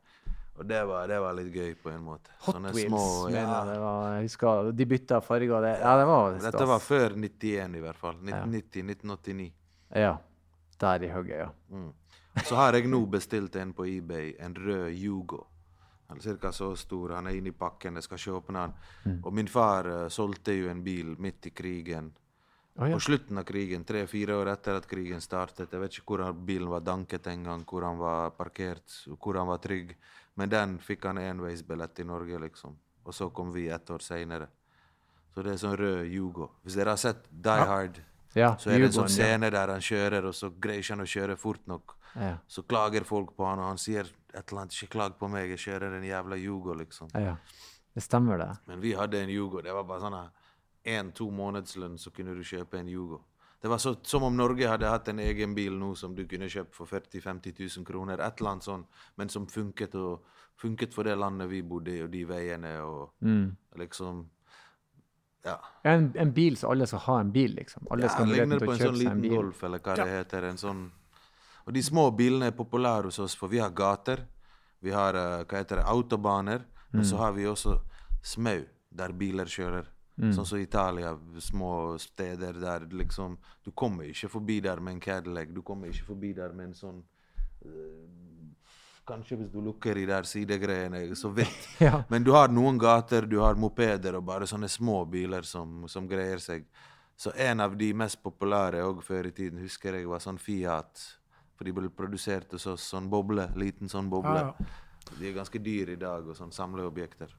Og 0.56 0.64
det 0.66 0.84
var, 0.88 1.08
det 1.08 1.18
var 1.20 1.34
litt 1.36 1.52
gøy 1.52 1.74
på 1.82 1.90
en 1.92 2.04
måte. 2.04 2.32
Hot 2.46 2.56
Sånne 2.56 2.72
Wheels, 2.72 2.88
små- 2.88 3.30
ja. 3.30 3.42
jeg 3.42 3.68
det 3.68 3.80
var. 3.82 4.14
Jeg 4.14 4.28
husker 4.28 4.70
de 4.72 4.86
bytta 4.86 5.20
farger. 5.20 5.60
Det, 5.66 5.72
ja, 5.82 5.96
det 6.00 6.06
var 6.08 6.38
stas. 6.38 6.46
Dette 6.46 6.68
var 6.70 6.80
før 6.84 7.16
91 7.16 7.76
i 7.76 7.82
hvert 7.84 8.00
fall. 8.00 8.16
1990-1989. 8.22 9.50
Ja. 10.00 10.14
Der 10.80 11.02
i 11.02 11.10
hugget, 11.12 11.38
ja. 11.38 11.50
Mm. 11.70 11.92
Så 12.44 12.56
har 12.56 12.76
jeg 12.76 12.88
nå 12.88 13.02
bestilt 13.08 13.56
en 13.56 13.72
på 13.72 13.86
eBay, 13.88 14.34
en 14.40 14.56
rød 14.56 14.90
Yugo. 14.92 15.44
Han 16.08 16.18
er 16.18 16.36
ca. 16.36 16.52
så 16.52 16.76
stor. 16.76 17.14
Han 17.16 17.26
er 17.26 17.36
inni 17.36 17.52
pakken, 17.52 17.94
jeg 17.94 18.02
skal 18.06 18.36
åpne 18.38 18.58
han. 18.58 18.74
Mm. 19.04 19.20
Og 19.24 19.32
min 19.34 19.48
far 19.48 19.88
uh, 19.88 20.08
solgte 20.08 20.54
jo 20.54 20.70
en 20.70 20.84
bil 20.84 21.16
midt 21.18 21.46
i 21.46 21.50
krigen. 21.50 22.12
Å, 22.76 22.90
ja. 22.90 22.96
På 22.98 23.00
slutten 23.00 23.38
av 23.40 23.46
krigen, 23.48 23.84
tre-fire 23.88 24.34
år 24.36 24.50
etter 24.52 24.76
at 24.76 24.86
krigen 24.88 25.22
startet. 25.24 25.72
Jeg 25.72 25.80
vet 25.80 25.94
ikke 25.96 26.12
hvor 26.12 26.32
bilen 26.36 26.68
var 26.68 26.82
danket 26.84 27.26
en 27.32 27.46
gang, 27.48 27.62
hvor 27.64 27.86
han 27.88 27.96
var 27.96 28.34
parkert, 28.36 28.98
hvor 29.16 29.38
han 29.40 29.48
var 29.48 29.62
trygg. 29.64 29.94
Men 30.36 30.52
den 30.52 30.74
fikk 30.84 31.06
han 31.08 31.20
enveisbillett 31.22 32.02
i 32.02 32.04
Norge, 32.04 32.42
liksom. 32.42 32.76
Og 33.06 33.14
så 33.16 33.30
kom 33.32 33.54
vi 33.54 33.68
ett 33.72 33.90
år 33.90 34.04
seinere. 34.04 34.50
Så 35.32 35.44
det 35.44 35.54
er 35.54 35.62
sånn 35.62 35.76
rød 35.80 36.10
Yugo. 36.12 36.50
Hvis 36.64 36.76
dere 36.76 36.92
har 36.92 37.00
sett 37.00 37.24
Die 37.30 37.64
Hard, 37.70 38.02
ja 38.36 38.50
så 38.60 38.70
er 38.72 38.82
det 38.82 38.90
en 38.90 38.96
sånn 38.98 39.12
scene 39.12 39.48
der 39.52 39.72
han 39.72 39.84
kjører, 39.84 40.28
og 40.28 40.36
så 40.36 40.50
greier 40.52 40.84
ikke 40.84 40.96
han 40.98 41.04
å 41.06 41.08
kjøre 41.08 41.36
fort 41.40 41.64
nok. 41.70 41.96
Ja. 42.16 42.34
Så 42.48 42.64
klager 42.68 43.04
folk 43.08 43.32
på 43.36 43.48
han, 43.48 43.60
og 43.62 43.70
han 43.72 43.80
sier 43.80 44.08
et 44.36 44.52
eller 44.52 44.66
annet 44.66 44.76
'Ikke 44.76 44.92
klag 44.92 45.16
på 45.18 45.28
meg, 45.32 45.48
jeg 45.50 45.58
kjører 45.64 45.96
en 45.96 46.04
jævla 46.04 46.36
Yugo', 46.36 46.76
liksom. 46.76 47.08
Ja. 47.14 47.20
ja. 47.20 47.36
Det 47.94 48.02
stemmer, 48.02 48.36
det. 48.38 48.58
Men 48.66 48.80
vi 48.80 48.92
hadde 48.92 49.22
en 49.22 49.30
Yugo. 49.30 49.62
Det 49.62 49.72
var 49.72 49.84
bare 49.84 50.00
sånn 50.00 50.18
én-to 50.86 51.30
månedslønn, 51.34 51.98
så 51.98 52.10
kunne 52.14 52.34
du 52.36 52.42
kjøpe 52.46 52.78
en 52.78 52.88
Yugo. 52.88 53.18
Det 53.62 53.70
var 53.72 53.78
så, 53.82 53.94
som 54.06 54.22
om 54.22 54.36
Norge 54.36 54.68
hadde 54.68 54.86
hatt 54.86 55.08
en 55.08 55.18
egen 55.18 55.54
bil 55.56 55.72
nå 55.80 55.94
som 55.96 56.14
du 56.14 56.24
kunne 56.28 56.46
kjøpt 56.52 56.74
for 56.76 56.86
40 56.86 57.20
000-50 57.24 57.78
000 57.78 57.86
kroner. 57.88 58.20
Et 58.22 58.40
eller 58.40 58.50
annet 58.52 58.66
sånn, 58.68 58.84
men 59.16 59.28
som 59.32 59.46
funket, 59.50 59.94
og, 59.96 60.22
funket 60.60 60.94
for 60.94 61.08
det 61.08 61.16
landet 61.18 61.48
vi 61.50 61.62
bodde 61.66 61.94
i, 61.96 62.02
og 62.04 62.10
de 62.12 62.24
veiene, 62.28 62.76
og 62.84 63.10
Mm. 63.20 63.56
liksom 63.76 64.26
Ja. 65.46 65.58
En, 65.84 66.12
en 66.18 66.32
bil 66.34 66.56
så 66.58 66.70
alle 66.72 66.86
skal 66.90 66.98
ha 67.04 67.20
en 67.20 67.28
bil, 67.32 67.52
liksom. 67.54 67.86
Alle 67.90 68.02
ja 68.02 68.08
skal 68.08 68.24
ha 68.26 68.30
muligheten 68.30 68.50
ligner 68.50 68.58
til 68.58 68.66
på 68.66 68.72
å 68.72 68.74
en 68.74 68.80
kjøpe 68.80 68.92
sånn 68.92 69.02
seg 69.02 69.10
en 69.12 69.20
liten. 69.22 69.36
Golf, 69.36 69.60
eller 69.64 69.78
hva 69.78 69.94
det 69.96 70.06
heter. 70.10 70.44
en 70.48 70.56
sånn... 70.58 70.80
Og 71.66 71.72
de 71.74 71.82
små 71.82 72.10
bilene 72.16 72.46
er 72.50 72.56
populære 72.56 73.04
hos 73.10 73.18
oss, 73.22 73.34
for 73.38 73.48
vi 73.48 73.58
har 73.62 73.70
gater. 73.70 74.24
Vi 74.82 74.90
har 74.90 75.14
eh, 75.14 75.44
hva 75.44 75.58
heter 75.62 75.76
det, 75.80 75.84
autobaner. 75.86 76.64
Men 76.92 77.02
Mm. 77.02 77.08
så 77.10 77.16
har 77.18 77.32
vi 77.32 77.44
også 77.46 77.80
smau, 78.22 78.64
der 78.90 79.12
biler 79.12 79.44
kjører. 79.46 79.86
Mm. 80.16 80.30
Sånn 80.32 80.46
som 80.48 80.60
Italia, 80.62 81.10
små 81.44 81.98
steder 82.00 82.56
der 82.56 82.86
liksom 82.88 83.34
Du 83.64 83.68
kommer 83.76 84.08
ikke 84.08 84.30
forbi 84.32 84.62
der 84.64 84.80
med 84.80 84.94
en 84.94 85.00
Cadillac. 85.00 85.50
Du 85.52 85.60
kommer 85.62 85.92
ikke 85.92 86.06
forbi 86.08 86.32
der 86.32 86.54
med 86.56 86.70
en 86.70 86.78
sånn 86.78 87.02
eh, 87.60 88.06
Kanskje 89.06 89.36
hvis 89.38 89.52
du 89.52 89.60
lukker 89.62 89.94
de 89.94 90.06
der 90.08 90.26
sidegreiene, 90.26 91.04
så 91.14 91.28
vidt. 91.30 91.68
Ja. 91.84 92.00
Men 92.08 92.24
du 92.24 92.32
har 92.34 92.48
noen 92.50 92.78
gater, 92.78 93.28
du 93.28 93.38
har 93.38 93.54
mopeder 93.54 94.16
og 94.18 94.24
bare 94.26 94.48
sånne 94.50 94.66
små 94.72 95.04
biler 95.06 95.46
som, 95.46 95.84
som 95.86 96.08
greier 96.10 96.42
seg. 96.42 96.64
Så 97.16 97.30
en 97.36 97.62
av 97.62 97.76
de 97.78 97.92
mest 97.94 98.18
populære 98.24 98.82
òg 98.82 99.04
før 99.06 99.28
i 99.28 99.32
tiden, 99.36 99.62
husker 99.62 99.94
jeg 99.94 100.08
var 100.10 100.24
sånn 100.24 100.40
Fiat. 100.42 101.04
For 101.56 101.68
de 101.68 101.76
ble 101.76 101.92
produsert 101.94 102.50
hos 102.56 102.66
oss, 102.66 102.88
sånn 102.90 103.06
boble, 103.12 103.46
liten 103.56 103.88
sånn 103.88 104.10
boble. 104.10 104.42
Ah, 104.42 104.50
ja. 104.58 105.12
De 105.20 105.30
er 105.30 105.38
ganske 105.38 105.62
dyre 105.62 105.94
i 105.94 106.00
dag, 106.00 106.26
og 106.26 106.36
sånn 106.36 106.52
samleobjekter. 106.52 107.30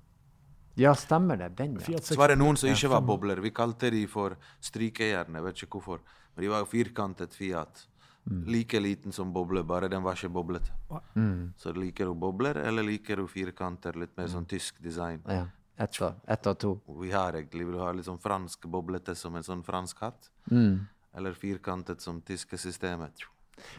Ja, 0.78 0.94
stemmer 0.96 1.40
det. 1.40 1.50
Den, 1.58 1.76
ja. 1.88 2.00
Så 2.04 2.16
var 2.20 2.30
det 2.30 2.38
noen 2.38 2.58
som 2.60 2.70
ikke 2.70 2.92
var 2.94 3.02
bobler. 3.06 3.42
Vi 3.42 3.52
kalte 3.56 3.90
de 3.94 4.04
for 4.10 4.38
strykejern, 4.62 5.40
jeg 5.40 5.46
vet 5.48 5.64
ikke 5.66 5.80
hvorfor. 5.80 6.04
Men 6.36 6.46
de 6.46 6.52
var 6.54 6.66
jo 6.66 6.72
firkantet 6.72 7.34
Fiat. 7.34 7.88
Like 8.28 8.80
liten 8.80 9.12
som 9.16 9.30
boble, 9.34 9.64
bare 9.64 9.88
den 9.88 10.04
var 10.04 10.18
ikke 10.20 10.30
boblete. 10.36 10.74
Mm. 11.16 11.54
Så 11.58 11.72
liker 11.72 12.10
du 12.10 12.14
bobler, 12.14 12.60
eller 12.60 12.84
liker 12.84 13.22
du 13.22 13.28
firkanter, 13.32 13.96
litt 13.96 14.18
mer 14.20 14.28
sånn 14.28 14.46
tysk 14.46 14.82
design? 14.84 15.24
ja. 15.26 15.46
Ett 15.78 16.02
av, 16.02 16.16
et 16.26 16.48
av 16.48 16.56
to. 16.58 16.72
Vi 17.04 17.12
har 17.14 17.36
egentlig 17.38 17.66
vil 17.68 17.76
du 17.78 17.82
ha 17.84 17.92
litt 17.94 18.08
sånn 18.08 18.18
fransk 18.18 18.64
boblete 18.74 19.14
som 19.16 19.36
en 19.38 19.46
sånn 19.46 19.60
fransk 19.64 20.00
hatt. 20.02 20.32
Mm. 20.50 20.88
Eller 21.14 21.38
firkantet 21.38 22.02
som 22.02 22.18
tyske 22.26 22.58
systemet. 22.58 23.22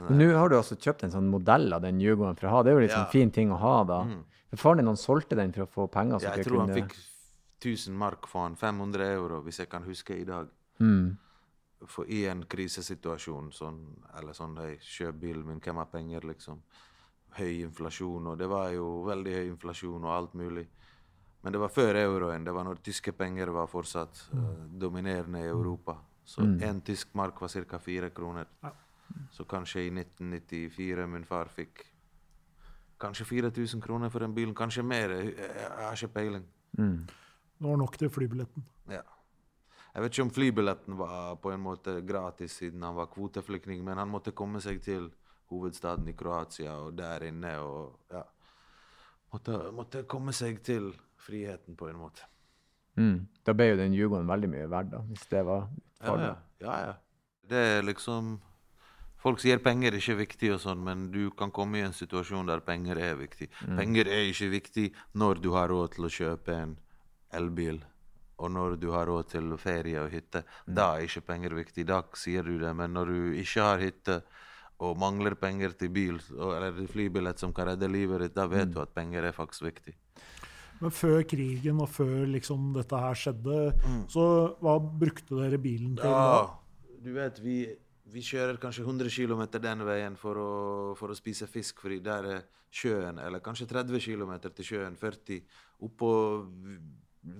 Men 0.08 0.18
nå 0.18 0.28
har 0.36 0.48
du 0.48 0.56
altså 0.56 0.76
kjøpt 0.76 1.04
en 1.04 1.10
sånn 1.14 1.28
modell 1.30 1.72
av 1.72 1.82
den 1.82 2.00
Djurgården 2.00 2.38
for 2.38 2.48
å 2.48 2.50
ha. 2.56 2.62
Det 2.62 2.72
er 2.72 2.74
jo 2.78 2.80
litt 2.86 2.90
Ja. 2.90 3.04
sånn 3.04 3.12
fin 3.12 3.30
ting 3.30 3.50
å 3.50 3.58
ha, 3.58 3.84
da. 3.84 4.00
Mm. 4.04 4.24
Faren 4.56 4.76
din 4.78 4.86
han 4.86 4.96
solgte 4.96 5.36
den 5.36 5.52
for 5.52 5.66
å 5.66 5.68
få 5.68 5.90
penger. 5.90 6.18
så 6.18 6.22
Ja, 6.24 6.34
jeg 6.36 6.46
tror 6.46 6.60
han 6.66 6.74
fikk 6.74 6.96
1000 7.60 7.94
mark 7.94 8.26
for 8.26 8.42
han. 8.42 8.56
500 8.56 9.04
euro, 9.14 9.42
hvis 9.42 9.58
jeg 9.58 9.68
kan 9.68 9.82
huske 9.84 10.18
i 10.18 10.24
dag. 10.24 10.48
mm. 10.80 11.16
For 11.86 12.04
i 12.10 12.26
en 12.26 12.42
krisesituasjon, 12.42 13.52
sånn, 13.52 13.78
eller 14.18 14.32
sånn 14.32 14.56
hey, 14.58 14.78
kjøp 14.82 15.20
bilen 15.20 15.46
min, 15.46 15.60
hvem 15.60 15.76
har 15.76 15.86
penger, 15.86 16.20
liksom? 16.26 16.58
Høy 17.38 17.60
inflasjon, 17.62 18.26
og 18.26 18.38
det 18.38 18.48
var 18.48 18.70
jo 18.72 19.04
veldig 19.04 19.32
høy 19.32 19.46
inflasjon 19.52 20.04
og 20.04 20.10
alt 20.10 20.34
mulig. 20.34 20.66
Men 21.44 21.52
det 21.52 21.60
var 21.60 21.68
før 21.68 21.94
euroen. 21.94 22.42
Det 22.44 22.52
var 22.52 22.64
når 22.64 22.80
tyske 22.82 23.12
penger 23.12 23.52
var 23.54 23.68
fortsatt 23.70 24.24
uh, 24.34 24.66
dominerende 24.78 25.38
i 25.38 25.46
Europa. 25.46 25.94
Så 26.24 26.42
én 26.42 26.82
tysk 26.84 27.14
mark 27.14 27.40
var 27.40 27.48
ca. 27.48 27.78
fire 27.78 28.10
kroner. 28.10 28.46
Ja. 28.62 28.72
Så 29.30 29.44
kanskje 29.44 29.86
i 29.86 29.90
1994 29.90 31.06
min 31.06 31.24
far 31.24 31.48
fikk 31.52 31.84
kanskje 33.00 33.24
4000 33.28 33.80
kroner 33.82 34.10
for 34.10 34.18
den 34.24 34.34
bilen. 34.34 34.54
Kanskje 34.54 34.82
mer. 34.82 35.10
Jeg, 35.10 35.34
har 35.78 35.94
ikke 35.94 36.08
peiling. 36.14 36.44
Mm. 36.78 37.06
Det 37.58 37.68
var 37.68 37.76
nok 37.76 37.98
til 37.98 38.10
flybilletten. 38.10 38.64
Ja. 38.90 39.02
Jeg 39.94 40.02
vet 40.02 40.12
ikke 40.14 40.22
om 40.26 40.30
flybilletten 40.34 40.98
var 40.98 41.36
på 41.42 41.50
en 41.52 41.60
måte 41.64 42.00
gratis 42.06 42.52
siden 42.60 42.82
han 42.82 42.94
var 42.96 43.06
kvoteflyktning, 43.10 43.80
men 43.84 43.98
han 43.98 44.08
måtte 44.10 44.30
komme 44.36 44.60
seg 44.62 44.82
til 44.84 45.08
hovedstaden 45.50 46.08
i 46.08 46.12
Kroatia 46.12 46.74
og 46.84 46.92
der 46.98 47.24
inne 47.30 47.54
og 47.64 47.96
ja. 48.12 48.22
Måtte, 49.32 49.58
måtte 49.76 50.02
komme 50.08 50.32
seg 50.32 50.62
til 50.64 50.92
friheten 51.20 51.76
på 51.76 51.88
en 51.90 51.98
måte. 52.00 52.24
Mm. 52.96 53.26
Da 53.44 53.52
ble 53.52 53.66
jo 53.72 53.76
den 53.76 53.92
Jugoen 53.96 54.28
veldig 54.28 54.48
mye 54.48 54.68
verdt, 54.72 54.92
da, 54.94 55.02
hvis 55.10 55.26
det 55.28 55.42
var 55.44 55.66
Ja, 56.00 56.06
farlig. 56.06 56.28
ja. 56.28 56.36
ja, 56.66 56.78
ja. 56.86 56.94
Det 57.48 57.60
er 57.74 57.82
liksom 57.84 58.38
Folk 59.18 59.40
sier 59.42 59.58
penger 59.58 59.92
er 59.92 59.98
ikke 59.98 60.18
viktig, 60.20 60.52
og 60.54 60.60
sånn, 60.62 60.82
men 60.86 61.08
du 61.10 61.30
kan 61.34 61.50
komme 61.54 61.80
i 61.80 61.86
en 61.86 61.96
situasjon 61.96 62.46
der 62.46 62.62
penger 62.62 63.00
er 63.02 63.16
viktig. 63.18 63.48
Penger 63.66 64.10
er 64.14 64.28
ikke 64.30 64.50
viktig 64.52 64.88
når 65.18 65.40
du 65.42 65.52
har 65.56 65.70
råd 65.72 65.96
til 65.96 66.06
å 66.06 66.12
kjøpe 66.12 66.54
en 66.54 66.76
elbil, 67.34 67.80
og 68.38 68.52
når 68.54 68.76
du 68.78 68.92
har 68.94 69.08
råd 69.10 69.32
til 69.32 69.56
ferie 69.58 69.98
og 70.04 70.12
hytte. 70.14 70.44
Da 70.66 70.92
er 70.94 71.08
ikke 71.08 71.24
penger 71.32 71.56
viktig. 71.58 71.86
Da 71.88 72.04
sier 72.14 72.46
du 72.46 72.60
det. 72.62 72.70
Men 72.78 72.94
når 72.94 73.10
du 73.10 73.40
ikke 73.42 73.64
har 73.66 73.82
hytte 73.82 74.20
og 74.78 74.94
mangler 75.02 75.34
penger 75.34 75.74
til 75.74 75.90
bil 75.90 76.20
eller 76.38 76.78
flybillett 76.86 77.42
som 77.42 77.50
kan 77.54 77.72
redde 77.72 77.88
livet 77.90 78.22
ditt, 78.22 78.36
da 78.38 78.46
vet 78.46 78.70
du 78.70 78.78
at 78.78 78.94
penger 78.94 79.26
er 79.26 79.34
faktisk 79.34 79.66
viktig. 79.66 79.96
Men 80.78 80.94
før 80.94 81.24
krigen 81.26 81.80
og 81.82 81.90
før 81.90 82.28
liksom 82.30 82.70
dette 82.76 83.02
her 83.02 83.18
skjedde, 83.18 83.58
så 84.14 84.24
hva 84.62 84.78
brukte 84.78 85.34
dere 85.40 85.58
bilen 85.58 85.96
til 85.98 86.06
da? 86.06 86.22
Ja, 86.22 86.92
du 87.02 87.10
vet, 87.16 87.40
vi, 87.42 87.56
vi 88.12 88.22
kjører 88.24 88.56
kanskje 88.60 88.84
100 88.86 89.10
km 89.12 89.42
den 89.60 89.84
veien 89.86 90.16
for 90.16 90.40
å, 90.40 90.52
for 90.98 91.12
å 91.12 91.16
spise 91.16 91.46
fisk, 91.50 91.80
fordi 91.84 92.00
der 92.04 92.28
er 92.28 92.42
sjøen, 92.70 93.18
eller 93.20 93.40
kanskje 93.44 93.68
30 93.68 94.00
km 94.04 94.32
til 94.48 94.64
sjøen, 94.64 94.96
40. 94.96 95.42
Oppå 95.84 96.10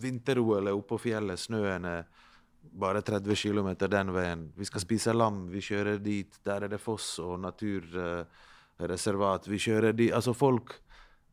vinter-OL 0.02 0.68
er 0.68 0.76
oppå 0.76 0.98
fjellet, 1.00 1.40
snøen 1.40 1.84
er 1.88 2.04
bare 2.72 3.02
30 3.02 3.36
km 3.38 3.76
den 3.88 4.12
veien. 4.12 4.52
Vi 4.56 4.64
skal 4.68 4.80
spise 4.84 5.12
lam, 5.14 5.48
vi 5.52 5.60
kjører 5.64 5.98
dit. 6.02 6.40
Der 6.44 6.62
er 6.64 6.68
det 6.72 6.80
foss 6.82 7.18
og 7.22 7.40
naturreservat. 7.40 9.48
Vi 9.48 9.58
kjører 9.62 9.92
dit. 9.96 10.12
Altså, 10.12 10.32
folk 10.36 10.74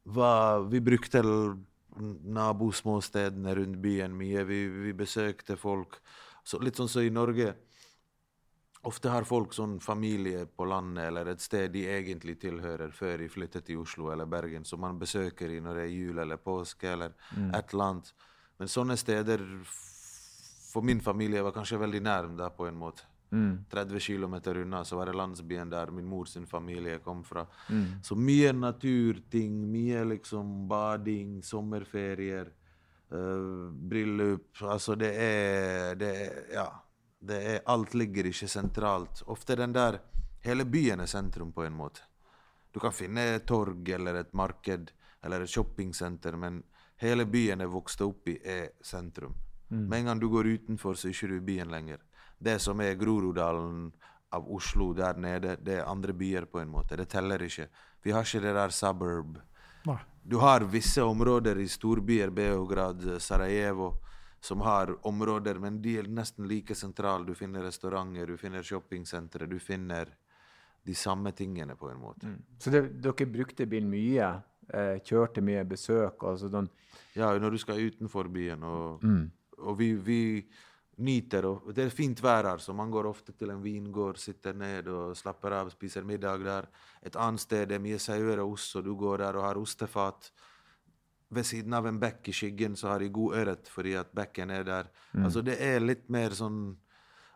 var 0.05 0.61
Vi 0.69 0.79
brukte 0.85 1.23
nabosmåstedene 2.37 3.55
rundt 3.55 3.81
byen 3.81 4.15
mye. 4.15 4.43
Vi, 4.45 4.67
vi 4.67 4.93
besøkte 4.93 5.55
folk. 5.57 6.01
Så 6.45 6.59
litt 6.61 6.75
sånn 6.77 6.89
som 6.91 7.01
i 7.01 7.09
Norge. 7.09 7.55
Ofte 8.85 9.09
har 9.09 9.25
folk 9.25 9.53
sånn 9.53 9.79
familie 9.81 10.45
på 10.45 10.67
landet 10.69 11.07
eller 11.09 11.31
et 11.31 11.41
sted 11.41 11.71
de 11.73 11.87
egentlig 11.89 12.37
tilhører, 12.41 12.91
før 12.93 13.23
de 13.23 13.29
flytter 13.33 13.63
til 13.65 13.81
Oslo 13.81 14.11
eller 14.13 14.29
Bergen, 14.29 14.65
som 14.65 14.83
man 14.83 14.99
besøker 15.01 15.49
i 15.49 15.59
når 15.63 15.79
det 15.79 15.87
er 15.87 15.95
jul 15.95 16.21
eller 16.21 16.37
påske 16.37 16.91
eller 16.93 17.15
et 17.33 17.73
eller 17.73 17.85
annet. 17.89 18.13
Men 18.59 18.71
sånne 18.71 18.97
steder 18.97 19.41
for 20.75 20.85
min 20.85 21.01
familie 21.01 21.41
var 21.43 21.55
kanskje 21.55 21.81
veldig 21.81 22.01
nærm 22.03 22.37
der 22.37 22.53
på 22.53 22.67
en 22.69 22.77
måte. 22.77 23.07
Mm. 23.31 23.65
30 23.71 23.99
km 23.99 24.35
unna 24.61 24.83
så 24.85 24.95
var 24.95 25.09
det 25.09 25.15
landsbyen 25.15 25.69
der 25.69 25.91
min 25.91 26.05
mors 26.05 26.37
familie 26.47 26.99
kom 26.99 27.23
fra. 27.23 27.45
Mm. 27.69 28.03
Så 28.03 28.15
mye 28.15 28.53
naturting, 28.53 29.57
mye 29.71 30.03
liksom 30.05 30.67
bading, 30.67 31.41
sommerferier. 31.43 32.51
Uh, 33.11 33.69
bryllup 33.69 34.61
Altså, 34.61 34.95
det 34.95 35.11
er, 35.15 35.95
det 35.95 36.09
er 36.09 36.53
Ja. 36.53 36.69
Det 37.25 37.37
er, 37.41 37.63
alt 37.65 37.93
ligger 37.97 38.29
ikke 38.29 38.47
sentralt. 38.47 39.23
Ofte 39.31 39.57
den 39.57 39.73
der 39.73 39.99
Hele 40.45 40.61
byen 40.65 40.99
er 41.01 41.09
sentrum, 41.09 41.49
på 41.51 41.63
en 41.65 41.73
måte. 41.73 42.03
Du 42.71 42.77
kan 42.79 42.93
finne 42.93 43.23
et 43.33 43.47
torg 43.49 43.89
eller 43.89 44.19
et 44.19 44.33
marked 44.37 44.91
eller 45.25 45.41
et 45.41 45.49
shoppingsenter, 45.49 46.37
men 46.37 46.59
hele 47.01 47.25
byen 47.25 47.63
er 47.65 47.71
vokst 47.71 48.03
opp 48.05 48.29
i, 48.29 48.35
er 48.43 48.67
sentrum. 48.85 49.33
Mm. 49.71 49.87
Med 49.87 49.99
en 49.99 50.11
gang 50.11 50.21
du 50.21 50.27
går 50.29 50.51
utenfor, 50.53 50.93
så 50.93 51.07
er 51.07 51.15
ikke 51.15 51.31
du 51.31 51.35
i 51.39 51.45
byen 51.47 51.73
lenger. 51.73 52.03
Det 52.37 52.59
som 52.61 52.83
er 52.85 52.93
Groruddalen 52.99 53.87
av 54.37 54.45
Oslo 54.53 54.91
der 54.93 55.17
nede, 55.17 55.55
det 55.65 55.79
er 55.79 55.89
andre 55.89 56.13
byer, 56.13 56.45
på 56.45 56.61
en 56.61 56.69
måte. 56.69 56.99
Det 56.99 57.09
teller 57.09 57.41
ikke. 57.41 57.65
Vi 58.03 58.13
har 58.13 58.21
ikke 58.21 58.43
det 58.45 58.53
der 58.59 58.75
suburb. 58.75 59.39
Nei. 59.89 59.97
Du 60.21 60.37
har 60.41 60.65
visse 60.69 61.01
områder 61.01 61.57
i 61.61 61.67
storbyer, 61.69 62.29
Beograd, 62.29 63.01
Sarajevo, 63.21 63.95
som 64.45 64.61
har 64.61 64.91
områder, 65.07 65.57
men 65.59 65.81
de 65.81 65.95
er 65.97 66.09
nesten 66.11 66.45
like 66.47 66.75
sentrale. 66.77 67.25
Du 67.25 67.33
finner 67.33 67.65
restauranter, 67.65 68.29
du 68.29 68.37
finner 68.37 68.63
shoppingsentre, 68.63 69.47
du 69.49 69.57
finner 69.59 70.11
de 70.85 70.95
samme 70.95 71.31
tingene, 71.33 71.75
på 71.75 71.89
en 71.89 71.97
måte. 71.97 72.29
Mm. 72.29 72.43
Så 72.61 72.69
det, 72.69 72.83
dere 73.01 73.25
brukte 73.25 73.65
bilen 73.65 73.89
mye? 73.89 74.27
Eh, 74.69 74.99
kjørte 75.01 75.41
mye 75.41 75.65
besøk? 75.65 76.21
Altså 76.29 76.51
den... 76.53 76.69
Ja, 77.17 77.31
når 77.41 77.55
du 77.55 77.57
skal 77.57 77.81
utenfor 77.89 78.29
byen. 78.29 78.63
Og, 78.69 79.03
mm. 79.03 79.23
og 79.65 79.79
vi, 79.79 79.91
vi 79.97 80.21
nyter 80.95 81.45
og 81.49 81.73
Det 81.75 81.83
er 81.83 81.91
fint 81.91 82.21
vær 82.23 82.47
her, 82.47 82.61
så 82.63 82.73
man 82.73 82.91
går 82.91 83.09
ofte 83.09 83.33
til 83.35 83.49
en 83.51 83.63
vingård, 83.63 84.19
sitter 84.21 84.53
ned 84.55 84.87
og 84.87 85.15
slapper 85.17 85.57
av, 85.57 85.71
spiser 85.73 86.05
middag 86.07 86.45
der. 86.45 86.69
Et 87.01 87.17
annet 87.19 87.43
sted 87.43 87.65
det 87.67 87.79
er 87.79 87.83
mye 87.83 87.99
sauer 87.99 88.39
og 88.43 88.53
ost, 88.55 88.77
og 88.77 88.85
du 88.85 88.93
går 88.95 89.25
der 89.25 89.41
og 89.41 89.49
har 89.49 89.59
ostefat. 89.59 90.29
Ved 91.29 91.47
siden 91.47 91.73
av 91.73 91.87
en 91.89 91.99
bekk 91.99 92.29
i 92.29 92.33
skyggen 92.35 92.75
så 92.77 92.91
har 92.91 93.01
de 93.01 93.09
god 93.13 93.37
ørret 93.41 93.69
fordi 93.71 93.95
at 93.97 94.11
bekken 94.15 94.51
er 94.53 94.65
der. 94.67 94.89
Mm. 95.13 95.23
Altså 95.25 95.41
Det 95.45 95.55
er 95.61 95.79
litt 95.81 96.09
mer 96.09 96.35
sånn 96.37 96.75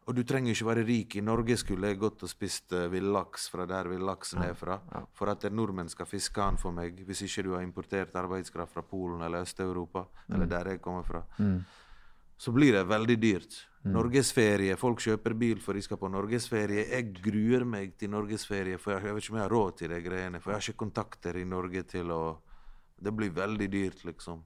Og 0.10 0.16
du 0.16 0.24
trenger 0.26 0.56
ikke 0.56 0.66
være 0.66 0.84
rik. 0.88 1.16
I 1.20 1.22
Norge 1.22 1.54
skulle 1.58 1.92
jeg 1.92 2.00
gått 2.02 2.24
og 2.26 2.30
spist 2.32 2.74
uh, 2.74 2.88
villaks 2.90 3.44
fra 3.54 3.68
der 3.70 3.86
villaksen 3.92 4.42
er 4.42 4.56
fra. 4.58 4.80
For 5.14 5.30
at 5.30 5.44
en 5.46 5.54
nordmenn 5.54 5.92
skal 5.92 6.10
fiske 6.10 6.42
den 6.42 6.58
for 6.58 6.74
meg, 6.74 7.04
hvis 7.06 7.22
ikke 7.28 7.44
du 7.46 7.52
har 7.54 7.62
importert 7.62 8.16
arbeidskraft 8.18 8.74
fra 8.74 8.82
Polen 8.82 9.22
eller 9.22 9.46
Øst-Europa, 9.46 10.08
mm. 10.08 10.34
eller 10.34 10.50
der 10.50 10.72
jeg 10.72 10.82
kommer 10.82 11.06
fra. 11.06 11.22
Mm 11.38 11.62
så 12.40 12.52
blir 12.56 12.74
det 12.74 12.86
veldig 12.88 13.18
dyrt. 13.20 13.56
Mm. 13.84 13.92
Norgesferie. 13.98 14.76
Folk 14.80 15.02
kjøper 15.04 15.34
bil 15.36 15.60
for 15.64 15.76
de 15.76 15.82
skal 15.84 16.00
på 16.00 16.08
norgesferie. 16.12 16.86
Jeg 16.88 17.10
gruer 17.20 17.66
meg 17.68 17.98
til 18.00 18.14
norgesferie, 18.14 18.80
for 18.80 18.96
jeg 18.96 19.16
vet 19.16 19.26
ikke 19.26 19.34
om 19.34 19.40
jeg 19.40 19.44
har 19.44 19.52
råd 19.56 19.74
til 19.82 19.92
de 19.92 20.00
greiene. 20.06 20.40
For 20.40 20.54
jeg 20.54 20.60
har 20.60 20.68
ikke 20.70 20.84
kontakter 20.86 21.40
i 21.40 21.44
Norge 21.48 21.84
til 21.92 22.14
å 22.16 22.22
Det 23.04 23.14
blir 23.16 23.34
veldig 23.36 23.72
dyrt, 23.72 24.06
liksom. 24.06 24.44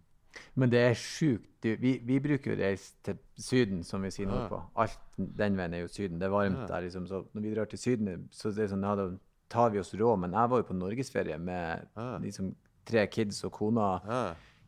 Men 0.55 0.71
det 0.71 0.79
er 0.81 0.95
sjukt. 0.97 1.49
Vi, 1.63 1.93
vi, 2.03 2.19
bruker 2.19 2.53
jo 2.53 2.57
reise 2.59 2.93
til 3.05 3.19
Syden, 3.39 3.83
som 3.83 4.03
vi 4.03 4.11
sier 4.11 4.27
nordpå. 4.29 4.59
Alt 4.81 4.99
den 5.17 5.57
veien 5.57 5.75
er 5.77 5.83
jo 5.83 5.91
Syden. 5.91 6.19
Det 6.21 6.27
er 6.27 6.33
varmt 6.33 6.63
ja. 6.63 6.67
der. 6.69 6.87
liksom. 6.87 7.07
Så 7.07 7.23
når 7.33 7.45
vi 7.45 7.53
drar 7.53 7.69
til 7.69 7.79
Syden, 7.79 8.27
så 8.31 8.51
det 8.51 8.69
sånn, 8.71 8.85
ja, 8.85 8.95
da 8.97 9.07
tar 9.53 9.73
vi 9.73 9.81
oss 9.81 9.93
råd. 9.93 10.23
Men 10.25 10.35
jeg 10.37 10.51
var 10.51 10.63
jo 10.63 10.67
på 10.69 10.77
norgesferie 10.77 11.37
med 11.37 11.85
liksom, 12.25 12.53
tre 12.89 13.05
kids 13.13 13.43
og 13.47 13.53
kona. 13.55 13.87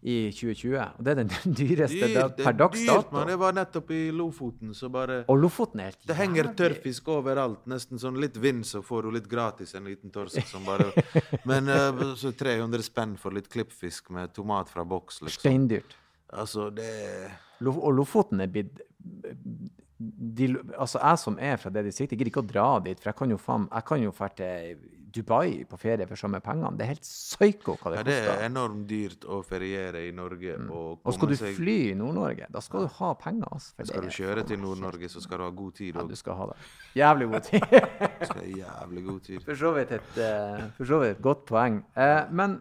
I 0.06 0.16
2020. 0.30 0.76
Og 0.78 1.06
det 1.06 1.14
er 1.14 1.20
den 1.24 1.32
dyreste 1.60 1.98
Dyr, 1.98 2.14
dag, 2.14 2.36
per 2.38 2.58
dags 2.60 2.84
dato. 2.86 3.14
Man. 3.16 3.32
Jeg 3.34 3.42
var 3.42 3.56
nettopp 3.58 3.94
i 3.96 4.02
Lofoten, 4.14 4.74
så 4.78 4.90
bare 4.94 5.24
Og 5.32 5.40
Lofoten 5.42 5.82
er 5.82 5.90
helt 5.90 6.06
Det 6.06 6.18
henger 6.20 6.52
tørrfisk 6.60 7.10
overalt. 7.16 7.64
Nesten 7.72 8.02
sånn 8.02 8.20
litt 8.22 8.38
vind, 8.42 8.62
så 8.70 8.84
får 8.86 9.08
du 9.08 9.16
litt 9.18 9.30
gratis 9.32 9.74
en 9.78 9.90
liten 9.90 10.14
torsk 10.14 10.46
som 10.50 10.68
bare 10.68 10.92
Men 11.50 11.72
uh, 11.72 12.04
så 12.20 12.34
300 12.38 12.86
spenn 12.86 13.16
for 13.22 13.34
litt 13.34 13.50
klippfisk 13.50 14.12
med 14.14 14.36
tomat 14.36 14.70
fra 14.70 14.86
boks, 14.86 15.24
liksom. 15.26 15.42
Steindyrt. 15.42 15.98
Altså, 16.36 16.70
det 16.74 16.92
Og 17.66 17.90
Lofoten 17.96 18.44
er 18.46 18.52
blitt 18.52 18.84
de, 19.98 20.50
altså 20.76 21.00
Jeg 21.00 21.20
som 21.22 21.38
er 21.40 21.58
fra 21.62 21.72
det 21.72 21.86
distriktet, 21.88 22.18
gidder 22.20 22.32
ikke 22.34 22.44
å 22.44 22.50
dra 22.50 22.68
dit. 22.84 23.00
For 23.00 23.12
jeg 23.12 23.20
kan 23.22 23.32
jo 23.32 23.40
faen, 23.40 23.68
jeg 23.72 23.88
kan 23.88 24.04
jo 24.04 24.14
dra 24.16 24.30
til 24.38 24.78
Dubai 25.16 25.64
på 25.70 25.80
ferie 25.80 26.08
for 26.10 26.20
samme 26.20 26.42
pengene. 26.44 26.74
Det 26.78 26.86
er 26.86 26.92
helt 26.94 27.08
psyko 27.08 27.78
hva 27.80 27.94
det 27.94 28.02
koster. 28.02 28.12
Ja, 28.12 28.26
det 28.26 28.36
er 28.36 28.46
enormt 28.50 28.86
dyrt 28.90 29.26
å 29.26 29.40
feriere 29.46 30.04
i 30.08 30.12
Norge. 30.16 30.58
Mm. 30.60 30.70
Og, 30.76 31.00
og, 31.02 31.16
skal 31.16 31.32
du 31.32 31.38
seg... 31.40 31.56
fly 31.58 31.78
i 31.92 31.96
Nord-Norge, 31.98 32.50
da 32.52 32.64
skal 32.64 32.86
du 32.86 32.94
ha 33.00 33.12
penger. 33.22 33.48
Altså, 33.56 33.88
skal 33.92 34.06
du 34.06 34.14
kjøre 34.20 34.46
til 34.52 34.62
Nord-Norge, 34.62 35.10
så 35.12 35.24
skal 35.24 35.42
du 35.42 35.48
ha 35.48 35.52
god 35.64 35.80
tid. 35.80 35.96
Ja, 35.96 36.06
du 36.10 36.16
skal 36.20 36.40
ha 36.40 36.52
det. 36.52 36.60
Jævlig 37.00 37.32
god 37.34 37.50
tid. 37.50 37.68
jævlig 38.66 39.06
god 39.10 39.20
tid. 39.30 39.44
For 39.48 39.64
så 39.66 39.76
vidt 39.80 39.98
et, 40.00 40.16
uh, 40.20 40.64
for 40.78 40.92
så 40.92 41.02
vidt 41.04 41.18
et 41.18 41.26
godt 41.32 41.46
poeng. 41.50 41.82
Uh, 41.98 42.24
men 42.36 42.60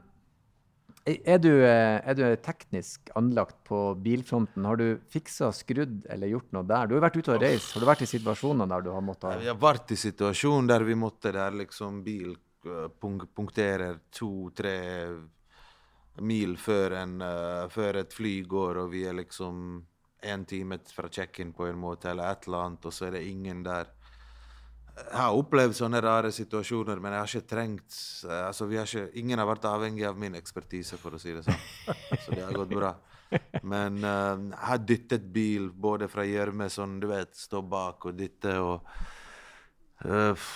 er 1.05 1.39
du, 1.39 1.51
eh, 1.51 2.01
er 2.01 2.17
du, 2.17 2.25
teknisk 2.41 3.11
anlagt 3.15 3.59
på 3.69 3.95
bilfronten? 4.01 4.65
Har 4.65 4.81
du 4.81 5.01
fiksa, 5.13 5.51
skrudd 5.53 6.07
eller 6.09 6.33
gjort 6.33 6.53
noe 6.57 6.65
der? 6.65 6.89
Du 6.89 6.97
har 6.97 7.05
vært 7.05 7.19
ute 7.21 7.35
og 7.35 7.43
reist. 7.45 7.75
Har 7.75 7.85
du 7.85 7.89
vært 7.91 8.05
i 8.07 8.09
situasjoner 8.09 8.71
der 8.71 8.87
du 8.87 8.91
har 8.95 9.05
måttet 9.05 9.43
Vi 9.43 9.51
har 9.51 9.61
vært 9.61 9.93
i 9.93 10.01
situasjonen 10.01 10.71
der 10.71 10.85
vi 10.89 10.97
måtte 10.97 11.33
der 11.37 11.59
liksom 11.61 12.01
bil 12.07 12.33
eh, 12.65 12.89
punkterer 13.37 14.01
to-tre 14.11 14.79
mil 16.23 16.57
før, 16.57 16.95
en, 17.01 17.17
uh, 17.23 17.69
før, 17.69 17.99
et 18.05 18.13
fly 18.15 18.37
går, 18.47 18.79
og 18.85 18.93
vi 18.93 19.01
er 19.09 19.17
liksom 19.19 19.81
én 20.23 20.45
time 20.47 20.79
fra 20.87 21.09
check-in 21.11 21.51
på 21.53 21.67
en 21.67 21.81
måte, 21.81 22.13
eller 22.13 22.31
et 22.31 22.47
eller 22.47 22.69
annet, 22.69 22.87
og 22.87 22.95
så 22.95 23.09
er 23.09 23.17
det 23.17 23.25
ingen 23.27 23.65
der. 23.67 23.91
Jeg 24.95 25.19
har 25.19 25.35
opplevd 25.35 25.75
sånne 25.75 25.99
rare 26.05 26.31
situasjoner, 26.35 27.01
men 27.03 27.17
jeg 27.17 27.23
har 27.23 27.33
ikke 27.33 27.51
trengt 27.51 27.97
altså 28.31 28.69
har 28.71 28.87
ikke, 28.87 29.09
Ingen 29.19 29.43
har 29.43 29.49
vært 29.49 29.67
avhengig 29.67 30.07
av 30.07 30.19
min 30.19 30.39
ekspertise, 30.39 30.99
for 31.03 31.17
å 31.17 31.19
si 31.19 31.35
det 31.35 31.43
sånn. 31.43 31.59
Så 32.23 32.31
det 32.31 32.45
har 32.45 32.55
gått 32.55 32.75
bra. 32.77 32.93
Men 33.67 33.99
uh, 34.05 34.39
jeg 34.39 34.63
har 34.69 34.87
dyttet 34.87 35.27
bil 35.35 35.69
både 35.75 36.07
fra 36.13 36.27
gjørme, 36.29 36.71
sånn 36.71 37.01
du 37.03 37.09
vet, 37.11 37.35
stå 37.35 37.65
bak 37.67 38.07
og 38.07 38.15
dytte 38.21 38.55
og 38.63 38.87
uh, 40.07 40.47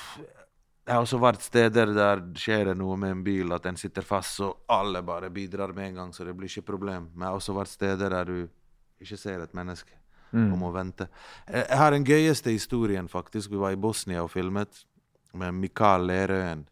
Jeg 0.87 0.95
har 0.95 1.03
også 1.03 1.19
vært 1.19 1.43
steder 1.43 1.91
der 1.97 2.23
skjer 2.39 2.71
det 2.71 2.79
noe 2.79 2.95
med 3.01 3.17
en 3.17 3.27
bil, 3.27 3.51
at 3.57 3.67
den 3.67 3.81
sitter 3.81 4.07
fast, 4.07 4.39
så 4.39 4.53
alle 4.71 5.03
bare 5.03 5.35
bidrar 5.35 5.75
med 5.75 5.91
en 5.91 6.03
gang, 6.05 6.15
så 6.15 6.25
det 6.25 6.39
blir 6.39 6.53
ikke 6.53 6.71
problem. 6.71 7.11
Men 7.15 7.27
jeg 7.27 7.35
har 7.35 7.43
også 7.43 7.59
vært 7.59 7.75
steder 7.75 8.15
der 8.21 8.31
du 8.31 8.39
ikke 9.03 9.19
ser 9.19 9.43
et 9.43 9.59
menneske 9.59 9.98
mm. 10.33 10.49
om 10.55 10.65
å 10.69 10.73
vente. 10.75 11.09
Jeg 11.51 11.79
har 11.81 11.95
den 11.95 12.07
gøyeste 12.07 12.53
historien, 12.55 13.09
faktisk. 13.09 13.53
Vi 13.53 13.61
var 13.61 13.75
i 13.75 13.81
Bosnia 13.81 14.25
og 14.25 14.33
filmet 14.33 14.85
med 15.39 15.55
Mikael 15.55 16.07
Lerøen. 16.09 16.67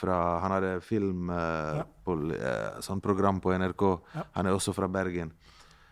Fra, 0.00 0.16
han 0.40 0.54
hadde 0.54 0.76
film 0.86 1.32
uh, 1.34 1.80
ja. 1.80 1.84
på, 2.04 2.14
uh, 2.30 2.78
sånn 2.84 3.02
program 3.04 3.40
på 3.42 3.52
NRK. 3.58 3.86
Ja. 4.14 4.24
Han 4.38 4.48
er 4.48 4.56
også 4.56 4.72
fra 4.76 4.88
Bergen. 4.88 5.32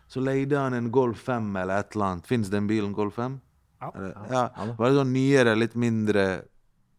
Så 0.08 0.22
leide 0.24 0.60
han 0.60 0.76
en 0.76 0.92
Golf 0.94 1.26
5 1.26 1.50
eller 1.56 1.82
et 1.82 1.96
eller 1.96 2.12
annet. 2.12 2.28
Fins 2.28 2.48
den 2.48 2.68
bilen 2.70 2.94
Golf 2.96 3.18
5? 3.18 3.40
Ja. 3.80 3.90
ja. 4.30 4.44
Var 4.78 4.86
det 4.86 4.96
sånn 4.96 5.12
nyere, 5.14 5.52
litt 5.54 5.76
mindre 5.78 6.24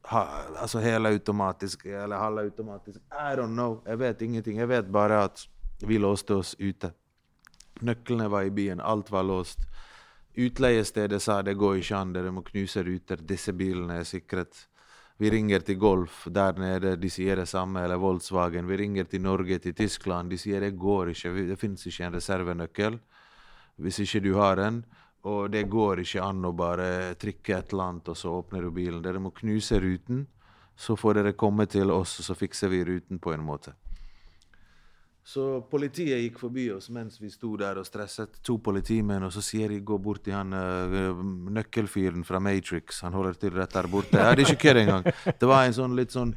ha, 0.07 0.21
Altså 0.61 0.79
helautomatisk 0.79 1.87
eller 1.89 2.21
halvautomatisk? 2.21 3.01
I 3.11 3.33
don't 3.39 3.55
know. 3.55 3.79
Jeg 3.87 3.99
vet 3.99 4.21
ingenting. 4.21 4.61
Jeg 4.61 4.69
vet 4.69 4.91
bare 4.91 5.23
at 5.25 5.43
vi 5.81 5.97
låste 5.99 6.37
oss 6.39 6.53
ute. 6.59 6.91
Nøklene 7.81 8.27
var 8.31 8.47
i 8.47 8.51
byen, 8.51 8.81
alt 8.83 9.11
var 9.11 9.23
låst. 9.23 9.63
Utleiestedet 10.39 11.19
sa 11.21 11.41
det 11.43 11.57
går 11.59 11.81
ikke 11.81 11.97
an, 11.97 12.11
dere 12.15 12.31
må 12.31 12.45
knuse 12.47 12.83
ruter, 12.85 13.19
disse 13.27 13.51
bilene 13.57 13.99
er 13.99 14.07
sikret. 14.07 14.67
Vi 15.19 15.27
ringer 15.33 15.65
til 15.67 15.75
Golf 15.75 16.21
der 16.31 16.55
nede, 16.61 16.93
de 16.95 17.09
sier 17.11 17.35
det 17.41 17.49
samme, 17.51 17.81
eller 17.83 17.99
Volkswagen. 17.99 18.69
Vi 18.69 18.77
ringer 18.79 19.09
til 19.11 19.25
Norge, 19.25 19.57
til 19.59 19.75
Tyskland, 19.75 20.31
de 20.31 20.37
sier 20.39 20.63
det 20.63 20.77
går 20.79 21.11
ikke, 21.11 21.33
det 21.49 21.59
fins 21.59 21.83
ikke 21.89 22.07
en 22.07 22.15
reservenøkkel 22.15 22.99
hvis 23.79 23.99
ikke 24.03 24.23
du 24.23 24.33
har 24.37 24.59
en. 24.63 24.81
Og 25.27 25.51
det 25.51 25.65
går 25.67 26.05
ikke 26.05 26.23
an 26.23 26.47
å 26.47 26.53
bare 26.55 27.15
trykke 27.19 27.57
et 27.57 27.73
eller 27.73 27.89
annet, 27.89 28.11
og 28.11 28.17
så 28.17 28.31
åpner 28.39 28.63
du 28.63 28.71
bilen. 28.71 29.01
Dere 29.03 29.19
må 29.19 29.33
knuse 29.35 29.79
ruten, 29.83 30.23
så 30.79 30.95
får 30.95 31.19
dere 31.19 31.35
komme 31.35 31.67
til 31.67 31.91
oss, 31.91 32.15
og 32.21 32.29
så 32.29 32.39
fikser 32.39 32.71
vi 32.71 32.85
ruten 32.87 33.19
på 33.19 33.35
en 33.35 33.43
måte. 33.43 33.75
Så 35.29 35.43
politiet 35.69 36.23
gikk 36.23 36.39
forbi 36.41 36.63
oss 36.73 36.87
mens 36.93 37.19
vi 37.21 37.29
sto 37.29 37.51
der 37.59 37.77
og 37.77 37.85
stresset. 37.85 38.39
To 38.47 38.55
politimenn, 38.65 39.27
og 39.27 39.33
så 39.35 39.43
sier 39.45 39.69
de 39.69 39.77
'gå 39.85 39.97
bort 40.01 40.23
til 40.25 40.33
han 40.33 40.53
uh, 40.53 41.21
nøkkelfyren 41.53 42.23
fra 42.25 42.39
Matrix'. 42.41 43.03
Han 43.05 43.13
holder 43.13 43.37
til 43.37 43.53
rett 43.53 43.73
der 43.73 43.87
borte. 43.87 44.17
Ja, 44.17 44.33
det 44.33 44.47
er 44.47 44.53
ikke 44.55 44.63
kødd 44.63 44.79
engang. 44.81 45.05
Det 45.39 45.49
var 45.51 45.65
en 45.65 45.75
sånn 45.77 45.93
litt 45.99 46.15
sånn 46.15 46.33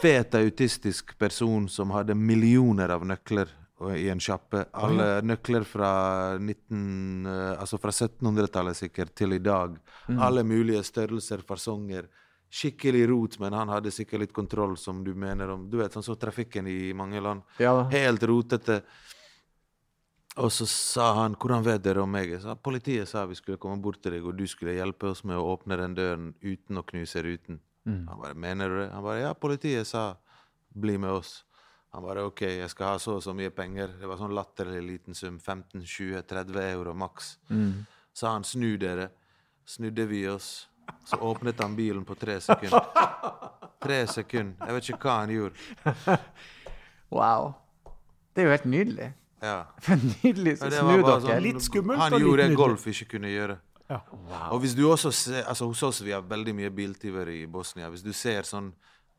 fet 0.00 0.34
autistisk 0.34 1.12
person 1.18 1.68
som 1.68 1.92
hadde 1.92 2.16
millioner 2.16 2.90
av 2.96 3.04
nøkler 3.04 3.52
i 3.96 4.08
en 4.08 4.20
sjappe. 4.20 4.64
Alle 4.72 5.20
nøkler 5.20 5.64
fra, 5.68 5.92
19, 6.40 7.28
uh, 7.28 7.60
altså 7.60 7.76
fra 7.76 7.92
1700-tallet 7.92 8.76
sikkert 8.76 9.12
til 9.14 9.36
i 9.36 9.42
dag. 9.44 9.76
Mm. 10.08 10.16
Alle 10.16 10.48
mulige 10.48 10.80
størrelser, 10.88 11.44
fasonger 11.44 12.08
skikkelig 12.50 13.04
rot, 13.08 13.38
men 13.38 13.54
han 13.54 13.70
hadde 13.70 13.92
sikkert 13.94 14.24
litt 14.24 14.32
kontroll, 14.34 14.76
som 14.76 15.04
du 15.04 15.14
mener 15.14 15.52
om 15.54 15.68
Du 15.70 15.78
vet, 15.78 15.94
sånn 15.94 16.04
så 16.06 16.16
trafikken 16.18 16.66
i 16.66 16.92
mange 16.96 17.22
land. 17.22 17.42
Ja. 17.62 17.84
Helt 17.92 18.22
rotete. 18.26 18.82
Og 20.36 20.50
så 20.52 20.66
sa 20.66 21.14
han 21.14 21.34
'Hvordan 21.34 21.64
vet 21.64 21.82
dere 21.82 22.02
om 22.02 22.10
meg?' 22.10 22.30
Jeg 22.30 22.42
sa, 22.42 22.54
'Politiet 22.54 23.08
sa 23.08 23.26
vi 23.26 23.34
skulle 23.34 23.58
komme 23.58 23.82
bort 23.82 24.02
til 24.02 24.12
deg, 24.12 24.24
og 24.24 24.36
du 24.36 24.46
skulle 24.46 24.74
hjelpe 24.74 25.10
oss 25.10 25.24
med 25.24 25.36
å 25.36 25.56
åpne 25.56 25.76
den 25.76 25.94
døren 25.94 26.34
uten 26.42 26.78
å 26.78 26.86
knuse 26.86 27.22
ruten'. 27.22 27.60
Mm. 27.86 28.08
Han 28.08 28.20
bare 28.20 28.34
'Mener 28.34 28.68
du 28.68 28.76
det?' 28.76 28.92
Han 28.92 29.02
bare 29.02 29.20
'Ja, 29.20 29.32
politiet 29.34 29.86
sa 29.86 30.16
'bli 30.74 30.98
med 30.98 31.10
oss'. 31.10 31.44
Han 31.92 32.02
bare 32.02 32.24
OK, 32.24 32.40
jeg 32.42 32.70
skal 32.70 32.86
ha 32.86 32.98
så 32.98 33.16
og 33.16 33.22
så 33.22 33.34
mye 33.34 33.50
penger. 33.50 33.88
Det 33.98 34.06
var 34.06 34.16
sånn 34.16 34.34
latterlig 34.34 34.82
liten 34.86 35.14
sum. 35.14 35.38
15-20-30 35.38 36.56
euro 36.72 36.94
maks. 36.94 37.38
Mm. 37.50 37.86
Sa 38.14 38.32
han 38.32 38.44
snu 38.44 38.76
dere. 38.78 39.10
Snudde 39.66 40.06
vi 40.06 40.28
oss. 40.28 40.68
Så 41.04 41.16
åpnet 41.16 41.60
han 41.60 41.76
bilen 41.76 42.04
på 42.04 42.14
tre 42.18 42.40
sekunder. 42.40 42.84
Tre 43.80 44.06
sekunder. 44.06 44.66
Jeg 44.66 44.74
vet 44.74 44.88
ikke 44.90 44.98
hva 45.08 45.18
han 45.20 45.30
gjorde. 45.30 46.18
Wow. 47.10 47.54
Det 48.36 48.42
er 48.42 48.46
jo 48.46 48.50
helt 48.54 48.64
nydelig. 48.70 49.12
Ja. 49.42 49.62
Nydelig 50.22 50.58
så 50.60 50.68
det 50.70 50.78
snu 50.78 51.00
var 51.02 51.20
dere. 51.20 51.20
sånn- 51.24 51.42
Litt 51.42 51.62
skummelt 51.64 51.98
Han 51.98 52.12
og 52.12 52.18
litt 52.20 52.26
nydelig. 52.26 52.26
Han 52.26 52.26
gjorde 52.28 52.42
nydelig. 52.44 52.56
golf 52.60 52.86
ikke 52.92 53.08
kunne 53.14 53.30
gjøre. 53.32 53.56
Ja. 53.90 53.98
Og 54.52 54.60
hvis 54.62 54.74
du 54.78 54.84
også 54.86 55.10
ser 55.12 55.42
altså 55.50 55.66
Hos 55.66 55.82
oss 55.82 55.98
vi 56.06 56.12
har 56.14 56.22
veldig 56.22 56.52
mye 56.54 56.70
biltyveri 56.70 57.40
i 57.42 57.46
Bosnia. 57.50 57.88
Hvis 57.90 58.04
du 58.04 58.12
ser 58.12 58.42
sånn 58.46 58.72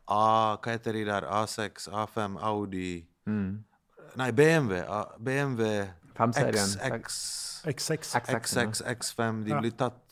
A, 0.07 0.55
Hva 0.57 0.71
heter 0.77 0.93
de 0.93 1.03
der? 1.05 1.21
A6, 1.27 1.89
A5, 1.91 2.37
Audi 2.41 3.05
Mm. 3.27 3.63
Nei, 4.17 4.31
BMW. 4.31 4.79
A, 4.89 5.05
BMW 5.19 5.87
5-serien. 6.17 6.71
XX, 6.79 7.63
X6. 7.65 8.15
XX, 8.15 8.81
X5. 8.81 9.43
De 9.43 9.49
Ja. 9.51 9.59
blir 9.61 9.71
tatt 9.77 10.10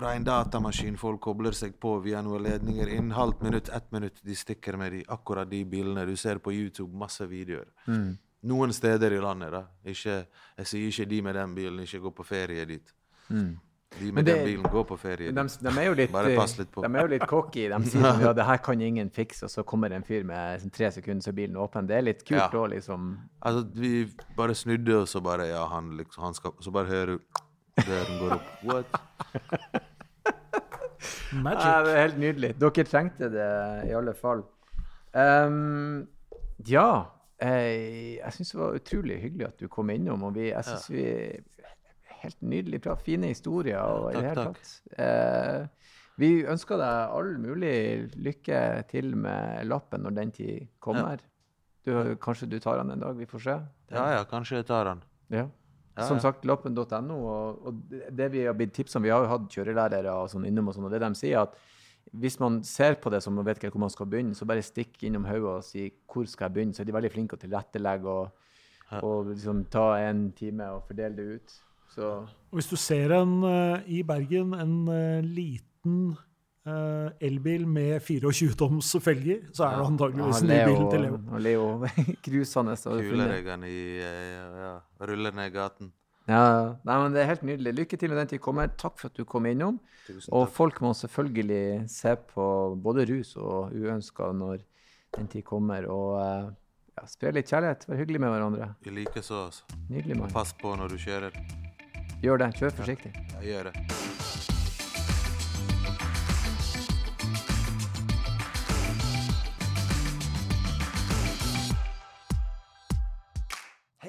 fra 0.00 0.14
en 0.16 0.24
datamaskin. 0.24 0.96
Folk 1.00 1.20
kobler 1.20 1.52
seg 1.56 1.74
på 1.80 1.98
via 2.04 2.22
noen 2.24 2.42
ledninger. 2.46 2.88
Innen 2.96 3.12
halvt 3.16 3.42
minutt, 3.44 3.68
ett 3.68 3.90
minutt, 3.92 4.20
de 4.24 4.36
stikker 4.36 4.78
med 4.80 4.92
de, 4.96 5.04
akkurat 5.12 5.48
de 5.50 5.62
bilene. 5.68 6.06
Du 6.08 6.16
ser 6.16 6.40
på 6.40 6.52
YouTube 6.56 6.96
masse 6.96 7.26
videoer. 7.28 7.68
Mm. 7.86 8.14
Noen 8.50 8.72
steder 8.72 9.12
i 9.12 9.18
landet, 9.20 9.52
da. 9.52 9.66
Ikke, 9.84 10.22
jeg 10.56 10.70
sier 10.70 10.86
ikke 10.88 11.08
de 11.10 11.18
med 11.26 11.36
den 11.36 11.52
bilen, 11.58 11.82
ikke 11.84 12.00
gå 12.06 12.12
på 12.22 12.24
ferie 12.24 12.64
dit. 12.70 12.94
Mm. 13.28 13.50
De 13.98 14.12
med 14.14 14.24
det- 14.24 14.36
den 14.38 14.44
bilen 14.46 14.70
går 14.70 14.84
på 14.86 14.96
ferie. 15.02 15.32
De, 15.34 15.42
de 15.66 15.68
er 15.82 15.86
jo 15.90 15.94
litt, 15.98 16.12
Bare 16.14 16.32
pass 16.38 16.56
litt 16.58 16.70
på. 16.72 16.80
De 16.86 16.90
er 16.94 17.02
jo 17.02 17.10
litt 17.10 17.26
cocky. 17.28 17.66
De 17.68 17.80
sier 17.90 18.00
sånn, 18.06 18.22
ja, 18.24 18.32
det 18.38 18.46
her 18.46 18.62
kan 18.64 18.80
ingen 18.86 19.10
fikse, 19.10 19.44
og 19.44 19.50
så 19.52 19.64
kommer 19.66 19.90
en 19.92 20.06
fyr 20.06 20.22
med 20.24 20.62
sånn, 20.62 20.72
tre 20.72 20.88
sekunder, 20.94 21.20
så 21.26 21.34
er 21.34 21.38
bilen 21.42 21.58
åpen. 21.60 21.90
Det 21.90 21.98
er 21.98 22.06
litt 22.06 22.24
kult 22.24 22.38
Ja. 22.38 22.48
da, 22.54 22.64
liksom. 22.72 23.10
Altså, 23.42 23.66
vi 23.74 24.06
bare 24.38 24.54
snudde, 24.56 24.96
og 25.02 25.08
så 25.10 25.20
bare 25.20 25.50
Ja, 25.50 25.66
han 25.74 25.96
liksom 25.98 26.22
han 26.24 26.34
skal, 26.38 26.54
Så 26.62 26.70
bare 26.72 26.86
hører 26.86 27.18
du 27.18 27.84
døren 27.84 28.18
går 28.20 28.32
opp. 28.38 28.48
What? 28.64 29.80
Magic. 31.44 31.64
Ja, 31.64 31.76
det 31.86 31.94
er 31.94 32.02
helt 32.06 32.20
nydelig. 32.20 32.52
Dere 32.60 32.84
trengte 32.88 33.30
det 33.32 33.48
i 33.88 33.94
alle 33.96 34.14
fall. 34.18 34.44
Um, 35.14 36.08
ja. 36.68 36.90
Jeg, 37.40 38.18
jeg 38.18 38.32
syns 38.36 38.50
det 38.52 38.58
var 38.60 38.76
utrolig 38.76 39.16
hyggelig 39.22 39.46
at 39.46 39.62
du 39.62 39.68
kom 39.72 39.90
innom. 39.94 40.26
Og 40.28 40.34
vi, 40.36 40.50
jeg 40.50 40.66
syns 40.68 40.90
vi 40.92 41.06
Helt 42.20 42.42
nydelig 42.44 42.82
prat. 42.84 43.00
Fine 43.00 43.30
historier. 43.32 43.80
Og 43.80 44.12
i 44.12 44.20
det 44.20 44.34
Takk, 44.36 44.50
takk. 44.50 44.58
tatt. 44.60 44.98
Eh, 45.00 45.94
vi 46.20 46.28
ønsker 46.44 46.76
deg 46.76 47.14
all 47.16 47.30
mulig 47.40 47.76
lykke 48.20 48.58
til 48.90 49.14
med 49.16 49.64
lappen 49.70 50.04
når 50.04 50.16
den 50.18 50.32
tid 50.36 50.66
kommer. 50.84 51.22
Du, 51.86 51.94
kanskje 52.20 52.50
du 52.52 52.58
tar 52.60 52.82
den 52.82 52.92
en 52.92 53.00
dag? 53.06 53.16
Vi 53.16 53.28
får 53.28 53.44
se. 53.46 53.56
Ja 53.94 54.04
ja, 54.18 54.24
kanskje 54.28 54.60
jeg 54.60 54.68
tar 54.68 54.90
den. 54.90 55.00
Ja. 55.32 55.46
Ja, 56.00 56.06
Som 56.08 56.20
sagt, 56.22 56.44
lappen.no. 56.44 57.16
Og, 57.26 57.66
og 57.66 57.82
det- 57.90 58.30
vi 58.32 58.44
har 58.44 58.54
blitt 58.54 58.72
tipset 58.74 58.96
om, 58.96 59.02
vi 59.02 59.10
har 59.12 59.22
jo 59.24 59.28
hatt 59.34 59.48
kjørelærere 59.50 60.12
og 60.22 60.28
sånn 60.32 60.46
innom, 60.48 60.68
og 60.68 60.74
sånn, 60.74 60.84
og 60.88 60.90
det 60.94 61.00
de 61.00 61.14
sier, 61.14 61.42
at 61.42 61.54
hvis 62.16 62.40
man 62.40 62.62
ser 62.64 62.94
på 62.96 63.10
det 63.12 63.22
som 63.22 63.34
man 63.36 63.44
vet 63.44 63.58
ikke 63.60 63.70
hvor 63.70 63.80
man 63.84 63.90
skal 63.92 64.06
begynne, 64.06 64.34
så 64.34 64.46
bare 64.48 64.62
stikk 64.64 65.02
innom 65.06 65.24
hodet 65.28 65.44
og 65.44 65.62
si 65.64 65.90
hvor 66.10 66.26
skal 66.26 66.48
jeg 66.48 66.54
begynne. 66.56 66.74
Så 66.74 66.80
er 66.82 66.86
de 66.88 66.92
veldig 66.96 67.12
flinke 67.12 67.36
til 67.36 67.46
å 67.50 67.50
tilrettelegge 67.50 68.06
og, 68.06 68.30
og 69.04 69.26
liksom 69.30 69.64
ta 69.70 69.84
en 70.08 70.32
time 70.32 70.64
og 70.74 70.82
fordele 70.88 71.14
det 71.16 71.26
ut. 71.36 71.60
Så 71.94 72.02
Og 72.50 72.56
Hvis 72.58 72.70
du 72.70 72.76
ser 72.76 73.12
en 73.12 73.44
eh, 73.44 73.82
i 73.86 74.02
Bergen, 74.02 74.54
en 74.54 74.88
eh, 74.88 75.20
liten 75.22 76.16
eh, 76.66 77.26
elbil 77.28 77.66
med 77.68 78.00
24-toms 78.02 78.90
felger, 79.04 79.46
så 79.56 79.66
er 79.68 79.78
det 79.78 79.86
antageligvis 79.92 80.42
ja, 80.42 80.44
en 80.44 80.50
ny 80.50 80.58
bil 80.68 80.90
til 80.92 81.04
Leo. 81.06 81.20
han 81.30 81.42
Leo 81.46 81.64
krusende. 82.26 82.76
og 82.76 83.00
Kulereggene 83.06 83.70
i 83.70 83.80
eh, 84.04 84.20
ja, 84.34 84.44
ja, 84.64 84.74
Ruller 85.08 85.36
ned 85.36 85.52
gaten. 85.54 85.92
Ja, 86.30 86.76
nei, 86.86 86.96
men 87.02 87.14
det 87.14 87.22
er 87.24 87.30
helt 87.32 87.42
nydelig. 87.46 87.72
Lykke 87.74 87.98
til 87.98 88.12
når 88.12 88.20
den 88.22 88.28
tid 88.34 88.42
kommer. 88.44 88.68
Takk 88.78 89.00
for 89.00 89.10
at 89.10 89.16
du 89.18 89.24
kom 89.26 89.48
innom. 89.50 89.80
Og 90.30 90.44
folk 90.54 90.78
må 90.84 90.92
selvfølgelig 90.94 91.88
se 91.90 92.12
på 92.34 92.44
både 92.82 93.06
rus 93.10 93.32
og 93.40 93.72
uønska 93.74 94.30
når 94.36 94.60
den 95.16 95.26
tid 95.32 95.42
kommer. 95.48 95.88
Og 95.90 96.20
eh, 96.22 96.52
ja, 97.00 97.08
spre 97.10 97.34
litt 97.34 97.50
kjærlighet. 97.50 97.88
Vær 97.88 98.02
hyggelig 98.04 98.22
med 98.22 98.34
hverandre. 98.36 98.70
I 98.86 98.94
likeså, 99.00 99.46
altså. 99.48 99.82
Nydelig, 99.88 100.20
mann. 100.20 100.30
Pass 100.36 100.54
på 100.60 100.76
når 100.78 100.94
du 100.94 101.00
kjører. 101.02 101.42
Gjør 102.22 102.44
det. 102.44 102.52
Kjør 102.60 102.78
forsiktig. 102.82 103.14
Jeg 103.40 103.52
gjør 103.54 103.72
det. 103.72 104.09